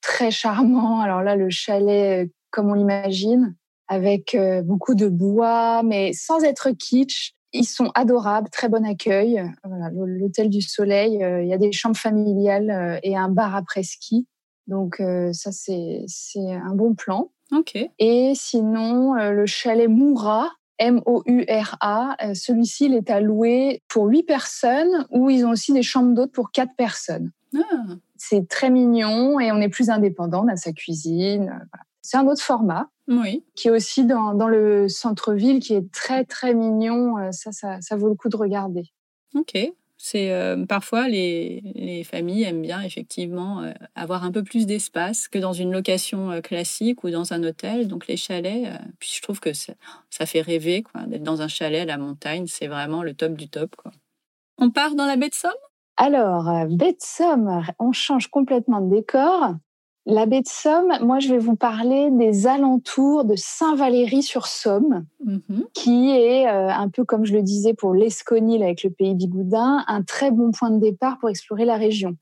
Très 0.00 0.30
charmant. 0.30 1.00
Alors 1.00 1.22
là, 1.22 1.36
le 1.36 1.50
chalet, 1.50 2.30
comme 2.50 2.70
on 2.70 2.74
l'imagine, 2.74 3.54
avec 3.88 4.34
euh, 4.34 4.62
beaucoup 4.62 4.94
de 4.94 5.08
bois, 5.08 5.82
mais 5.82 6.12
sans 6.12 6.44
être 6.44 6.70
kitsch. 6.70 7.32
Ils 7.54 7.64
sont 7.64 7.90
adorables, 7.94 8.50
très 8.50 8.68
bon 8.68 8.84
accueil. 8.84 9.42
L'hôtel 9.94 10.50
du 10.50 10.60
Soleil, 10.60 11.24
euh, 11.24 11.42
il 11.42 11.48
y 11.48 11.54
a 11.54 11.58
des 11.58 11.72
chambres 11.72 11.96
familiales 11.96 12.70
euh, 12.70 12.98
et 13.02 13.16
un 13.16 13.30
bar 13.30 13.56
après 13.56 13.82
ski. 13.82 14.26
Donc 14.66 15.02
ça, 15.32 15.50
c'est 15.50 16.04
un 16.36 16.74
bon 16.74 16.94
plan. 16.94 17.30
Ok. 17.56 17.78
Et 17.98 18.32
sinon, 18.34 19.14
le 19.14 19.46
chalet 19.46 19.88
Moura, 19.88 20.50
M-O-U-R-A, 20.76 22.34
celui-ci, 22.34 22.84
il 22.84 22.94
est 22.94 23.08
à 23.08 23.22
louer 23.22 23.82
pour 23.88 24.04
huit 24.08 24.24
personnes, 24.24 25.06
où 25.10 25.30
ils 25.30 25.46
ont 25.46 25.52
aussi 25.52 25.72
des 25.72 25.82
chambres 25.82 26.14
d'hôtes 26.14 26.32
pour 26.32 26.50
quatre 26.52 26.74
personnes. 26.76 27.32
Ah. 27.56 27.94
C'est 28.18 28.46
très 28.46 28.68
mignon 28.68 29.40
et 29.40 29.52
on 29.52 29.60
est 29.62 29.70
plus 29.70 29.88
indépendant, 29.88 30.44
on 30.44 30.48
a 30.48 30.56
sa 30.56 30.72
cuisine. 30.72 31.44
Voilà. 31.46 31.84
C'est 32.02 32.18
un 32.18 32.26
autre 32.26 32.42
format. 32.42 32.90
Oui. 33.08 33.42
Qui 33.54 33.68
est 33.68 33.70
aussi 33.70 34.04
dans, 34.04 34.34
dans 34.34 34.48
le 34.48 34.86
centre-ville, 34.88 35.60
qui 35.60 35.74
est 35.74 35.90
très, 35.90 36.24
très 36.24 36.54
mignon. 36.54 37.18
Euh, 37.18 37.32
ça, 37.32 37.52
ça, 37.52 37.80
ça, 37.80 37.96
vaut 37.96 38.08
le 38.08 38.14
coup 38.14 38.28
de 38.28 38.36
regarder. 38.36 38.84
Ok. 39.34 39.56
C'est 40.00 40.30
euh, 40.30 40.64
parfois 40.64 41.08
les, 41.08 41.60
les, 41.74 42.04
familles 42.04 42.44
aiment 42.44 42.62
bien 42.62 42.82
effectivement 42.82 43.62
euh, 43.62 43.72
avoir 43.96 44.22
un 44.22 44.30
peu 44.30 44.44
plus 44.44 44.64
d'espace 44.64 45.26
que 45.26 45.40
dans 45.40 45.52
une 45.52 45.72
location 45.72 46.40
classique 46.40 47.02
ou 47.02 47.10
dans 47.10 47.32
un 47.32 47.42
hôtel. 47.42 47.88
Donc 47.88 48.06
les 48.06 48.16
chalets, 48.16 48.70
puis 49.00 49.10
je 49.16 49.22
trouve 49.22 49.40
que 49.40 49.52
ça, 49.54 49.72
ça 50.10 50.24
fait 50.24 50.42
rêver 50.42 50.82
quoi 50.82 51.02
d'être 51.06 51.24
dans 51.24 51.42
un 51.42 51.48
chalet 51.48 51.82
à 51.82 51.86
la 51.86 51.98
montagne. 51.98 52.46
C'est 52.46 52.68
vraiment 52.68 53.02
le 53.02 53.14
top 53.14 53.32
du 53.32 53.48
top. 53.48 53.74
Quoi. 53.74 53.90
On 54.58 54.70
part 54.70 54.94
dans 54.94 55.06
la 55.06 55.16
baie 55.16 55.30
de 55.30 55.34
Somme? 55.34 55.50
Alors, 55.96 56.44
baie 56.68 56.92
de 56.92 57.00
Somme, 57.00 57.64
on 57.80 57.90
change 57.90 58.28
complètement 58.28 58.80
de 58.80 58.94
décor. 58.94 59.56
La 60.10 60.24
baie 60.24 60.40
de 60.40 60.48
Somme, 60.48 60.90
moi, 61.02 61.18
je 61.18 61.28
vais 61.28 61.38
vous 61.38 61.54
parler 61.54 62.10
des 62.10 62.46
alentours 62.46 63.26
de 63.26 63.34
Saint-Valery-sur-Somme, 63.36 65.04
mhm. 65.22 65.64
qui 65.74 66.08
est 66.12 66.48
euh, 66.48 66.70
un 66.70 66.88
peu 66.88 67.04
comme 67.04 67.26
je 67.26 67.34
le 67.34 67.42
disais 67.42 67.74
pour 67.74 67.92
l'Esconil 67.92 68.62
avec 68.62 68.84
le 68.84 68.88
pays 68.88 69.14
Bigoudin, 69.14 69.84
un 69.86 70.02
très 70.02 70.30
bon 70.30 70.50
point 70.50 70.70
de 70.70 70.78
départ 70.78 71.18
pour 71.18 71.28
explorer 71.28 71.66
la 71.66 71.76
région. 71.76 72.16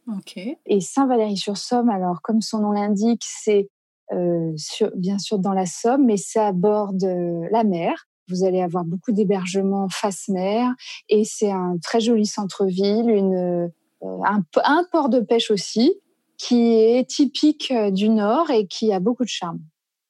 Et 0.67 0.81
Saint-Valery-sur-Somme, 0.81 1.89
alors 1.89 2.23
comme 2.23 2.41
son 2.41 2.59
nom 2.59 2.73
l'indique, 2.73 3.23
c'est 3.25 3.71
euh, 4.13 4.53
bien 4.97 5.21
sûr 5.21 5.39
dans 5.39 5.53
la 5.53 5.67
Somme, 5.67 6.07
mais 6.07 6.17
ça 6.17 6.49
aborde 6.49 7.05
euh, 7.05 7.47
la 7.53 7.63
mer. 7.63 8.09
Vous 8.29 8.43
allez 8.43 8.63
avoir 8.63 8.85
beaucoup 8.85 9.13
d'hébergements 9.13 9.89
face 9.89 10.27
mer 10.27 10.75
et 11.09 11.23
c'est 11.25 11.53
un 11.53 11.77
très 11.81 12.01
joli 12.01 12.27
centre-ville, 12.27 13.09
une 13.09 13.71
un 14.03 14.85
port 14.93 15.09
de 15.09 15.21
pêche 15.21 15.51
aussi 15.51 16.01
qui 16.39 16.75
est 16.75 17.09
typique 17.09 17.71
euh, 17.71 17.91
du 17.91 18.09
Nord 18.09 18.51
et 18.51 18.67
qui 18.67 18.93
a 18.93 19.01
beaucoup 19.01 19.25
de 19.25 19.29
charme. 19.29 19.61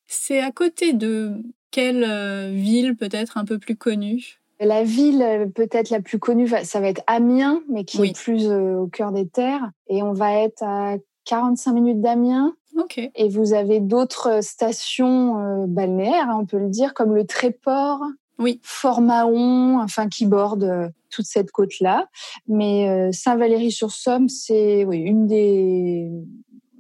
C'est 0.07 0.41
à 0.41 0.51
côté 0.51 0.93
de 0.93 1.43
quelle 1.71 2.05
euh, 2.05 2.51
ville 2.53 2.97
peut-être 2.97 3.39
un 3.39 3.45
peu 3.45 3.59
plus 3.59 3.77
connue? 3.77 4.41
La 4.61 4.85
ville 4.85 5.23
euh, 5.23 5.47
peut-être 5.47 5.91
la 5.91 6.01
plus 6.01 6.19
connue, 6.19 6.49
ça 6.49 6.81
va 6.81 6.89
être 6.89 7.03
Amiens, 7.07 7.63
mais 7.69 7.85
qui 7.85 8.03
est 8.03 8.17
plus 8.17 8.47
au 8.49 8.87
cœur 8.87 9.13
des 9.13 9.29
terres. 9.29 9.71
Et 9.89 10.03
on 10.03 10.13
va 10.13 10.41
être 10.41 10.63
à 10.63 10.97
45 11.25 11.73
minutes 11.73 12.01
d'Amiens. 12.01 12.55
Okay. 12.79 13.11
Et 13.15 13.29
vous 13.29 13.55
avez 13.55 13.81
d'autres 13.81 14.43
stations 14.43 15.67
balnéaires, 15.67 16.29
hein, 16.29 16.39
on 16.43 16.45
peut 16.45 16.59
le 16.59 16.69
dire, 16.69 16.93
comme 16.93 17.15
le 17.15 17.27
Tréport, 17.27 18.03
oui. 18.39 18.61
Fort 18.63 19.01
Mahon, 19.01 19.81
enfin 19.81 20.09
qui 20.09 20.27
borde 20.27 20.93
toute 21.11 21.27
cette 21.27 21.51
côte-là. 21.51 22.09
Mais 22.49 22.89
euh, 22.89 23.11
Saint-Valery-sur-Somme, 23.13 24.29
c'est 24.29 24.85
oui, 24.85 24.99
une 24.99 25.27
des, 25.27 26.11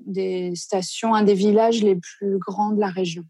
des 0.07 0.55
stations, 0.55 1.15
un 1.15 1.23
des 1.23 1.35
villages 1.35 1.83
les 1.83 1.97
plus 1.97 2.39
grands 2.39 2.73
de 2.73 2.81
la 2.81 2.89
région. 2.89 3.25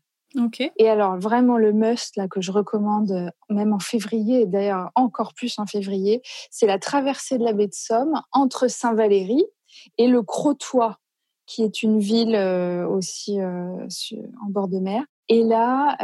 Et 0.77 0.89
alors 0.89 1.19
vraiment 1.19 1.57
le 1.57 1.73
must 1.73 2.17
là 2.17 2.29
que 2.29 2.41
je 2.41 2.53
recommande 2.53 3.11
euh, 3.11 3.31
même 3.49 3.73
en 3.73 3.79
février 3.79 4.43
et 4.43 4.47
d'ailleurs 4.47 4.91
encore 4.95 5.33
plus 5.33 5.59
en 5.59 5.67
février, 5.67 6.21
c'est 6.51 6.67
la 6.67 6.79
traversée 6.79 7.39
de 7.39 7.45
la 7.45 7.53
baie 7.53 7.69
de 7.69 7.75
Somme 7.75 8.21
entre 8.33 8.69
Saint-Valéry 8.69 9.45
et 9.99 10.09
le 10.09 10.23
Crotoy 10.23 10.95
qui 11.47 11.63
est 11.63 11.83
une 11.83 12.01
ville 12.01 12.35
euh, 12.35 12.87
aussi 12.87 13.41
euh, 13.41 13.87
en 14.45 14.51
bord 14.51 14.69
de 14.69 14.79
mer. 14.79 15.05
Et 15.29 15.43
là, 15.43 15.97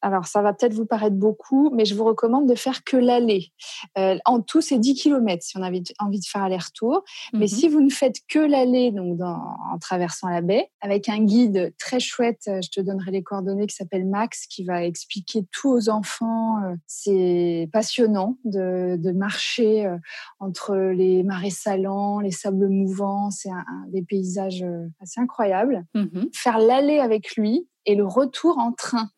alors, 0.00 0.26
ça 0.26 0.42
va 0.42 0.52
peut-être 0.52 0.74
vous 0.74 0.86
paraître 0.86 1.16
beaucoup, 1.16 1.70
mais 1.74 1.84
je 1.84 1.94
vous 1.94 2.04
recommande 2.04 2.48
de 2.48 2.54
faire 2.54 2.84
que 2.84 2.96
l'aller. 2.96 3.52
Euh, 3.98 4.16
en 4.24 4.40
tout, 4.40 4.60
c'est 4.60 4.78
10 4.78 4.94
km 4.94 5.42
si 5.42 5.56
on 5.56 5.62
a 5.62 5.70
envie 5.98 6.20
de 6.20 6.24
faire 6.24 6.42
aller-retour. 6.42 7.02
Mais 7.32 7.40
mhm. 7.40 7.48
si 7.48 7.68
vous 7.68 7.80
ne 7.80 7.90
faites 7.90 8.16
que 8.28 8.38
l'aller, 8.38 8.92
donc 8.92 9.20
en 9.20 9.78
traversant 9.80 10.28
la 10.28 10.40
baie, 10.40 10.70
avec 10.80 11.08
un 11.08 11.24
guide 11.24 11.74
très 11.78 11.98
chouette, 11.98 12.42
euh, 12.46 12.60
je 12.62 12.70
te 12.70 12.80
donnerai 12.80 13.10
les 13.10 13.22
coordonnées, 13.22 13.66
qui 13.66 13.74
s'appelle 13.74 14.06
Max, 14.06 14.46
qui 14.46 14.64
va 14.64 14.84
expliquer 14.84 15.46
tout 15.52 15.68
aux 15.68 15.88
enfants. 15.88 16.62
Euh, 16.62 16.76
c'est 16.86 17.68
passionnant 17.72 18.38
de, 18.44 18.96
marcher 19.18 19.90
entre 20.38 20.76
les 20.76 21.22
marais 21.22 21.50
salants, 21.50 22.20
les 22.20 22.30
sables 22.30 22.68
mouvants. 22.68 23.30
C'est 23.30 23.50
un, 23.50 23.64
des 23.88 24.02
paysages 24.02 24.64
assez 25.00 25.20
incroyables. 25.20 25.84
Mhm. 25.94 26.28
Faire 26.34 26.58
l'aller 26.58 26.98
avec 26.98 27.34
lui 27.36 27.66
et 27.86 27.94
le 27.94 28.06
retour 28.06 28.58
en 28.58 28.72
train. 28.72 29.10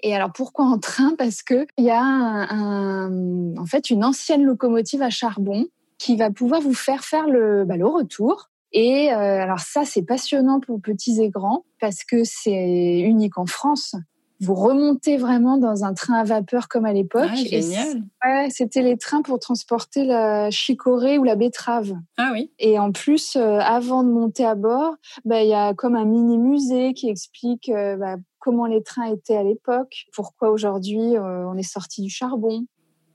Et 0.00 0.14
alors 0.14 0.32
pourquoi 0.32 0.66
en 0.66 0.78
train? 0.78 1.14
Parce 1.16 1.42
que 1.42 1.66
il 1.76 1.84
y 1.84 1.90
a 1.90 2.48
en 2.50 3.66
fait 3.66 3.90
une 3.90 4.04
ancienne 4.04 4.44
locomotive 4.44 5.02
à 5.02 5.10
charbon 5.10 5.66
qui 5.98 6.16
va 6.16 6.30
pouvoir 6.30 6.60
vous 6.60 6.74
faire 6.74 7.04
faire 7.04 7.26
le, 7.26 7.64
bah, 7.64 7.76
le 7.76 7.86
retour. 7.86 8.50
Et 8.72 9.10
euh, 9.12 9.42
alors 9.42 9.60
ça 9.60 9.84
c'est 9.84 10.02
passionnant 10.02 10.60
pour 10.60 10.80
petits 10.80 11.22
et 11.22 11.30
grands 11.30 11.64
parce 11.80 12.04
que 12.04 12.22
c'est 12.24 13.00
unique 13.00 13.38
en 13.38 13.46
France. 13.46 13.94
Vous 14.40 14.54
remontez 14.54 15.16
vraiment 15.16 15.58
dans 15.58 15.84
un 15.84 15.94
train 15.94 16.14
à 16.14 16.24
vapeur 16.24 16.68
comme 16.68 16.84
à 16.84 16.92
l'époque. 16.92 17.28
Ah, 17.28 17.34
génial. 17.34 18.02
Ouais, 18.24 18.48
c'était 18.50 18.82
les 18.82 18.96
trains 18.96 19.22
pour 19.22 19.40
transporter 19.40 20.04
la 20.04 20.50
chicorée 20.50 21.18
ou 21.18 21.24
la 21.24 21.34
betterave. 21.34 21.94
Ah 22.16 22.30
oui. 22.32 22.52
Et 22.60 22.78
en 22.78 22.92
plus, 22.92 23.34
euh, 23.34 23.58
avant 23.58 24.04
de 24.04 24.10
monter 24.10 24.44
à 24.44 24.54
bord, 24.54 24.94
bah, 25.24 25.42
il 25.42 25.48
y 25.48 25.54
a 25.54 25.74
comme 25.74 25.96
un 25.96 26.04
mini 26.04 26.38
musée 26.38 26.94
qui 26.94 27.08
explique 27.08 27.68
euh, 27.68 27.96
bah, 27.96 28.16
comment 28.38 28.66
les 28.66 28.82
trains 28.82 29.12
étaient 29.12 29.36
à 29.36 29.42
l'époque, 29.42 30.06
pourquoi 30.12 30.50
aujourd'hui 30.50 31.16
euh, 31.16 31.48
on 31.48 31.56
est 31.56 31.62
sorti 31.64 32.02
du 32.02 32.10
charbon. 32.10 32.64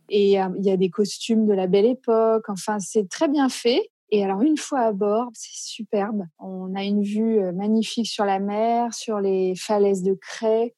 Et 0.10 0.34
il 0.34 0.66
y 0.66 0.70
a 0.70 0.78
des 0.78 0.90
costumes 0.90 1.48
de 1.48 1.54
la 1.54 1.66
belle 1.66 1.86
époque. 1.86 2.44
Enfin, 2.50 2.78
c'est 2.80 3.08
très 3.08 3.30
bien 3.30 3.48
fait. 3.48 3.90
Et 4.12 4.24
alors, 4.24 4.42
une 4.42 4.58
fois 4.58 4.82
à 4.82 4.92
bord, 4.92 5.30
c'est 5.34 5.56
superbe. 5.56 6.26
On 6.38 6.76
a 6.76 6.84
une 6.84 7.02
vue 7.02 7.40
magnifique 7.54 8.06
sur 8.06 8.26
la 8.26 8.40
mer, 8.40 8.94
sur 8.94 9.22
les 9.22 9.56
falaises 9.56 10.04
de 10.04 10.14
craie. 10.14 10.76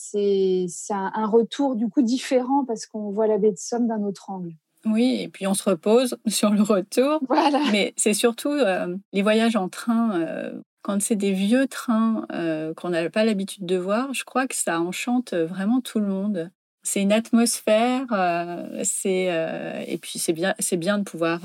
C'est 0.00 0.66
un, 0.90 1.10
un, 1.14 1.26
retour 1.26 1.74
du 1.74 1.88
coup 1.88 2.02
différent 2.02 2.64
parce 2.64 2.86
qu'on 2.86 3.10
voit 3.10 3.26
la 3.26 3.38
baie 3.38 3.50
de 3.50 3.58
Somme 3.58 3.86
d'un 3.88 4.02
autre 4.02 4.30
angle. 4.30 4.52
Oui, 4.86 5.18
et 5.20 5.28
puis 5.28 5.46
on 5.46 5.54
se 5.54 5.68
repose 5.68 6.16
sur 6.26 6.50
le 6.50 6.62
retour. 6.62 7.20
Voilà. 7.28 7.60
Mais 7.72 7.94
c'est 7.96 8.14
surtout 8.14 8.54
les 9.12 9.22
voyages 9.22 9.56
en 9.56 9.68
train 9.68 10.52
quand 10.88 11.02
c'est 11.02 11.16
des 11.16 11.32
vieux 11.32 11.66
trains 11.66 12.26
euh, 12.32 12.72
qu'on 12.72 12.88
n'a 12.88 13.10
pas 13.10 13.22
l'habitude 13.22 13.66
de 13.66 13.76
voir, 13.76 14.14
je 14.14 14.24
crois 14.24 14.46
que 14.46 14.54
ça 14.54 14.80
enchante 14.80 15.34
vraiment 15.34 15.82
tout 15.82 16.00
le 16.00 16.06
monde. 16.06 16.50
C'est 16.82 17.02
une 17.02 17.12
atmosphère, 17.12 18.06
euh, 18.12 18.80
c'est 18.84 19.26
euh, 19.30 19.84
et 19.86 19.98
puis 19.98 20.18
c'est 20.18 20.32
bien, 20.32 20.54
c'est 20.58 20.78
bien 20.78 20.96
de 20.96 21.04
pouvoir 21.04 21.40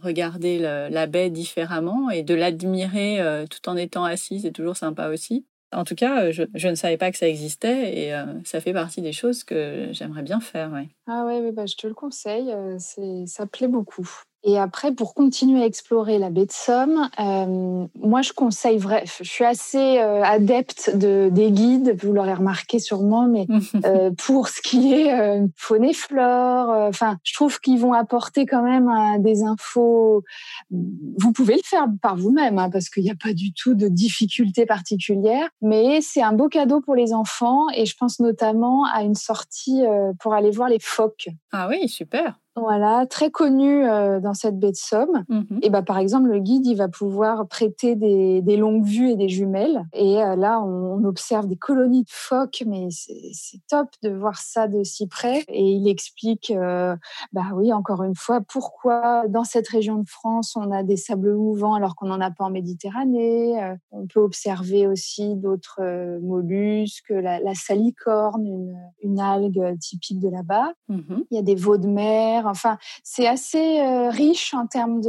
regarder 0.00 0.58
la 0.58 1.06
baie 1.06 1.28
différemment 1.28 2.08
et 2.10 2.22
de 2.22 2.34
l'admirer 2.34 3.44
tout 3.50 3.68
en 3.68 3.76
étant 3.76 4.04
assis, 4.04 4.40
c'est 4.40 4.52
toujours 4.52 4.76
sympa 4.76 5.08
aussi. 5.08 5.44
En 5.74 5.84
tout 5.84 5.94
cas, 5.94 6.30
je, 6.30 6.68
ne 6.68 6.74
savais 6.74 6.96
pas 6.96 7.10
que 7.10 7.18
ça 7.18 7.28
existait 7.28 7.98
et 7.98 8.24
ça 8.44 8.60
fait 8.60 8.72
partie 8.72 9.02
des 9.02 9.12
choses 9.12 9.44
que 9.44 9.88
j'aimerais 9.92 10.22
bien 10.22 10.40
faire. 10.40 10.72
Ah 11.06 11.24
ouais, 11.24 11.52
bah, 11.52 11.66
je 11.66 11.76
te 11.76 11.86
le 11.86 11.94
conseille, 11.94 12.54
c'est, 12.78 13.26
ça 13.26 13.46
plaît 13.46 13.68
beaucoup. 13.68 14.08
Et 14.46 14.58
après, 14.58 14.92
pour 14.92 15.14
continuer 15.14 15.62
à 15.62 15.66
explorer 15.66 16.18
la 16.18 16.28
baie 16.28 16.44
de 16.44 16.52
Somme, 16.52 17.08
euh, 17.18 17.86
moi, 17.98 18.20
je 18.20 18.34
conseille 18.34 18.76
vrai. 18.76 19.04
Je 19.18 19.24
suis 19.24 19.44
assez 19.44 19.98
euh, 19.98 20.22
adepte 20.22 20.94
de 20.94 21.30
des 21.32 21.50
guides. 21.50 21.96
Vous 22.02 22.12
l'aurez 22.12 22.34
remarqué 22.34 22.78
sûrement, 22.78 23.26
mais 23.26 23.46
euh, 23.86 24.10
pour 24.10 24.48
ce 24.48 24.60
qui 24.60 24.92
est 24.92 25.14
faune 25.56 25.84
et 25.84 25.94
flore, 25.94 26.68
enfin, 26.68 27.16
je 27.24 27.32
trouve 27.32 27.58
qu'ils 27.60 27.78
vont 27.78 27.94
apporter 27.94 28.44
quand 28.44 28.62
même 28.62 29.22
des 29.22 29.42
infos. 29.42 30.22
Vous 30.70 31.32
pouvez 31.32 31.54
le 31.54 31.62
faire 31.64 31.86
par 32.02 32.16
vous-même, 32.16 32.58
hein, 32.58 32.68
parce 32.70 32.90
qu'il 32.90 33.04
n'y 33.04 33.10
a 33.10 33.16
pas 33.16 33.32
du 33.32 33.54
tout 33.54 33.74
de 33.74 33.88
difficulté 33.88 34.66
particulière. 34.66 35.48
Mais 35.62 36.00
c'est 36.02 36.22
un 36.22 36.34
beau 36.34 36.48
cadeau 36.48 36.82
pour 36.82 36.94
les 36.94 37.14
enfants, 37.14 37.68
et 37.74 37.86
je 37.86 37.96
pense 37.96 38.20
notamment 38.20 38.84
à 38.84 39.02
une 39.02 39.14
sortie 39.14 39.84
pour 40.20 40.34
aller 40.34 40.50
voir 40.50 40.68
les 40.68 40.80
phoques. 40.80 41.28
Ah 41.50 41.66
oui, 41.70 41.88
super. 41.88 42.38
Voilà, 42.56 43.04
très 43.06 43.32
connu 43.32 43.84
euh, 43.84 44.20
dans 44.20 44.34
cette 44.34 44.60
baie 44.60 44.70
de 44.70 44.76
Somme. 44.76 45.24
Mhm. 45.28 45.58
Et 45.62 45.70
bah, 45.70 45.82
par 45.82 45.98
exemple, 45.98 46.28
le 46.28 46.38
guide, 46.38 46.66
il 46.66 46.76
va 46.76 46.88
pouvoir 46.88 47.48
prêter 47.48 47.96
des, 47.96 48.42
des 48.42 48.56
longues 48.56 48.84
vues 48.84 49.10
et 49.10 49.16
des 49.16 49.28
jumelles. 49.28 49.84
Et 49.92 50.22
euh, 50.22 50.36
là, 50.36 50.60
on, 50.60 51.04
observe 51.04 51.48
des 51.48 51.56
colonies 51.56 52.04
de 52.04 52.10
phoques, 52.10 52.62
mais 52.66 52.88
c'est 52.90 53.60
top 53.68 53.88
de 54.02 54.08
voir 54.08 54.38
ça 54.38 54.68
de 54.68 54.84
si 54.84 55.06
près. 55.06 55.44
Et 55.48 55.72
il 55.72 55.86
explique, 55.88 56.50
euh, 56.50 56.96
bah 57.32 57.46
oui, 57.54 57.72
encore 57.72 58.04
une 58.04 58.14
fois, 58.14 58.40
pourquoi 58.40 59.28
dans 59.28 59.44
cette 59.44 59.68
région 59.68 59.98
de 59.98 60.08
France, 60.08 60.56
on 60.56 60.70
a 60.70 60.82
des 60.82 60.96
sables 60.96 61.34
mouvants 61.34 61.74
alors 61.74 61.94
qu'on 61.94 62.06
n'en 62.06 62.20
a 62.20 62.30
pas 62.30 62.44
en 62.44 62.50
Méditerranée. 62.50 63.76
on 63.90 64.06
peut 64.06 64.20
observer 64.20 64.86
aussi 64.86 65.34
d'autres 65.34 65.82
mollusques, 66.22 67.10
la, 67.10 67.40
la 67.40 67.54
salicorne, 67.54 68.46
une, 68.46 68.76
une, 69.02 69.20
algue 69.20 69.76
typique 69.78 70.20
de 70.20 70.30
là-bas. 70.30 70.72
Mhm. 70.88 71.24
Il 71.30 71.36
y 71.36 71.38
a 71.38 71.42
des 71.42 71.56
veaux 71.56 71.76
de 71.76 71.88
mer 71.88 72.43
Enfin, 72.46 72.78
c'est 73.02 73.26
assez 73.26 73.80
euh, 73.80 74.10
riche 74.10 74.54
en 74.54 74.66
termes 74.66 75.00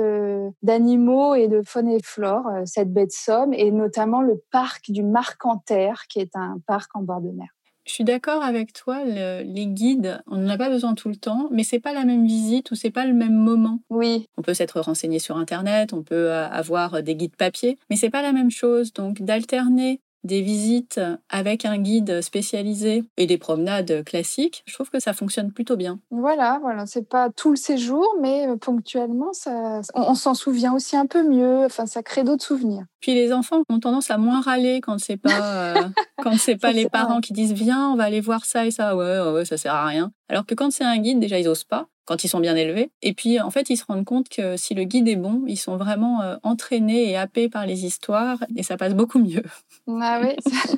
d'animaux 0.62 1.36
et 1.36 1.48
de 1.48 1.62
faune 1.66 1.90
et 1.90 2.02
flore, 2.04 2.48
euh, 2.48 2.62
cette 2.66 2.94
baie 2.94 3.06
de 3.06 3.12
Somme, 3.12 3.54
et 3.54 3.72
notamment 3.72 4.22
le 4.22 4.42
parc 4.52 4.92
du 4.92 5.04
Marcanterre, 5.04 6.04
qui 6.08 6.20
est 6.20 6.36
un 6.36 6.58
parc 6.68 6.96
en 6.96 7.02
bord 7.02 7.22
de 7.22 7.32
mer. 7.32 7.48
Je 7.86 7.94
suis 7.94 8.04
d'accord 8.04 8.42
avec 8.42 8.74
toi, 8.74 9.04
les 9.06 9.68
guides, 9.68 10.20
on 10.26 10.38
n'en 10.38 10.50
a 10.50 10.58
pas 10.58 10.70
besoin 10.70 10.96
tout 10.96 11.08
le 11.08 11.16
temps, 11.16 11.50
mais 11.52 11.64
c'est 11.64 11.80
pas 11.80 11.94
la 11.94 12.04
même 12.04 12.26
visite 12.26 12.72
ou 12.72 12.76
c'est 12.76 12.90
pas 12.90 13.06
le 13.06 13.14
même 13.14 13.36
moment. 13.36 13.80
Oui. 13.92 14.28
On 14.38 14.42
peut 14.42 14.56
s'être 14.56 14.80
renseigné 14.80 15.20
sur 15.20 15.38
internet, 15.38 15.94
on 15.94 16.02
peut 16.02 16.32
euh, 16.32 16.50
avoir 16.50 17.04
des 17.04 17.16
guides 17.16 17.36
papier, 17.36 17.78
mais 17.92 17.96
c'est 17.96 18.10
pas 18.10 18.24
la 18.24 18.34
même 18.34 18.50
chose. 18.50 18.92
Donc 18.92 19.22
d'alterner 19.22 20.02
des 20.26 20.42
visites 20.42 21.00
avec 21.30 21.66
un 21.66 21.78
guide 21.78 22.22
spécialisé 22.22 23.04
et 23.18 23.28
des 23.28 23.38
promenades 23.38 24.04
classiques, 24.04 24.64
je 24.66 24.74
trouve 24.74 24.90
que 24.90 25.00
ça 25.00 25.14
fonctionne 25.14 25.52
plutôt 25.52 25.78
bien. 25.78 26.00
Voilà, 26.12 26.60
voilà, 26.62 26.86
c'est 26.86 27.08
pas 27.08 27.30
tout 27.30 27.52
le 27.52 27.56
séjour, 27.56 28.16
mais 28.22 28.48
ponctuellement, 28.60 29.34
ça, 29.34 29.82
on, 29.94 30.16
s'en 30.16 30.34
souvient 30.34 30.74
aussi 30.74 30.96
un 30.96 31.06
peu 31.06 31.24
mieux. 31.28 31.66
Enfin, 31.66 31.86
ça 31.86 32.04
crée 32.04 32.24
d'autres 32.24 32.44
souvenirs. 32.44 32.86
Puis 33.00 33.14
les 33.14 33.32
enfants 33.32 33.62
ont 33.70 33.80
tendance 33.80 34.10
à 34.10 34.18
moins 34.18 34.42
râler 34.42 34.82
quand 34.82 35.00
c'est 35.00 35.18
pas 35.18 35.76
euh, 35.76 35.84
quand 36.24 36.38
c'est 36.38 36.58
pas 36.58 36.72
les 36.74 36.90
parents 36.90 37.22
qui 37.22 37.34
disent 37.34 37.54
viens, 37.54 37.90
on 37.90 37.96
va 37.96 38.06
aller 38.06 38.22
voir 38.22 38.46
ça 38.46 38.66
et 38.66 38.72
ça. 38.72 38.96
Ouais, 38.96 39.32
ouais, 39.32 39.46
ça 39.46 39.58
sert 39.58 39.74
à 39.74 39.86
rien. 39.86 40.12
Alors 40.30 40.46
que 40.46 40.56
quand 40.56 40.72
c'est 40.72 40.84
un 40.84 40.98
guide, 40.98 41.20
déjà 41.20 41.40
ils 41.40 41.48
osent 41.48 41.64
pas 41.64 41.88
quand 42.06 42.24
ils 42.24 42.28
sont 42.28 42.40
bien 42.40 42.56
élevés. 42.56 42.92
Et 43.02 43.14
puis, 43.14 43.40
en 43.40 43.52
fait, 43.52 43.70
ils 43.70 43.78
se 43.78 43.86
rendent 43.86 44.06
compte 44.06 44.30
que 44.30 44.58
si 44.58 44.74
le 44.74 44.84
guide 44.84 45.08
est 45.08 45.16
bon, 45.16 45.44
ils 45.48 45.58
sont 45.58 45.78
vraiment 45.78 46.22
euh, 46.22 46.38
entraînés 46.44 47.10
et 47.10 47.18
happés 47.18 47.50
par 47.50 47.66
les 47.66 47.86
histoires 47.86 48.44
et 48.56 48.64
ça 48.64 48.78
passe 48.78 48.94
beaucoup 48.94 49.20
mieux. 49.20 49.44
Ah 49.88 50.22
oui, 50.22 50.36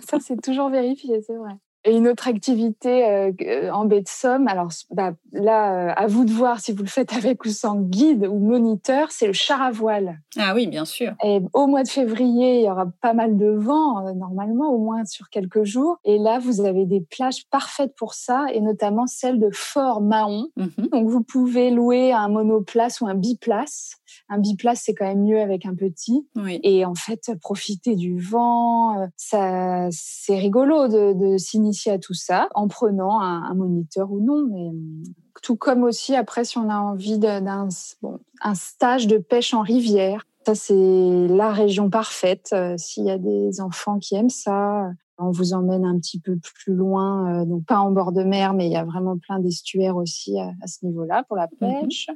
ça 0.09 0.19
c'est 0.19 0.41
toujours 0.41 0.69
vérifié, 0.69 1.21
c'est 1.21 1.35
vrai. 1.35 1.53
Et 1.87 1.95
une 1.95 2.09
autre 2.09 2.27
activité 2.27 3.05
euh, 3.05 3.71
en 3.71 3.85
baie 3.85 4.01
de 4.01 4.09
Somme, 4.09 4.49
alors 4.49 4.67
bah, 4.91 5.13
là, 5.31 5.71
euh, 5.71 5.93
à 5.95 6.07
vous 6.07 6.25
de 6.25 6.31
voir 6.31 6.59
si 6.59 6.73
vous 6.73 6.83
le 6.83 6.89
faites 6.89 7.13
avec 7.17 7.45
ou 7.45 7.49
sans 7.49 7.79
guide 7.79 8.27
ou 8.27 8.39
moniteur, 8.39 9.09
c'est 9.09 9.27
le 9.27 9.31
char 9.31 9.61
à 9.61 9.71
voile. 9.71 10.19
Ah 10.37 10.53
oui, 10.53 10.67
bien 10.67 10.83
sûr. 10.83 11.13
Et 11.23 11.39
au 11.53 11.65
mois 11.65 11.83
de 11.83 11.87
février, 11.87 12.59
il 12.59 12.65
y 12.65 12.69
aura 12.69 12.87
pas 13.01 13.13
mal 13.13 13.37
de 13.37 13.47
vent, 13.47 14.05
euh, 14.05 14.11
normalement, 14.11 14.69
au 14.73 14.79
moins 14.79 15.05
sur 15.05 15.29
quelques 15.29 15.63
jours. 15.63 15.97
Et 16.03 16.17
là, 16.17 16.39
vous 16.39 16.59
avez 16.59 16.85
des 16.85 16.99
plages 16.99 17.47
parfaites 17.49 17.95
pour 17.95 18.15
ça, 18.15 18.47
et 18.51 18.59
notamment 18.59 19.07
celle 19.07 19.39
de 19.39 19.49
Fort 19.53 20.01
Mahon. 20.01 20.49
Mhm. 20.57 20.89
Donc, 20.91 21.07
vous 21.07 21.23
pouvez 21.23 21.71
louer 21.71 22.11
un 22.11 22.27
monoplace 22.27 22.99
ou 22.99 23.07
un 23.07 23.15
biplace 23.15 23.97
un 24.29 24.39
biplace, 24.39 24.81
c'est 24.85 24.93
quand 24.93 25.05
même 25.05 25.23
mieux 25.23 25.39
avec 25.39 25.65
un 25.65 25.75
petit. 25.75 26.27
Et 26.63 26.85
en 26.85 26.95
fait, 26.95 27.31
profiter 27.41 27.95
du 27.95 28.19
vent, 28.19 28.99
euh, 28.99 29.07
ça, 29.15 29.87
c'est 29.91 30.37
rigolo 30.37 30.87
de, 30.87 31.37
s'initier 31.37 31.93
à 31.93 31.99
tout 31.99 32.13
ça 32.13 32.49
en 32.55 32.67
prenant 32.67 33.19
un, 33.21 33.53
moniteur 33.53 34.11
ou 34.11 34.19
non. 34.19 34.47
Mais 34.49 34.67
euh, 34.67 35.11
tout 35.41 35.55
comme 35.55 35.83
aussi 35.83 36.15
après, 36.15 36.45
si 36.45 36.57
on 36.57 36.69
a 36.69 36.77
envie 36.77 37.19
d'un 37.19 37.67
bon, 38.01 38.19
un 38.41 38.55
stage 38.55 39.07
de 39.07 39.17
pêche 39.17 39.53
en 39.53 39.61
rivière. 39.61 40.25
Ça, 40.45 40.55
c'est 40.55 41.27
la 41.27 41.51
région 41.51 41.89
parfaite. 41.89 42.49
Euh, 42.53 42.75
s'il 42.77 43.05
y 43.05 43.11
a 43.11 43.17
des 43.17 43.59
enfants 43.59 43.99
qui 43.99 44.15
aiment 44.15 44.29
ça, 44.29 44.89
on 45.17 45.31
vous 45.31 45.53
emmène 45.53 45.83
un 45.83 45.97
petit 45.97 46.19
peu 46.19 46.37
plus 46.37 46.73
loin, 46.73 47.43
donc 47.45 47.65
pas 47.65 47.79
en 47.79 47.91
bord 47.91 48.11
de 48.11 48.23
mer, 48.23 48.53
mais 48.53 48.67
il 48.67 48.71
y 48.71 48.77
a 48.77 48.85
vraiment 48.85 49.17
plein 49.17 49.39
d'estuaires 49.39 49.97
aussi 49.97 50.39
à, 50.39 50.67
ce 50.67 50.85
niveau-là 50.85 51.23
pour 51.27 51.35
la 51.35 51.47
mhm. 51.59 51.81
pêche. 51.81 52.07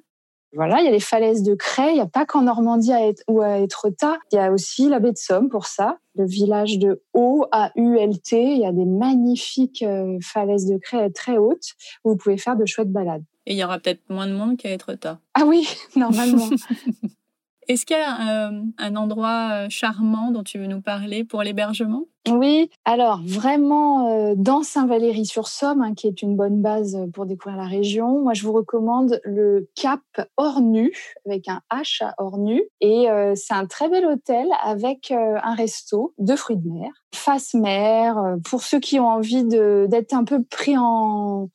Voilà, 0.54 0.80
il 0.80 0.86
y 0.86 0.88
a 0.88 0.92
les 0.92 1.00
falaises 1.00 1.44
de 1.44 1.56
Cray. 1.56 1.92
Il 1.92 1.96
n'y 1.96 2.02
a 2.02 2.08
pas 2.08 2.26
qu'en 2.26 2.42
Normandie 2.44 2.92
ou 3.28 3.42
à 3.42 3.60
Etretat. 3.60 4.18
Il 4.32 4.36
y 4.36 4.40
a 4.40 4.52
aussi 4.52 4.90
la 4.90 5.00
baie 5.00 5.12
de 5.12 5.18
Somme 5.18 5.50
pour 5.50 5.66
ça. 5.66 5.98
Le 6.16 6.26
village 6.26 6.78
de 6.78 7.02
Haut 7.14 7.46
à 7.52 7.72
ULT. 7.76 8.32
Il 8.32 8.60
y 8.60 8.66
a 8.66 8.72
des 8.72 8.86
magnifiques 8.86 9.84
euh, 9.84 10.18
falaises 10.22 10.66
de 10.66 10.78
Cray 10.78 11.12
très 11.14 11.38
hautes 11.38 11.72
où 12.04 12.12
vous 12.12 12.18
pouvez 12.18 12.38
faire 12.38 12.58
de 12.58 12.66
chouettes 12.66 12.92
balades. 12.92 13.24
Et 13.46 13.54
il 13.54 13.58
y 13.58 13.64
aura 13.64 13.80
peut-être 13.80 14.02
moins 14.10 14.28
de 14.28 14.34
monde 14.34 14.58
qu'à 14.58 14.72
Etretat. 14.72 15.20
Ah 15.34 15.44
oui, 15.46 15.68
normalement. 15.96 16.50
Est-ce 17.72 17.86
qu'il 17.86 17.96
y 17.96 18.00
a 18.02 18.50
euh, 18.50 18.64
un, 18.80 18.96
endroit 18.98 19.52
euh, 19.54 19.68
charmant 19.70 20.32
dont 20.32 20.44
tu 20.44 20.60
veux 20.60 20.68
nous 20.68 20.82
parler 20.82 21.24
pour 21.24 21.42
l'hébergement? 21.42 22.04
Oui, 22.30 22.70
alors 22.84 23.22
vraiment 23.26 24.10
euh, 24.10 24.34
dans 24.36 24.62
Saint-Valery-sur-Somme, 24.62 25.82
hein, 25.82 25.94
qui 25.94 26.08
est 26.08 26.22
une 26.22 26.36
bonne 26.36 26.62
base 26.62 26.98
pour 27.14 27.26
découvrir 27.26 27.58
la 27.58 27.68
région, 27.68 28.24
moi 28.24 28.34
je 28.34 28.44
vous 28.44 28.52
recommande 28.52 29.22
le 29.24 29.70
Cap 29.74 30.02
Ornu, 30.36 30.92
avec 31.26 31.48
un 31.48 31.62
H 31.72 32.04
à 32.04 32.14
Ornu. 32.18 32.62
Et 32.82 33.08
c'est 33.36 33.54
un 33.54 33.66
très 33.68 33.88
bel 33.88 34.06
hôtel 34.06 34.48
avec 34.62 35.12
un 35.12 35.56
resto 35.56 36.14
de 36.18 36.36
fruits 36.36 36.58
de 36.58 36.70
mer, 36.70 36.92
face 37.16 37.54
mer, 37.54 38.36
pour 38.44 38.64
ceux 38.64 38.82
qui 38.82 39.00
ont 39.00 39.08
envie 39.08 39.46
d'être 39.46 40.14
un 40.14 40.26
peu 40.26 40.44
pris 40.44 40.78
en 40.78 41.48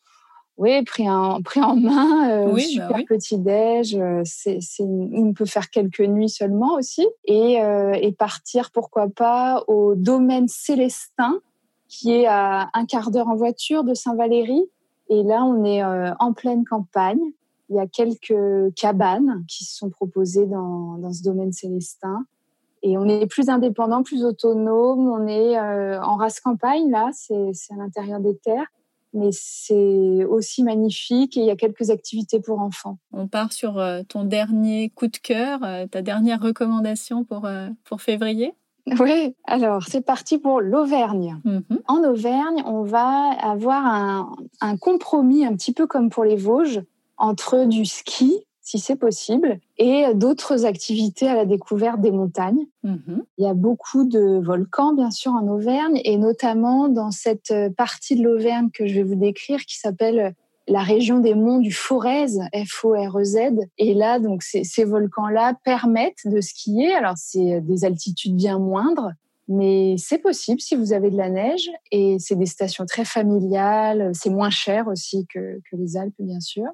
oui, 0.58 0.82
pris 0.84 1.08
en, 1.08 1.42
pris 1.42 1.60
en 1.60 1.76
main, 1.76 2.30
euh, 2.30 2.52
bah 2.52 2.58
super 2.60 3.04
petit 3.06 3.36
déj. 3.36 3.94
Euh, 3.94 4.22
c'est, 4.24 4.58
on 4.80 5.34
peut 5.34 5.44
faire 5.44 5.68
quelques 5.68 6.00
nuits 6.00 6.30
seulement 6.30 6.74
aussi 6.74 7.06
et, 7.26 7.60
euh, 7.60 7.92
et 7.92 8.12
partir 8.12 8.70
pourquoi 8.70 9.08
pas 9.08 9.64
au 9.68 9.94
domaine 9.94 10.48
Célestin 10.48 11.40
qui 11.88 12.12
est 12.12 12.26
à 12.26 12.70
un 12.72 12.86
quart 12.86 13.10
d'heure 13.10 13.28
en 13.28 13.36
voiture 13.36 13.84
de 13.84 13.94
Saint-Valéry. 13.94 14.62
Et 15.08 15.22
là, 15.22 15.44
on 15.44 15.64
est 15.64 15.84
euh, 15.84 16.12
en 16.18 16.32
pleine 16.32 16.64
campagne. 16.64 17.20
Il 17.68 17.76
y 17.76 17.78
a 17.78 17.86
quelques 17.86 18.74
cabanes 18.74 19.44
qui 19.46 19.64
sont 19.64 19.90
proposées 19.90 20.46
dans, 20.46 20.96
dans 20.98 21.12
ce 21.12 21.22
domaine 21.22 21.52
Célestin. 21.52 22.24
Et 22.82 22.96
on 22.96 23.06
est 23.08 23.26
plus 23.26 23.48
indépendant, 23.48 24.02
plus 24.02 24.24
autonome. 24.24 25.08
On 25.08 25.26
est 25.26 25.58
en 25.58 26.16
race 26.16 26.40
campagne, 26.40 26.90
là, 26.90 27.10
c'est, 27.12 27.50
c'est 27.52 27.74
à 27.74 27.76
l'intérieur 27.76 28.20
des 28.20 28.36
terres 28.36 28.66
mais 29.16 29.30
c'est 29.32 30.24
aussi 30.24 30.62
magnifique 30.62 31.36
et 31.36 31.40
il 31.40 31.46
y 31.46 31.50
a 31.50 31.56
quelques 31.56 31.90
activités 31.90 32.40
pour 32.40 32.60
enfants. 32.60 32.98
On 33.12 33.26
part 33.26 33.52
sur 33.52 33.78
euh, 33.78 34.02
ton 34.08 34.24
dernier 34.24 34.90
coup 34.90 35.08
de 35.08 35.16
cœur, 35.16 35.60
euh, 35.64 35.86
ta 35.86 36.02
dernière 36.02 36.40
recommandation 36.40 37.24
pour, 37.24 37.46
euh, 37.46 37.68
pour 37.84 38.02
février? 38.02 38.54
Oui, 39.00 39.34
alors 39.44 39.82
c'est 39.88 40.02
parti 40.02 40.38
pour 40.38 40.60
l'Auvergne. 40.60 41.40
Mm-hmm. 41.44 41.78
En 41.88 42.04
Auvergne, 42.04 42.62
on 42.66 42.82
va 42.82 43.30
avoir 43.40 43.84
un, 43.84 44.36
un 44.60 44.76
compromis 44.76 45.44
un 45.44 45.54
petit 45.54 45.72
peu 45.72 45.88
comme 45.88 46.08
pour 46.08 46.24
les 46.24 46.36
Vosges 46.36 46.82
entre 47.18 47.64
du 47.64 47.84
ski 47.84 48.45
si 48.66 48.80
c'est 48.80 48.96
possible, 48.96 49.60
et 49.78 50.12
d'autres 50.14 50.66
activités 50.66 51.28
à 51.28 51.36
la 51.36 51.44
découverte 51.44 52.00
des 52.00 52.10
montagnes. 52.10 52.66
Mhm. 52.82 53.22
Il 53.38 53.44
y 53.44 53.48
a 53.48 53.54
beaucoup 53.54 54.04
de 54.04 54.40
volcans, 54.42 54.92
bien 54.92 55.12
sûr, 55.12 55.30
en 55.30 55.46
Auvergne, 55.46 56.00
et 56.02 56.16
notamment 56.16 56.88
dans 56.88 57.12
cette 57.12 57.54
partie 57.76 58.16
de 58.16 58.24
l'Auvergne 58.24 58.70
que 58.74 58.88
je 58.88 58.94
vais 58.94 59.04
vous 59.04 59.14
décrire, 59.14 59.60
qui 59.60 59.78
s'appelle 59.78 60.34
la 60.66 60.80
région 60.80 61.20
des 61.20 61.36
monts 61.36 61.60
du 61.60 61.72
Forez, 61.72 62.26
F-O-R-E-Z. 62.52 63.36
Et 63.78 63.94
là, 63.94 64.18
donc, 64.18 64.42
ces, 64.42 64.64
ces 64.64 64.82
volcans-là 64.82 65.54
permettent 65.62 66.26
de 66.26 66.40
skier. 66.40 66.92
Alors, 66.92 67.14
c'est 67.16 67.60
des 67.60 67.84
altitudes 67.84 68.34
bien 68.34 68.58
moindres, 68.58 69.12
mais 69.46 69.94
c'est 69.96 70.18
possible 70.18 70.60
si 70.60 70.74
vous 70.74 70.92
avez 70.92 71.12
de 71.12 71.16
la 71.16 71.30
neige 71.30 71.70
et 71.92 72.16
c'est 72.18 72.34
des 72.34 72.46
stations 72.46 72.84
très 72.84 73.04
familiales. 73.04 74.10
C'est 74.12 74.30
moins 74.30 74.50
cher 74.50 74.88
aussi 74.88 75.24
que, 75.32 75.60
que 75.70 75.76
les 75.76 75.96
Alpes, 75.96 76.14
bien 76.18 76.40
sûr. 76.40 76.66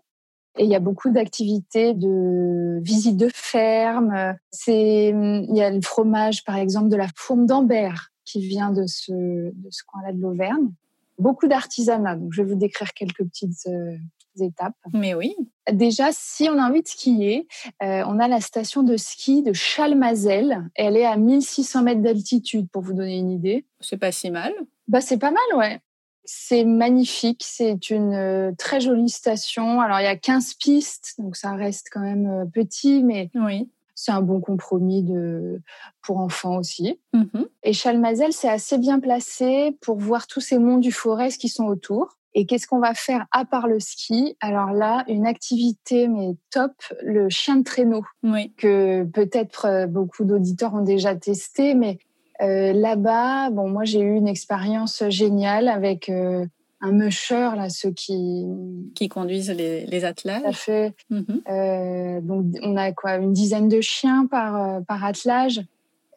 Et 0.59 0.65
il 0.65 0.71
y 0.71 0.75
a 0.75 0.81
beaucoup 0.81 1.11
d'activités 1.11 1.95
de 1.95 2.79
visite 2.83 3.17
de 3.17 3.31
ferme. 3.33 4.37
C'est, 4.51 5.09
il 5.09 5.57
y 5.57 5.63
a 5.63 5.71
le 5.71 5.81
fromage, 5.81 6.45
par 6.45 6.57
exemple, 6.57 6.89
de 6.89 6.97
la 6.97 7.09
fourme 7.17 7.47
d'Ambert 7.47 8.13
qui 8.25 8.41
vient 8.47 8.71
de 8.71 8.87
ce, 8.87 9.13
de 9.13 9.71
ce 9.71 9.83
coin-là 9.85 10.13
de 10.13 10.21
l'Auvergne. 10.21 10.71
Beaucoup 11.19 11.47
d'artisanat. 11.47 12.17
Donc, 12.17 12.33
je 12.33 12.43
vais 12.43 12.49
vous 12.49 12.59
décrire 12.59 12.93
quelques 12.93 13.25
petites 13.25 13.67
euh, 13.67 13.97
étapes. 14.41 14.77
Mais 14.93 15.15
oui. 15.15 15.35
Déjà, 15.71 16.11
si 16.13 16.49
on 16.49 16.59
a 16.59 16.69
envie 16.69 16.83
de 16.83 16.89
skier, 16.89 17.47
euh, 17.83 18.03
on 18.07 18.19
a 18.19 18.29
la 18.29 18.41
station 18.41 18.83
de 18.83 18.97
ski 18.97 19.43
de 19.43 19.53
Chalmazel. 19.53 20.69
Elle 20.75 20.97
est 20.97 21.05
à 21.05 21.17
1600 21.17 21.83
mètres 21.83 22.03
d'altitude, 22.03 22.69
pour 22.71 22.83
vous 22.83 22.95
donner 22.95 23.19
une 23.19 23.31
idée. 23.31 23.67
C'est 23.81 23.99
pas 23.99 24.13
si 24.13 24.31
mal. 24.31 24.53
Bah, 24.89 25.01
c'est 25.01 25.19
pas 25.19 25.31
mal, 25.31 25.59
ouais. 25.59 25.81
C'est 26.25 26.65
magnifique, 26.65 27.43
c'est 27.45 27.91
une 27.91 28.15
euh, 28.15 28.53
très 28.57 28.81
jolie 28.81 29.09
station. 29.09 29.81
Alors 29.81 30.01
il 30.01 30.05
y 30.05 30.07
a 30.07 30.17
15 30.17 30.55
pistes, 30.55 31.15
donc 31.19 31.37
ça 31.37 31.55
reste 31.55 31.89
quand 31.91 32.01
même 32.01 32.27
euh, 32.27 32.45
petit, 32.45 33.03
mais 33.03 33.31
oui. 33.35 33.69
c'est 33.95 34.13
un 34.13 34.23
bon 34.23 34.41
compromis 34.41 35.03
de 35.03 35.61
pour 36.01 36.19
enfants 36.19 36.59
aussi. 36.59 37.01
Mm-hmm. 37.15 37.47
Et 37.65 37.73
Chalmazel, 37.73 38.33
c'est 38.33 38.49
assez 38.49 38.79
bien 38.79 39.01
placé 39.01 39.77
pour 39.81 39.99
voir 39.99 40.27
tous 40.27 40.41
ces 40.41 40.59
monts 40.59 40.79
du 40.79 40.93
Forez 40.93 41.31
qui 41.31 41.49
sont 41.49 41.65
autour. 41.65 42.17
Et 42.35 42.47
qu'est-ce 42.47 42.67
qu'on 42.67 42.79
va 42.79 42.95
faire 42.95 43.27
à 43.31 43.45
part 43.45 43.67
le 43.67 43.79
ski? 43.79 44.37
Alors 44.41 44.73
là, 44.73 45.05
une 45.09 45.27
activité 45.27 46.09
mais 46.09 46.35
top, 46.51 46.73
le 47.03 47.29
chien 47.29 47.57
de 47.57 47.65
traîneau, 47.65 48.05
oui. 48.23 48.53
que 48.57 49.05
peut-être 49.05 49.67
euh, 49.67 49.87
beaucoup 49.87 50.25
d'auditeurs 50.25 50.75
ont 50.75 50.83
déjà 50.83 51.15
testé, 51.15 51.75
mais 51.75 51.99
euh, 52.43 52.73
là-bas, 52.73 53.51
bon, 53.51 53.69
moi 53.69 53.85
j'ai 53.85 54.01
eu 54.01 54.17
une 54.17 54.27
expérience 54.27 55.05
géniale 55.09 55.69
avec 55.69 56.09
euh, 56.09 56.45
un 56.81 56.93
musher, 56.93 57.51
là, 57.57 57.69
ceux 57.69 57.93
qui 57.93 58.45
qui 58.95 59.09
conduisent 59.09 59.51
les, 59.51 59.87
les 59.87 60.05
attelages. 60.05 60.43
Ça 60.43 60.53
fait. 60.53 60.95
Mm-hmm. 61.11 61.41
Euh, 61.49 62.21
donc 62.21 62.47
on 62.63 62.77
a 62.77 62.93
quoi, 62.93 63.17
une 63.17 63.33
dizaine 63.33 63.69
de 63.69 63.81
chiens 63.81 64.27
par 64.27 64.83
par 64.87 65.05
attelage. 65.05 65.61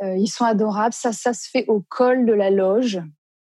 ils 0.01 0.27
sont 0.27 0.45
adorables. 0.45 0.93
Ça, 0.93 1.11
ça 1.11 1.33
se 1.33 1.49
fait 1.49 1.65
au 1.67 1.83
col 1.87 2.25
de 2.25 2.33
la 2.33 2.49
Loge. 2.49 3.01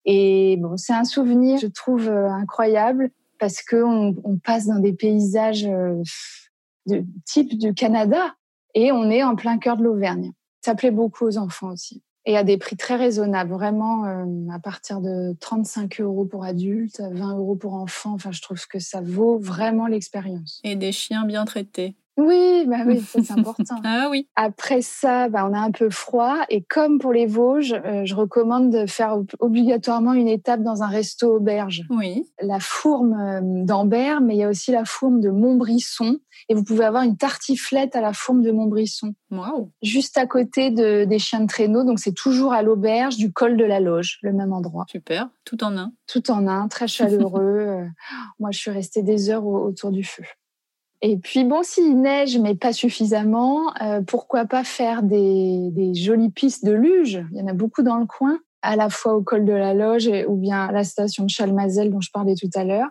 Et 0.05 0.57
bon, 0.59 0.77
c'est 0.77 0.95
un 0.95 1.05
souvenir, 1.05 1.59
je 1.59 1.67
trouve 1.67 2.09
incroyable 2.09 3.11
parce 3.39 3.63
que 3.63 3.77
on, 3.77 4.15
on, 4.25 4.39
passe 4.39 4.67
dans 4.67 4.79
des 4.79 4.95
paysages 4.95 5.65
de 5.65 7.05
type 7.27 7.59
du 7.59 7.75
Canada 7.75 8.35
et 8.75 8.91
on 8.91 9.11
est 9.11 9.23
en 9.23 9.37
plein 9.37 9.59
cœur 9.59 9.77
de 9.77 9.83
l'Auvergne. 9.83 10.33
Ça 10.65 10.75
plaît 10.75 10.91
beaucoup 10.91 11.27
aux 11.27 11.37
enfants 11.37 11.73
aussi 11.73 12.03
et 12.29 12.37
à 12.37 12.45
des 12.45 12.59
prix 12.59 12.77
très 12.77 12.97
raisonnables, 12.97 13.51
vraiment 13.51 14.05
euh, 14.05 14.25
à 14.53 14.59
partir 14.59 15.01
de 15.01 15.35
35 15.41 16.03
euros 16.03 16.27
pour 16.27 16.45
adultes, 16.45 17.01
20 17.01 17.39
euros 17.39 17.57
pour 17.57 17.73
enfants. 17.73 18.13
Enfin, 18.13 18.33
je 18.33 18.43
trouve 18.43 18.65
que 18.67 18.79
ça 18.79 19.01
vaut 19.01 19.39
vraiment 19.39 19.87
l'expérience. 19.87 20.61
Et 20.63 20.77
des 20.77 20.93
chiens 20.93 21.25
bien 21.25 21.47
traités. 21.47 21.97
Oui, 22.19 22.67
bah 22.67 22.79
oui, 22.85 23.01
c'est 23.01 23.31
important. 23.31 23.77
ah 23.85 24.09
oui. 24.11 24.29
Après 24.35 24.83
ça, 24.83 25.29
bah, 25.29 25.49
on 25.49 25.55
a 25.55 25.61
un 25.61 25.71
peu 25.71 25.89
froid 25.89 26.39
et 26.49 26.63
comme 26.63 26.99
pour 26.99 27.13
les 27.13 27.27
Vosges, 27.27 27.75
euh, 27.85 28.05
je 28.05 28.15
recommande 28.17 28.71
de 28.71 28.87
faire 28.87 29.19
obligatoirement 29.39 30.15
une 30.15 30.27
étape 30.27 30.63
dans 30.63 30.83
un 30.83 30.89
resto 30.89 31.37
auberge. 31.37 31.85
Oui. 31.91 32.29
La 32.43 32.59
fourme 32.59 33.13
euh, 33.15 33.41
d'Ambert, 33.65 34.21
mais 34.21 34.35
il 34.35 34.39
y 34.39 34.43
a 34.43 34.49
aussi 34.49 34.73
la 34.73 34.85
fourme 34.85 35.21
de 35.21 35.31
Montbrisson 35.31 36.19
et 36.49 36.55
vous 36.55 36.65
pouvez 36.65 36.85
avoir 36.85 37.05
une 37.05 37.17
tartiflette 37.17 37.95
à 37.95 38.01
la 38.01 38.13
fourme 38.13 38.43
de 38.43 38.51
Montbrisson. 38.51 39.15
Wow. 39.31 39.71
Juste 39.83 40.19
à 40.19 40.27
côté 40.27 40.71
de, 40.73 41.05
des 41.05 41.21
chiens 41.21 41.41
de 41.41 41.47
traîneau, 41.47 41.85
donc 41.85 42.01
c'est 42.01 42.15
toujours 42.15 42.53
à 42.53 42.63
l'auberge 42.63 43.17
du 43.17 43.33
col 43.33 43.57
de 43.57 43.65
la 43.65 43.79
Loge, 43.79 44.19
le 44.23 44.33
même 44.33 44.53
endroit. 44.53 44.87
Super, 44.89 45.29
tout 45.45 45.63
en 45.63 45.77
un. 45.77 45.93
Tout 46.09 46.33
en 46.33 46.49
un, 46.49 46.67
très 46.69 46.89
chaleureux. 46.89 47.47
Euh, 47.69 47.85
moi, 48.39 48.51
je 48.51 48.59
suis 48.59 48.71
restée 48.71 49.03
des 49.03 49.31
heures 49.31 49.45
autour 49.45 49.91
du 49.91 50.05
feu. 50.05 50.25
Et 51.01 51.17
puis 51.17 51.45
bon, 51.45 51.63
s'il 51.63 52.01
neige, 52.01 52.39
mais 52.39 52.55
pas 52.55 52.73
suffisamment, 52.73 53.73
euh, 53.83 54.01
pourquoi 54.03 54.47
pas 54.47 54.65
faire 54.65 55.03
des, 55.03 55.69
des, 55.71 55.95
jolies 55.95 56.31
pistes 56.31 56.65
de 56.65 56.73
luge? 56.73 57.25
Il 57.33 57.39
y 57.39 57.43
en 57.43 57.47
a 57.47 57.53
beaucoup 57.53 57.83
dans 57.83 57.99
le 57.99 58.07
coin, 58.07 58.39
à 58.63 58.77
la 58.77 58.91
fois 58.91 59.15
au 59.15 59.23
col 59.23 59.45
de 59.45 59.53
la 59.53 59.75
Loge 59.75 60.11
ou 60.27 60.37
bien 60.37 60.67
à 60.67 60.73
la 60.73 60.85
station 60.85 61.25
de 61.25 61.31
Chalmazel 61.31 61.91
dont 61.91 62.01
je 62.01 62.11
parlais 62.11 62.35
tout 62.35 62.51
à 62.55 62.65
l'heure. 62.65 62.89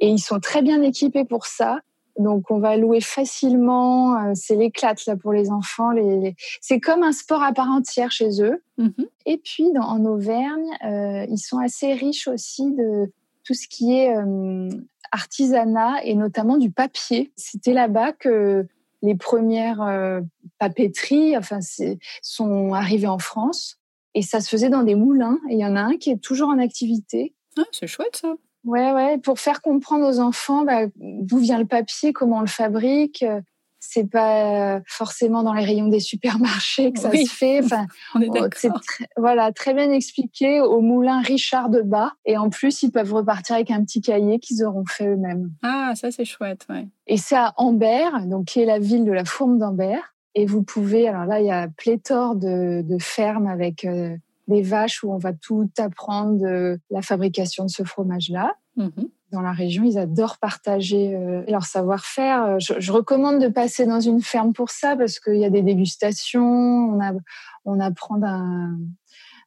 Et 0.00 0.08
ils 0.08 0.18
sont 0.18 0.40
très 0.40 0.62
bien 0.62 0.82
équipés 0.82 1.24
pour 1.24 1.46
ça. 1.46 1.80
Donc 2.18 2.50
on 2.50 2.58
va 2.58 2.76
louer 2.76 3.00
facilement. 3.00 4.18
Euh, 4.18 4.32
c'est 4.34 4.56
l'éclate 4.56 5.04
là 5.06 5.16
pour 5.16 5.32
les 5.32 5.50
enfants. 5.50 5.90
Les, 5.90 6.34
C'est 6.60 6.80
comme 6.80 7.02
un 7.02 7.12
sport 7.12 7.42
à 7.42 7.52
part 7.52 7.68
entière 7.70 8.10
chez 8.10 8.42
eux. 8.42 8.62
Mm-hmm. 8.78 9.06
Et 9.26 9.38
puis 9.38 9.72
dans, 9.72 9.84
en 9.84 10.04
Auvergne, 10.04 10.70
euh, 10.84 11.26
ils 11.28 11.38
sont 11.38 11.58
assez 11.58 11.92
riches 11.92 12.28
aussi 12.28 12.70
de 12.72 13.12
tout 13.44 13.54
ce 13.54 13.66
qui 13.68 13.96
est 13.98 14.16
euh, 14.16 14.68
artisanat 15.12 16.04
et 16.04 16.14
notamment 16.14 16.56
du 16.56 16.70
papier. 16.70 17.32
C'était 17.36 17.74
là-bas 17.74 18.12
que 18.12 18.66
les 19.02 19.14
premières 19.14 19.82
euh, 19.82 20.20
papeteries 20.58 21.36
enfin, 21.36 21.58
sont 22.22 22.72
arrivées 22.72 23.08
en 23.08 23.18
France 23.18 23.78
et 24.14 24.22
ça 24.22 24.40
se 24.40 24.48
faisait 24.48 24.70
dans 24.70 24.82
des 24.82 24.94
moulins. 24.94 25.38
Et 25.48 25.54
il 25.54 25.60
y 25.60 25.66
en 25.66 25.76
a 25.76 25.80
un 25.80 25.96
qui 25.96 26.10
est 26.10 26.22
toujours 26.22 26.48
en 26.48 26.58
activité. 26.58 27.34
Ah, 27.56 27.64
c'est 27.72 27.86
chouette 27.86 28.16
ça. 28.16 28.34
Ouais, 28.64 28.92
ouais, 28.92 29.18
pour 29.18 29.40
faire 29.40 29.60
comprendre 29.60 30.06
aux 30.06 30.20
enfants 30.20 30.64
bah, 30.64 30.86
d'où 30.96 31.38
vient 31.38 31.58
le 31.58 31.66
papier, 31.66 32.12
comment 32.12 32.38
on 32.38 32.42
le 32.42 32.46
fabrique. 32.46 33.24
C'est 33.84 34.08
pas 34.08 34.80
forcément 34.86 35.42
dans 35.42 35.52
les 35.52 35.64
rayons 35.64 35.88
des 35.88 35.98
supermarchés 35.98 36.92
que 36.92 37.00
ça 37.00 37.10
se 37.10 37.26
fait. 37.26 37.60
Enfin, 37.64 37.86
c'est 38.56 38.70
voilà 39.16 39.50
très 39.50 39.74
bien 39.74 39.90
expliqué 39.90 40.60
au 40.60 40.80
moulin 40.80 41.20
Richard 41.20 41.68
de 41.68 41.82
Bas. 41.82 42.12
Et 42.24 42.38
en 42.38 42.48
plus, 42.48 42.84
ils 42.84 42.92
peuvent 42.92 43.12
repartir 43.12 43.56
avec 43.56 43.72
un 43.72 43.82
petit 43.84 44.00
cahier 44.00 44.38
qu'ils 44.38 44.64
auront 44.64 44.84
fait 44.86 45.08
eux-mêmes. 45.08 45.50
Ah, 45.62 45.92
ça 45.96 46.12
c'est 46.12 46.24
chouette, 46.24 46.64
ouais. 46.70 46.86
Et 47.08 47.16
c'est 47.16 47.36
à 47.36 47.54
Ambert, 47.56 48.24
donc 48.26 48.46
qui 48.46 48.60
est 48.60 48.66
la 48.66 48.78
ville 48.78 49.04
de 49.04 49.12
la 49.12 49.24
Fourme 49.24 49.58
d'Ambert. 49.58 50.14
Et 50.36 50.46
vous 50.46 50.62
pouvez, 50.62 51.08
alors 51.08 51.26
là, 51.26 51.40
il 51.40 51.46
y 51.46 51.50
a 51.50 51.68
pléthore 51.68 52.36
de, 52.36 52.82
de 52.82 52.98
fermes 52.98 53.48
avec 53.48 53.84
euh, 53.84 54.16
des 54.46 54.62
vaches 54.62 55.02
où 55.02 55.12
on 55.12 55.18
va 55.18 55.32
tout 55.32 55.68
apprendre 55.76 56.40
de 56.40 56.78
la 56.90 57.02
fabrication 57.02 57.64
de 57.64 57.70
ce 57.70 57.82
fromage-là. 57.82 58.54
Mm-hmm 58.78 59.08
dans 59.32 59.40
la 59.40 59.52
région, 59.52 59.82
ils 59.84 59.98
adorent 59.98 60.38
partager 60.38 61.14
euh, 61.14 61.42
leur 61.48 61.64
savoir-faire. 61.64 62.44
Euh, 62.44 62.56
je, 62.58 62.92
recommande 62.92 63.40
de 63.40 63.48
passer 63.48 63.86
dans 63.86 64.00
une 64.00 64.20
ferme 64.20 64.52
pour 64.52 64.70
ça 64.70 64.94
parce 64.96 65.18
qu'il 65.18 65.38
y 65.38 65.44
a 65.44 65.50
des 65.50 65.62
dégustations, 65.62 66.98
on, 67.64 67.80
apprend 67.80 68.18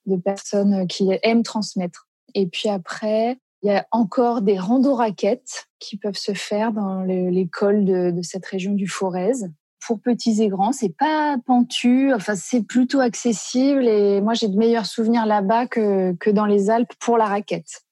de 0.06 0.16
personnes 0.18 0.88
qui 0.88 1.10
aiment 1.24 1.44
transmettre. 1.44 2.08
Et 2.34 2.48
puis 2.48 2.68
après, 2.68 3.38
il 3.62 3.68
y 3.68 3.72
a 3.72 3.86
encore 3.92 4.42
des 4.42 4.58
rando-raquettes 4.58 5.68
qui 5.80 5.98
peuvent 5.98 6.18
se 6.18 6.34
faire 6.34 6.72
dans 6.72 7.02
l'école 7.04 7.86
de, 7.86 8.12
de, 8.12 8.22
cette 8.22 8.46
région 8.46 8.74
du 8.74 8.88
Forez. 8.88 9.48
Pour 9.88 10.02
petits 10.02 10.42
et 10.42 10.48
grands, 10.48 10.72
c'est 10.72 10.96
pas 10.98 11.38
pentu, 11.46 12.12
enfin 12.12 12.34
c'est 12.36 12.64
plutôt 12.64 13.02
accessible 13.02 13.88
et 13.88 14.20
moi 14.20 14.34
j'ai 14.34 14.48
de 14.48 14.58
meilleurs 14.58 14.88
souvenirs 14.88 15.28
là-bas 15.28 15.68
que 15.68 16.30
dans 16.32 16.48
les 16.48 16.72
Alpes 16.72 16.94
pour 17.00 17.20
la 17.20 17.26
raquette. 17.26 17.86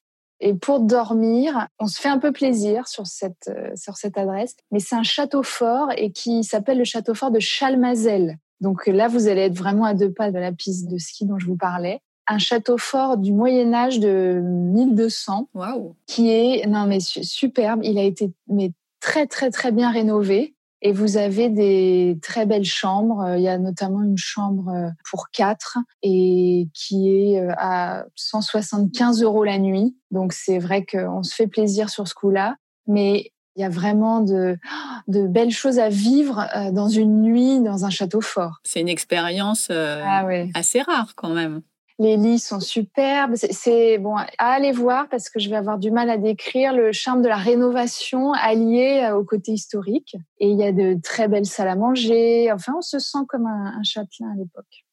Et 0.46 0.54
pour 0.54 0.82
dormir, 0.82 1.70
on 1.80 1.88
se 1.88 2.02
fait 2.02 2.10
un 2.10 2.20
peu 2.20 2.34
plaisir 2.34 2.90
sur 2.90 3.08
cette, 3.08 3.48
euh, 3.48 3.72
sur 3.78 3.96
cette 3.96 4.18
adresse. 4.18 4.58
Mais 4.72 4.80
c'est 4.80 4.96
un 4.96 5.04
château 5.04 5.42
fort 5.42 5.88
et 5.96 6.12
qui 6.12 6.44
s'appelle 6.44 6.78
le 6.78 6.84
château 6.84 7.14
fort 7.14 7.32
de 7.32 7.40
Chalmazel. 7.40 8.36
Donc 8.60 8.86
là, 8.88 9.08
vous 9.08 9.30
allez 9.30 9.44
être 9.44 9.58
vraiment 9.58 9.86
à 9.86 9.94
deux 9.94 10.12
pas 10.12 10.32
de 10.32 10.40
la 10.40 10.52
piste 10.52 10.92
de 10.92 10.98
ski 10.98 11.26
dont 11.26 11.40
je 11.40 11.46
vous 11.46 11.56
parlais. 11.56 12.02
Un 12.28 12.40
château 12.40 12.78
fort 12.78 13.16
du 13.16 13.32
Moyen 13.32 13.74
Âge 13.74 14.02
de 14.02 14.42
1200, 14.44 15.48
wow. 15.54 15.96
qui 16.08 16.30
est 16.30 16.68
non 16.68 16.88
mais 16.88 17.00
superbe. 17.00 17.80
Il 17.86 17.98
a 17.98 18.04
été 18.04 18.30
mais 18.48 18.74
très 19.00 19.28
très 19.28 19.50
très 19.50 19.72
bien 19.72 19.92
rénové. 19.92 20.56
Et 20.86 20.92
vous 20.92 21.16
avez 21.16 21.50
des 21.50 22.20
très 22.22 22.46
belles 22.46 22.66
chambres. 22.66 23.22
Euh, 23.22 23.38
il 23.38 23.44
y 23.44 23.48
a 23.48 23.58
notamment 23.58 24.04
une 24.04 24.18
chambre 24.18 24.68
euh, 24.68 24.90
pour 25.10 25.30
quatre 25.30 25.78
et 26.02 26.68
qui 26.74 27.10
est 27.10 27.40
euh, 27.40 27.54
à 27.58 28.04
175 28.16 29.24
euros 29.24 29.46
la 29.46 29.60
nuit. 29.60 29.96
Donc 30.12 30.34
c'est 30.34 30.60
vrai 30.60 30.86
qu'on 30.86 31.24
se 31.24 31.34
fait 31.34 31.48
plaisir 31.48 31.90
sur 31.90 32.10
ce 32.10 32.14
coup-là. 32.14 32.58
Mais 32.86 33.32
il 33.56 33.62
y 33.62 33.64
a 33.64 33.70
vraiment 33.70 34.20
de, 34.20 34.58
de 35.08 35.26
belles 35.26 35.52
choses 35.52 35.80
à 35.80 35.88
vivre 35.88 36.46
dans 36.74 36.90
une 36.90 37.22
nuit 37.22 37.62
dans 37.62 37.86
un 37.86 37.90
château 37.90 38.20
fort. 38.20 38.60
C'est 38.64 38.82
une 38.82 38.90
expérience 38.90 39.70
ah 39.70 40.28
assez 40.56 40.82
rare 40.82 41.14
quand 41.16 41.30
même. 41.30 41.62
Les 42.00 42.18
lits 42.18 42.40
sont 42.40 42.60
superbes. 42.60 43.36
C'est 43.36 43.98
bon 44.00 44.16
à 44.16 44.26
aller 44.40 44.72
voir 44.72 45.08
parce 45.10 45.30
que 45.30 45.40
je 45.40 45.50
vais 45.50 45.56
avoir 45.56 45.78
du 45.78 45.92
mal 45.92 46.10
à 46.10 46.18
décrire 46.18 46.74
le 46.74 46.92
charme 46.92 47.22
de 47.22 47.28
la 47.28 47.36
rénovation 47.36 48.34
allié 48.34 49.04
euh, 49.04 49.16
au 49.16 49.24
côté 49.24 49.52
historique. 49.52 50.16
Et 50.40 50.50
il 50.50 50.58
y 50.58 50.64
a 50.64 50.72
de 50.72 51.00
très 51.02 51.28
belles 51.28 51.46
salles 51.46 51.68
à 51.68 51.76
manger. 51.76 52.52
Enfin, 52.52 52.74
on 52.78 52.82
se 52.82 53.00
sent 53.00 53.20
comme 53.28 53.46
un, 53.46 53.84
châtelain 53.84 54.32
à 54.34 54.36
l'époque. 54.36 54.86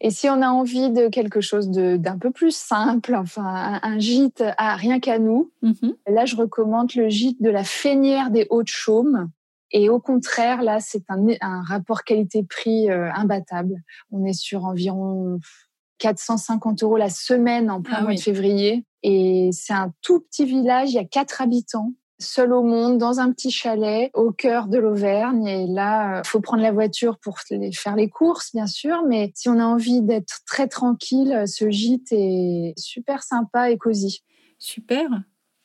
Et 0.00 0.10
si 0.10 0.28
on 0.28 0.42
a 0.42 0.48
envie 0.48 0.90
de 0.90 1.08
quelque 1.08 1.40
chose 1.40 1.70
d'un 1.70 2.18
peu 2.18 2.30
plus 2.30 2.54
simple, 2.54 3.14
enfin 3.14 3.80
un, 3.82 3.98
gîte 3.98 4.44
à 4.58 4.76
rien 4.76 5.00
qu'à 5.00 5.18
nous, 5.18 5.50
mm-hmm. 5.62 5.94
là 6.08 6.26
je 6.26 6.36
recommande 6.36 6.94
le 6.94 7.08
gîte 7.08 7.40
de 7.40 7.48
la 7.48 7.64
Fénière 7.64 8.30
des 8.30 8.46
Hauts-de-Chaume. 8.50 9.30
Et 9.70 9.88
au 9.88 9.98
contraire, 9.98 10.62
là, 10.62 10.78
c'est 10.78 11.04
un, 11.08 11.26
un 11.40 11.62
rapport 11.62 12.04
qualité-prix 12.04 12.90
euh, 12.90 13.10
imbattable. 13.12 13.82
On 14.12 14.24
est 14.24 14.34
sur 14.34 14.66
environ 14.66 15.40
450 15.98 16.82
euros 16.82 16.96
la 16.96 17.10
semaine 17.10 17.70
en 17.70 17.82
plein 17.82 17.98
ah 17.98 18.02
mois 18.02 18.14
de 18.14 18.20
février. 18.20 18.84
Et 19.02 19.50
c'est 19.52 19.72
un 19.72 19.92
tout 20.02 20.20
petit 20.20 20.44
village, 20.44 20.90
il 20.90 20.94
y 20.94 20.98
a 20.98 21.04
quatre 21.04 21.42
habitants, 21.42 21.92
seul 22.18 22.52
au 22.52 22.62
monde, 22.62 22.98
dans 22.98 23.20
un 23.20 23.32
petit 23.32 23.50
chalet 23.50 24.10
au 24.14 24.32
cœur 24.32 24.68
de 24.68 24.78
l'Auvergne. 24.78 25.46
Et 25.46 25.66
là, 25.66 26.16
il 26.16 26.20
euh, 26.20 26.22
faut 26.24 26.40
prendre 26.40 26.62
la 26.62 26.72
voiture 26.72 27.18
pour 27.18 27.38
faire 27.40 27.96
les 27.96 28.08
courses, 28.08 28.52
bien 28.54 28.66
sûr. 28.66 29.02
Mais 29.06 29.30
si 29.34 29.48
on 29.48 29.58
a 29.58 29.64
envie 29.64 30.00
d'être 30.00 30.40
très 30.46 30.68
tranquille, 30.68 31.44
ce 31.46 31.70
gîte 31.70 32.12
est 32.12 32.72
super 32.78 33.22
sympa 33.22 33.70
et 33.70 33.78
cosy. 33.78 34.22
Super. 34.58 35.08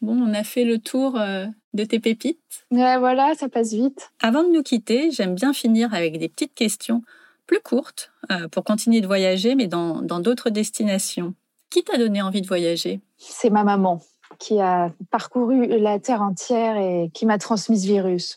Bon, 0.02 0.18
on 0.18 0.34
a 0.34 0.44
fait 0.44 0.64
le 0.64 0.80
tour 0.80 1.20
euh, 1.20 1.46
de 1.74 1.84
tes 1.84 2.00
pépites. 2.00 2.66
Ouais, 2.72 2.98
voilà, 2.98 3.34
ça 3.36 3.50
passe 3.50 3.74
vite. 3.74 4.12
Avant 4.22 4.44
de 4.44 4.50
nous 4.50 4.64
quitter, 4.64 5.12
j'aime 5.12 5.36
bien 5.36 5.54
finir 5.54 5.94
avec 5.94 6.18
des 6.18 6.30
petites 6.30 6.54
questions 6.54 7.02
plus 7.50 7.62
courte 7.62 8.12
euh, 8.32 8.48
pour 8.48 8.64
continuer 8.64 9.02
de 9.02 9.08
voyager, 9.08 9.56
mais 9.56 9.66
dans 9.66 10.20
d'autres 10.20 10.52
destinations. 10.52 11.34
Qui 11.72 11.84
t'a 11.84 11.98
donné 11.98 12.22
envie 12.22 12.42
de 12.42 12.48
voyager? 12.48 13.02
C'est 13.18 13.50
ma 13.50 13.64
maman 13.64 14.02
qui 14.38 14.60
a 14.60 14.92
parcouru 15.10 15.66
la 15.80 16.00
Terre 16.00 16.22
entière 16.22 16.78
et 16.78 17.10
qui 17.12 17.26
m'a 17.26 17.40
transmis 17.40 17.80
ce 17.80 17.88
virus. 17.88 18.36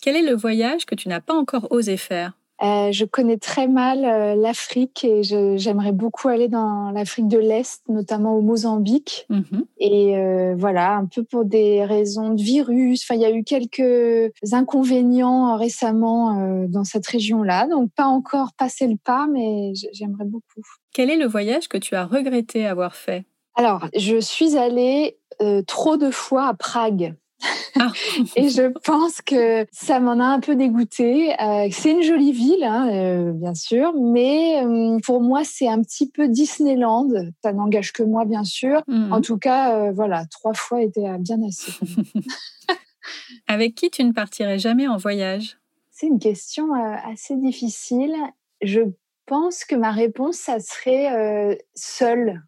Quel 0.00 0.16
est 0.16 0.22
le 0.22 0.34
voyage 0.34 0.86
que 0.86 0.94
tu 0.94 1.08
n'as 1.08 1.20
pas 1.20 1.34
encore 1.34 1.70
osé 1.70 1.98
faire? 1.98 2.38
Euh, 2.62 2.92
je 2.92 3.06
connais 3.06 3.38
très 3.38 3.68
mal 3.68 4.04
euh, 4.04 4.34
l'Afrique 4.34 5.02
et 5.04 5.22
j'aimerais 5.22 5.92
beaucoup 5.92 6.28
aller 6.28 6.48
dans 6.48 6.90
l'Afrique 6.90 7.26
de 7.26 7.38
l'Est, 7.38 7.82
notamment 7.88 8.36
au 8.36 8.42
Mozambique. 8.42 9.26
Mhm. 9.30 9.64
Et 9.78 10.16
euh, 10.16 10.54
voilà, 10.58 10.96
un 10.96 11.06
peu 11.06 11.24
pour 11.24 11.46
des 11.46 11.84
raisons 11.84 12.34
de 12.34 12.42
virus. 12.42 13.02
Enfin, 13.02 13.14
il 13.14 13.22
y 13.22 13.24
a 13.24 13.30
eu 13.30 13.44
quelques 13.44 14.30
inconvénients 14.52 15.56
récemment 15.56 16.66
dans 16.68 16.84
cette 16.84 17.06
région-là, 17.06 17.66
donc 17.66 17.90
pas 17.96 18.06
encore 18.06 18.52
passé 18.58 18.86
le 18.86 18.96
pas, 19.02 19.26
mais 19.26 19.72
j'aimerais 19.92 20.24
beaucoup. 20.24 20.60
Quel 20.92 21.10
est 21.10 21.16
le 21.16 21.26
voyage 21.26 21.68
que 21.68 21.78
tu 21.78 21.94
as 21.94 22.04
regretté 22.04 22.66
avoir 22.66 22.94
fait? 22.94 23.24
Alors, 23.54 23.88
je 23.96 24.20
suis 24.20 24.56
allée 24.56 25.18
trop 25.66 25.96
de 25.96 26.10
fois 26.10 26.48
à 26.48 26.54
Prague. 26.54 27.14
Et 28.36 28.48
je 28.48 28.68
pense 28.84 29.20
que 29.22 29.66
ça 29.72 30.00
m'en 30.00 30.18
a 30.18 30.24
un 30.24 30.40
peu 30.40 30.56
dégoûté. 30.56 31.32
Euh, 31.40 31.68
c'est 31.70 31.92
une 31.92 32.02
jolie 32.02 32.32
ville, 32.32 32.64
hein, 32.64 32.90
euh, 32.92 33.32
bien 33.32 33.54
sûr, 33.54 33.92
mais 33.94 34.62
euh, 34.64 34.98
pour 35.04 35.20
moi, 35.20 35.42
c'est 35.44 35.68
un 35.68 35.80
petit 35.82 36.10
peu 36.10 36.28
Disneyland. 36.28 37.08
Ça 37.42 37.52
n'engage 37.52 37.92
que 37.92 38.02
moi, 38.02 38.24
bien 38.24 38.44
sûr. 38.44 38.82
Mhm. 38.88 39.12
En 39.12 39.20
tout 39.20 39.38
cas, 39.38 39.92
voilà, 39.92 40.24
trois 40.26 40.54
fois 40.54 40.82
était 40.82 41.18
bien 41.18 41.38
assez. 41.46 41.72
Avec 43.48 43.74
qui 43.74 43.90
tu 43.90 44.04
ne 44.04 44.12
partirais 44.12 44.58
jamais 44.58 44.86
en 44.86 44.96
voyage? 44.96 45.58
C'est 45.90 46.06
une 46.06 46.18
question 46.18 46.72
assez 46.74 47.36
difficile. 47.36 48.14
Je 48.62 48.80
pense 49.26 49.64
que 49.64 49.74
ma 49.74 49.90
réponse, 49.90 50.36
ça 50.36 50.60
serait 50.60 51.58
seule 51.74 52.42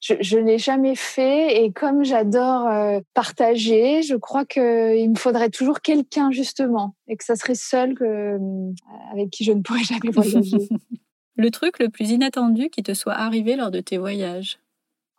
je, 0.00 0.14
je 0.20 0.38
l'ai 0.38 0.58
jamais 0.58 0.94
fait 0.94 1.62
et 1.62 1.72
comme 1.72 2.04
j'adore 2.04 2.66
euh, 2.66 3.00
partager, 3.14 4.02
je 4.02 4.14
crois 4.14 4.44
qu'il 4.44 5.10
me 5.10 5.16
faudrait 5.16 5.50
toujours 5.50 5.80
quelqu'un 5.80 6.30
justement 6.30 6.94
et 7.08 7.16
que 7.16 7.24
ça 7.24 7.36
serait 7.36 7.56
seul 7.56 7.94
que, 7.94 8.04
euh, 8.04 8.72
avec 9.12 9.30
qui 9.30 9.44
je 9.44 9.52
ne 9.52 9.62
pourrais 9.62 9.82
jamais 9.82 10.10
voyager. 10.12 10.68
le 11.36 11.50
truc 11.50 11.78
le 11.78 11.88
plus 11.88 12.10
inattendu 12.10 12.70
qui 12.70 12.82
te 12.82 12.94
soit 12.94 13.14
arrivé 13.14 13.56
lors 13.56 13.70
de 13.70 13.80
tes 13.80 13.98
voyages? 13.98 14.60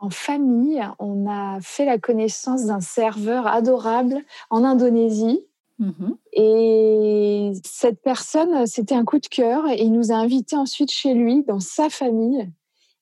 En 0.02 0.10
famille, 0.10 0.82
on 1.00 1.30
a 1.30 1.60
fait 1.62 1.84
la 1.84 1.98
connaissance 1.98 2.66
d'un 2.66 2.80
serveur 2.80 3.48
adorable 3.48 4.24
en 4.50 4.64
Indonésie. 4.64 5.42
Mm-hmm. 5.82 6.16
Et 6.34 7.52
cette 7.66 8.02
personne, 8.02 8.66
c'était 8.66 8.96
un 8.96 9.04
coup 9.04 9.20
de 9.20 9.28
cœur 9.28 9.68
et 9.68 9.82
il 9.82 9.92
nous 9.92 10.14
a 10.14 10.16
invités 10.16 10.56
ensuite 10.56 10.92
chez 10.92 11.14
lui, 11.14 11.44
dans 11.44 11.60
sa 11.60 11.90
famille 11.90 12.50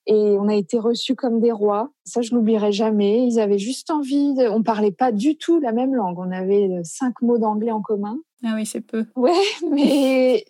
et 0.08 0.38
on 0.38 0.48
a 0.48 0.54
été 0.54 0.78
reçus 0.78 1.14
comme 1.14 1.38
des 1.38 1.52
rois. 1.52 1.92
Ça, 2.04 2.22
je 2.22 2.34
l'oublierai 2.34 2.72
jamais. 2.72 3.26
Ils 3.26 3.38
avaient 3.38 3.58
juste 3.58 3.90
envie. 3.90 4.32
De... 4.32 4.48
On 4.48 4.62
parlait 4.62 4.90
pas 4.90 5.12
du 5.12 5.36
tout 5.36 5.60
la 5.60 5.72
même 5.72 5.94
langue. 5.94 6.18
On 6.18 6.32
avait 6.32 6.66
euh, 6.66 6.80
cinq 6.82 7.20
mots 7.20 7.36
d'anglais 7.36 7.72
en 7.72 7.82
commun. 7.82 8.18
Ah 8.42 8.52
oui, 8.54 8.64
c'est 8.64 8.80
peu. 8.80 9.04
Ouais, 9.16 9.32
mais 9.70 10.46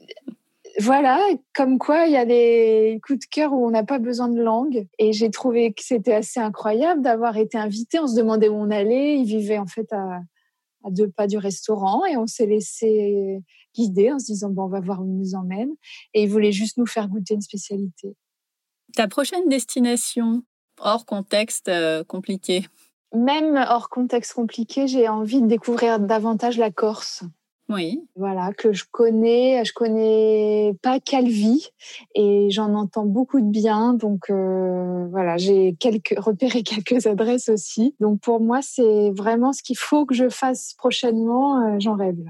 voilà, 0.78 1.20
comme 1.56 1.78
quoi 1.78 2.06
il 2.06 2.12
y 2.12 2.16
a 2.16 2.24
des 2.24 3.00
coups 3.04 3.18
de 3.18 3.24
cœur 3.24 3.52
où 3.52 3.66
on 3.66 3.70
n'a 3.70 3.82
pas 3.82 3.98
besoin 3.98 4.28
de 4.28 4.40
langue. 4.40 4.86
Et 5.00 5.12
j'ai 5.12 5.28
trouvé 5.28 5.72
que 5.72 5.82
c'était 5.82 6.14
assez 6.14 6.38
incroyable 6.38 7.02
d'avoir 7.02 7.36
été 7.36 7.58
invité. 7.58 7.98
On 7.98 8.06
se 8.06 8.14
demandait 8.14 8.48
où 8.48 8.54
on 8.54 8.70
allait. 8.70 9.18
Ils 9.18 9.26
vivaient 9.26 9.58
en 9.58 9.66
fait 9.66 9.92
à, 9.92 10.20
à 10.84 10.90
deux 10.90 11.08
pas 11.08 11.26
du 11.26 11.36
restaurant 11.36 12.04
et 12.04 12.16
on 12.16 12.28
s'est 12.28 12.46
laissé 12.46 13.40
guider 13.74 14.12
en 14.12 14.20
se 14.20 14.26
disant 14.26 14.50
bon, 14.50 14.66
on 14.66 14.68
va 14.68 14.78
voir 14.78 15.02
où 15.02 15.06
ils 15.08 15.18
nous 15.18 15.34
emmènent. 15.34 15.74
Et 16.14 16.22
ils 16.22 16.30
voulaient 16.30 16.52
juste 16.52 16.76
nous 16.76 16.86
faire 16.86 17.08
goûter 17.08 17.34
une 17.34 17.40
spécialité. 17.40 18.14
Ta 18.94 19.08
prochaine 19.08 19.48
destination, 19.48 20.42
hors 20.80 21.06
contexte 21.06 21.68
euh, 21.68 22.04
compliqué 22.04 22.66
Même 23.14 23.56
hors 23.68 23.88
contexte 23.88 24.34
compliqué, 24.34 24.88
j'ai 24.88 25.08
envie 25.08 25.40
de 25.40 25.46
découvrir 25.46 26.00
davantage 26.00 26.58
la 26.58 26.70
Corse. 26.70 27.24
Oui. 27.68 28.02
Voilà, 28.16 28.52
que 28.56 28.72
je 28.72 28.84
connais. 28.90 29.62
Je 29.64 29.72
connais 29.74 30.74
pas 30.82 31.00
Calvi 31.00 31.68
et 32.14 32.48
j'en 32.50 32.74
entends 32.74 33.04
beaucoup 33.04 33.40
de 33.40 33.50
bien. 33.50 33.92
Donc 33.92 34.30
euh, 34.30 35.06
voilà, 35.10 35.36
j'ai 35.36 35.76
quelques, 35.78 36.14
repéré 36.18 36.62
quelques 36.62 37.06
adresses 37.06 37.48
aussi. 37.48 37.94
Donc 38.00 38.20
pour 38.20 38.40
moi, 38.40 38.60
c'est 38.62 39.10
vraiment 39.10 39.52
ce 39.52 39.62
qu'il 39.62 39.76
faut 39.76 40.06
que 40.06 40.14
je 40.14 40.28
fasse 40.28 40.74
prochainement. 40.78 41.62
Euh, 41.62 41.76
j'en 41.78 41.94
rêve. 41.94 42.24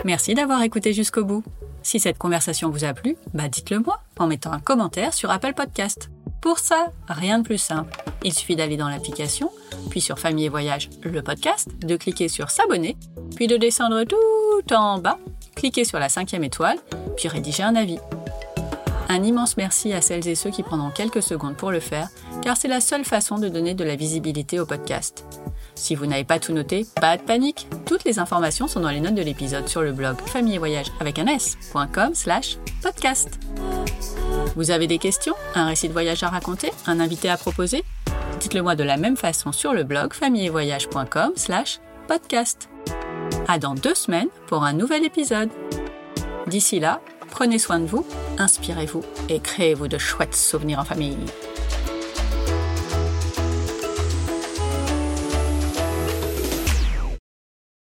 Merci 0.05 0.35
d'avoir 0.35 0.63
écouté 0.63 0.93
jusqu'au 0.93 1.25
bout. 1.25 1.45
Si 1.83 2.01
cette 2.01 2.19
conversation 2.19 2.71
vous 2.71 2.85
a 2.85 2.93
plu, 2.93 3.17
bah 3.35 3.49
dites-le 3.49 3.79
moi 3.79 4.01
en 4.19 4.27
mettant 4.27 4.53
un 4.53 4.59
commentaire 4.59 5.15
sur 5.15 5.31
Apple 5.31 5.55
Podcast. 5.55 6.11
Pour 6.41 6.59
ça, 6.59 6.91
rien 7.09 7.39
de 7.39 7.45
plus 7.45 7.59
simple. 7.59 7.97
Il 8.25 8.33
suffit 8.33 8.57
d'aller 8.57 8.77
dans 8.77 8.89
l'application, 8.89 9.51
puis 9.91 10.01
sur 10.01 10.19
Famille 10.19 10.47
et 10.47 10.49
Voyage, 10.49 10.91
le 11.03 11.23
podcast, 11.23 11.69
de 11.81 11.97
cliquer 11.97 12.29
sur 12.29 12.51
S'abonner, 12.51 12.97
puis 13.37 13.47
de 13.47 13.57
descendre 13.57 14.03
tout 14.05 14.75
en 14.75 14.99
bas, 14.99 15.19
cliquer 15.55 15.85
sur 15.85 16.01
la 16.01 16.09
cinquième 16.09 16.43
étoile, 16.43 16.79
puis 17.17 17.29
rédiger 17.29 17.63
un 17.63 17.77
avis. 17.77 17.99
Un 19.13 19.23
immense 19.25 19.59
merci 19.59 19.93
à 19.93 20.01
celles 20.01 20.27
et 20.27 20.35
ceux 20.35 20.49
qui 20.49 20.63
prendront 20.63 20.89
quelques 20.89 21.23
secondes 21.23 21.55
pour 21.55 21.71
le 21.71 21.81
faire, 21.81 22.09
car 22.41 22.57
c'est 22.57 22.67
la 22.67 22.81
seule 22.81 23.05
façon 23.05 23.37
de 23.37 23.51
donner 23.51 23.75
de 23.75 23.85
la 23.85 23.95
visibilité 23.95 24.59
au 24.59 24.65
podcast. 24.65 25.27
Si 25.75 25.95
vous 25.95 26.07
n'avez 26.07 26.25
pas 26.25 26.39
tout 26.39 26.55
noté, 26.55 26.87
pas 26.99 27.19
de 27.19 27.23
panique. 27.23 27.69
Toutes 27.85 28.05
les 28.05 28.19
informations 28.19 28.69
sont 28.69 28.81
dans 28.81 28.89
les 28.89 29.01
notes 29.01 29.15
de 29.15 29.21
l'épisode 29.21 29.69
sur 29.69 29.83
le 29.83 29.93
blog 29.93 30.17
famille 30.23 30.55
et 30.55 30.59
voyage 30.59 30.87
avec 30.99 31.19
un 31.19 31.27
s.com 31.27 32.15
slash 32.15 32.57
podcast. 32.81 33.39
Vous 34.57 34.71
avez 34.71 34.87
des 34.87 34.97
questions, 34.97 35.35
un 35.55 35.67
récit 35.67 35.89
de 35.89 35.93
voyage 35.93 36.23
à 36.23 36.31
raconter, 36.31 36.73
un 36.87 36.99
invité 36.99 37.29
à 37.29 37.37
proposer? 37.37 37.85
Dites-le 38.41 38.63
moi 38.63 38.77
de 38.77 38.85
la 38.85 38.97
même 38.97 39.19
façon 39.19 39.53
sur 39.53 39.75
le 39.75 39.85
blog 39.85 40.15
famillevoyage.com 40.15 41.33
slash 41.37 41.81
podcast. 42.09 42.71
À 43.47 43.59
dans 43.59 43.75
deux 43.75 43.95
semaines 43.95 44.29
pour 44.47 44.65
un 44.65 44.73
nouvel 44.73 45.05
épisode. 45.05 45.51
D'ici 46.47 46.81
là, 46.81 47.03
prenez 47.33 47.59
soin 47.59 47.81
de 47.81 47.87
vous, 47.87 48.07
inspirez-vous 48.39 49.03
et 49.31 49.41
créez-vous 49.41 49.89
de 49.89 49.97
chouettes 49.97 50.37
souvenirs 50.37 50.81
en 50.81 50.85
famille. 50.85 51.17